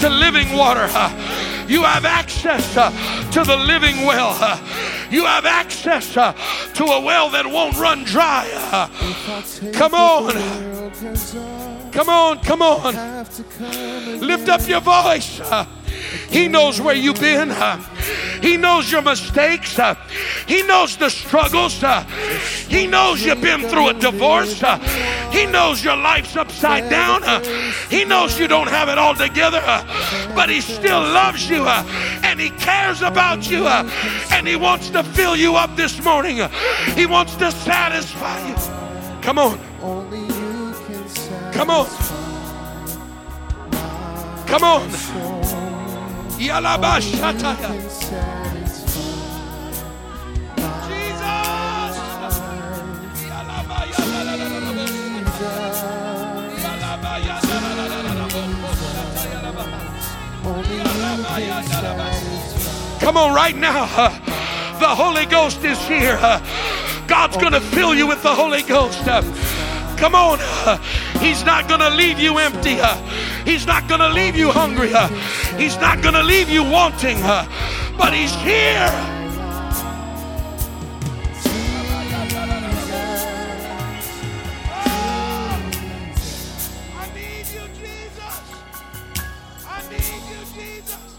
to 0.00 0.08
living 0.08 0.56
water. 0.56 0.86
Uh, 0.90 1.66
you 1.68 1.82
have 1.82 2.04
access 2.04 2.76
uh, 2.76 2.90
to 3.32 3.44
the 3.44 3.56
living 3.56 4.06
well. 4.06 4.36
Uh, 4.40 4.58
you 5.10 5.26
have 5.26 5.44
access 5.44 6.14
to 6.14 6.84
a 6.84 7.00
well 7.00 7.30
that 7.30 7.46
won't 7.46 7.76
run 7.76 8.04
dry. 8.04 8.48
Come 9.72 9.94
on. 9.94 11.79
Come 12.00 12.08
on, 12.08 12.38
come 12.38 12.62
on. 12.62 12.94
Lift 14.20 14.48
up 14.48 14.66
your 14.66 14.80
voice. 14.80 15.38
He 16.30 16.48
knows 16.48 16.80
where 16.80 16.94
you've 16.94 17.20
been. 17.20 17.54
He 18.40 18.56
knows 18.56 18.90
your 18.90 19.02
mistakes. 19.02 19.78
He 20.46 20.62
knows 20.62 20.96
the 20.96 21.10
struggles. 21.10 21.84
He 22.68 22.86
knows 22.86 23.22
you've 23.22 23.42
been 23.42 23.68
through 23.68 23.88
a 23.88 23.92
divorce. 23.92 24.62
He 25.30 25.44
knows 25.44 25.84
your 25.84 25.96
life's 25.96 26.36
upside 26.36 26.88
down. 26.88 27.22
He 27.90 28.06
knows 28.06 28.38
you 28.38 28.48
don't 28.48 28.70
have 28.70 28.88
it 28.88 28.96
all 28.96 29.14
together, 29.14 29.60
but 30.34 30.48
He 30.48 30.62
still 30.62 31.00
loves 31.00 31.50
you 31.50 31.66
and 31.66 32.40
He 32.40 32.48
cares 32.48 33.02
about 33.02 33.50
you 33.50 33.66
and 33.66 34.48
He 34.48 34.56
wants 34.56 34.88
to 34.88 35.02
fill 35.02 35.36
you 35.36 35.56
up 35.56 35.76
this 35.76 36.02
morning. 36.02 36.40
He 36.94 37.04
wants 37.04 37.34
to 37.34 37.52
satisfy 37.52 38.48
you. 38.48 38.54
Come 39.20 39.38
on. 39.38 40.29
Come 41.60 41.68
on. 41.68 41.86
Come 44.46 44.64
on. 44.64 44.88
Yalabashataya. 46.40 47.70
Jesus. 50.88 51.20
Come 63.00 63.18
on, 63.18 63.34
right 63.34 63.54
now. 63.54 63.84
The 64.80 64.88
Holy 64.88 65.26
Ghost 65.26 65.62
is 65.62 65.78
here. 65.86 66.16
God's 67.06 67.36
going 67.36 67.52
to 67.52 67.60
fill 67.60 67.94
you 67.94 68.06
with 68.06 68.22
the 68.22 68.34
Holy 68.34 68.62
Ghost. 68.62 69.04
Come 69.98 70.14
on. 70.14 70.38
He's 71.20 71.44
not 71.44 71.68
going 71.68 71.80
to 71.80 71.90
leave 71.90 72.18
you 72.18 72.38
empty. 72.38 72.78
He's 73.44 73.66
not 73.66 73.86
going 73.88 74.00
to 74.00 74.08
leave 74.08 74.36
you 74.36 74.50
hungry. 74.50 74.92
He's 75.56 75.76
not 75.76 76.02
going 76.02 76.14
to 76.14 76.22
leave 76.22 76.48
you 76.48 76.64
wanting. 76.64 77.20
But 77.96 78.14
He's 78.14 78.34
here. 78.36 79.18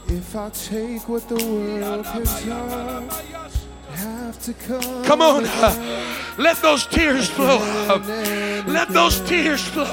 If 0.08 0.36
I 0.36 0.50
take 0.50 1.08
what 1.08 1.28
the 1.30 1.36
world 1.36 2.06
can 2.06 2.26
come. 5.06 5.22
On. 5.22 5.46
Uh, 5.46 6.16
let 6.38 6.58
those 6.58 6.88
tears 6.88 7.30
flow. 7.30 7.60
Let 8.68 8.90
those 8.90 9.22
tears 9.22 9.64
flow. 9.64 9.86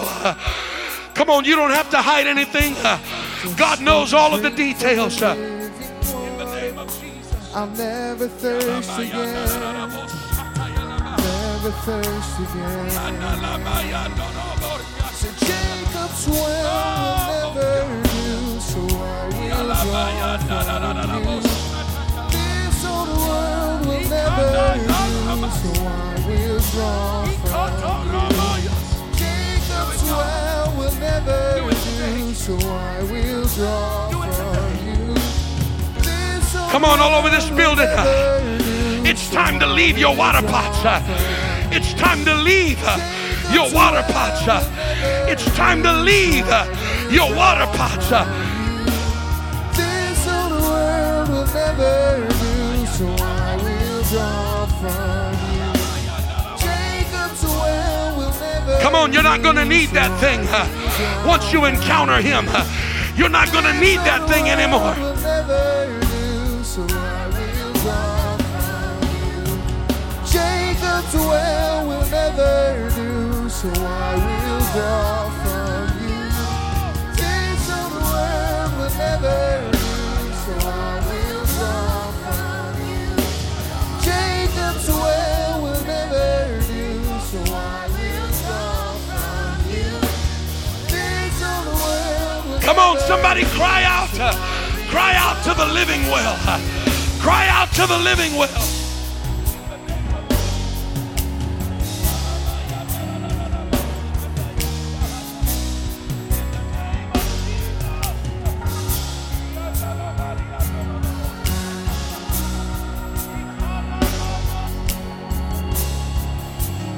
Come 1.15 1.31
on, 1.31 1.45
you 1.45 1.57
don't 1.57 1.71
have 1.71 1.91
to 1.91 1.99
hide 1.99 2.27
anything. 2.27 2.75
Uh, 2.79 2.99
God 3.57 3.81
knows 3.81 4.15
all 4.15 4.35
of 4.35 4.43
the 4.43 4.51
details. 4.51 5.21
Uh. 5.21 5.35
I'll 7.55 7.67
never 7.69 8.29
thirst 8.29 8.99
again. 8.99 9.49
Never 11.19 11.73
thirst 11.83 12.39
again. 12.39 12.91
So 15.13 15.29
Jacob's 15.45 16.29
well 16.29 17.53
will 17.53 17.55
never 17.55 18.03
do, 18.03 18.61
so 18.61 18.81
I 18.81 19.29
will 19.35 19.75
draw 19.85 20.39
from 20.39 21.63
you. 21.63 21.68
Come 36.71 36.85
on, 36.85 37.01
all 37.01 37.15
over 37.15 37.29
this 37.31 37.49
building. 37.51 37.89
It's 39.05 39.31
time 39.31 39.59
to 39.61 39.67
leave 39.67 39.99
your 39.99 40.15
water 40.15 40.47
pots. 40.47 40.79
It's 41.75 41.93
time 41.95 42.25
to 42.25 42.35
leave 42.35 42.81
your 43.53 43.73
water 43.73 44.03
pots. 44.13 44.43
It's 45.31 45.45
time 45.57 45.83
to 45.83 45.93
leave 45.93 46.47
your 47.11 47.35
water 47.35 47.67
pots. 47.77 48.11
This 49.77 50.29
old 50.29 50.53
world 50.63 51.29
will 51.31 51.47
never 51.47 52.38
Come 58.81 58.95
on, 58.95 59.13
you're 59.13 59.23
not 59.23 59.43
going 59.43 59.57
to 59.57 59.67
need 59.67 59.91
that 59.91 60.19
thing. 60.19 60.41
Once 61.29 61.53
you 61.53 61.67
encounter 61.67 62.23
him, 62.23 62.47
you're 63.17 63.29
not 63.29 63.53
going 63.53 63.65
to 63.65 63.75
need 63.79 63.99
that 63.99 64.27
thing 64.27 64.49
anymore. 64.49 64.95
will 64.99 65.15
never 65.17 66.01
do, 66.01 66.65
so 66.65 66.87
I 66.89 67.27
will 67.29 67.73
draw 67.83 68.37
from 68.49 69.03
you. 69.13 69.45
Jacob's 70.25 71.15
well 71.15 71.87
will 71.87 72.07
never 72.09 72.89
do, 72.97 73.49
so 73.51 73.69
I 73.69 74.15
will 74.25 74.61
draw 74.73 75.28
Come 92.69 92.81
on, 92.81 92.99
somebody 92.99 93.45
cry 93.45 93.83
out. 93.85 94.11
Uh, 94.21 94.31
cry 94.91 95.15
out 95.17 95.43
to 95.45 95.55
the 95.55 95.65
living 95.73 96.03
well. 96.03 96.37
Uh, 96.47 96.61
cry 97.19 97.49
out 97.49 97.73
to 97.73 97.87
the 97.87 97.97
living 97.97 98.37
well. 98.37 98.51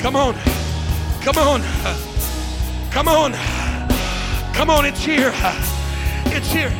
Come 0.00 0.16
on. 0.16 0.34
Come 1.22 1.38
on. 1.38 1.60
Uh, 1.62 2.90
come 2.90 3.06
on. 3.06 3.49
Come 4.54 4.70
on, 4.70 4.84
it's 4.84 5.04
here. 5.04 5.32
It's 6.26 6.52
here. 6.52 6.70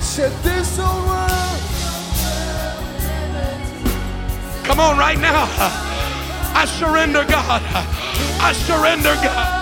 Said 0.00 0.32
this 0.42 0.78
old 0.78 1.06
world 1.06 1.38
Come 4.64 4.80
on, 4.80 4.98
right 4.98 5.18
now. 5.18 5.46
I 6.54 6.64
surrender, 6.66 7.24
God. 7.24 7.62
I 8.40 8.52
surrender, 8.52 9.14
God. 9.16 9.57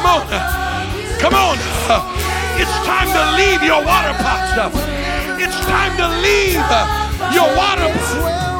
Come 0.00 0.22
on. 0.22 0.26
Come 1.20 1.34
on. 1.34 1.58
It's 2.58 2.72
time 2.86 3.08
to 3.12 3.36
leave 3.36 3.62
your 3.62 3.84
water 3.84 4.14
pots. 4.14 4.56
It's 5.38 5.60
time 5.66 5.94
to 5.98 6.08
leave 6.22 6.54
your 7.34 7.54
water 7.54 7.84
well 7.84 8.50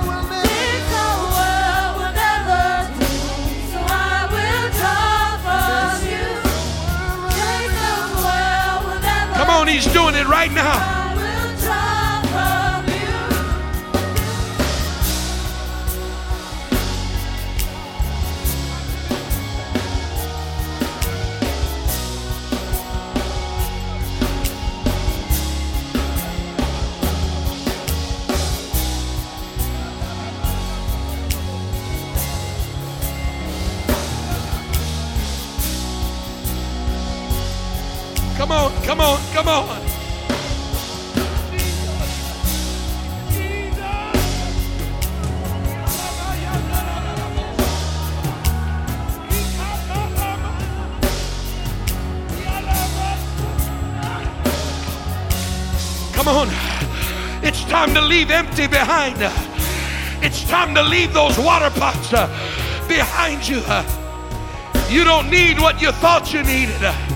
Come 9.35 9.49
on, 9.49 9.67
he's 9.67 9.87
doing 9.87 10.15
it 10.17 10.27
right 10.27 10.53
now. 10.53 11.00
Empty 58.61 58.77
behind. 58.77 59.17
It's 60.23 60.45
time 60.45 60.75
to 60.75 60.83
leave 60.83 61.13
those 61.13 61.39
water 61.39 61.71
pots 61.71 62.13
uh, 62.13 62.27
behind 62.89 63.47
you. 63.49 63.63
Uh, 63.67 63.85
You 64.91 65.05
don't 65.05 65.31
need 65.31 65.59
what 65.61 65.81
you 65.81 65.93
thought 65.93 66.33
you 66.35 66.43
needed. 66.43 67.10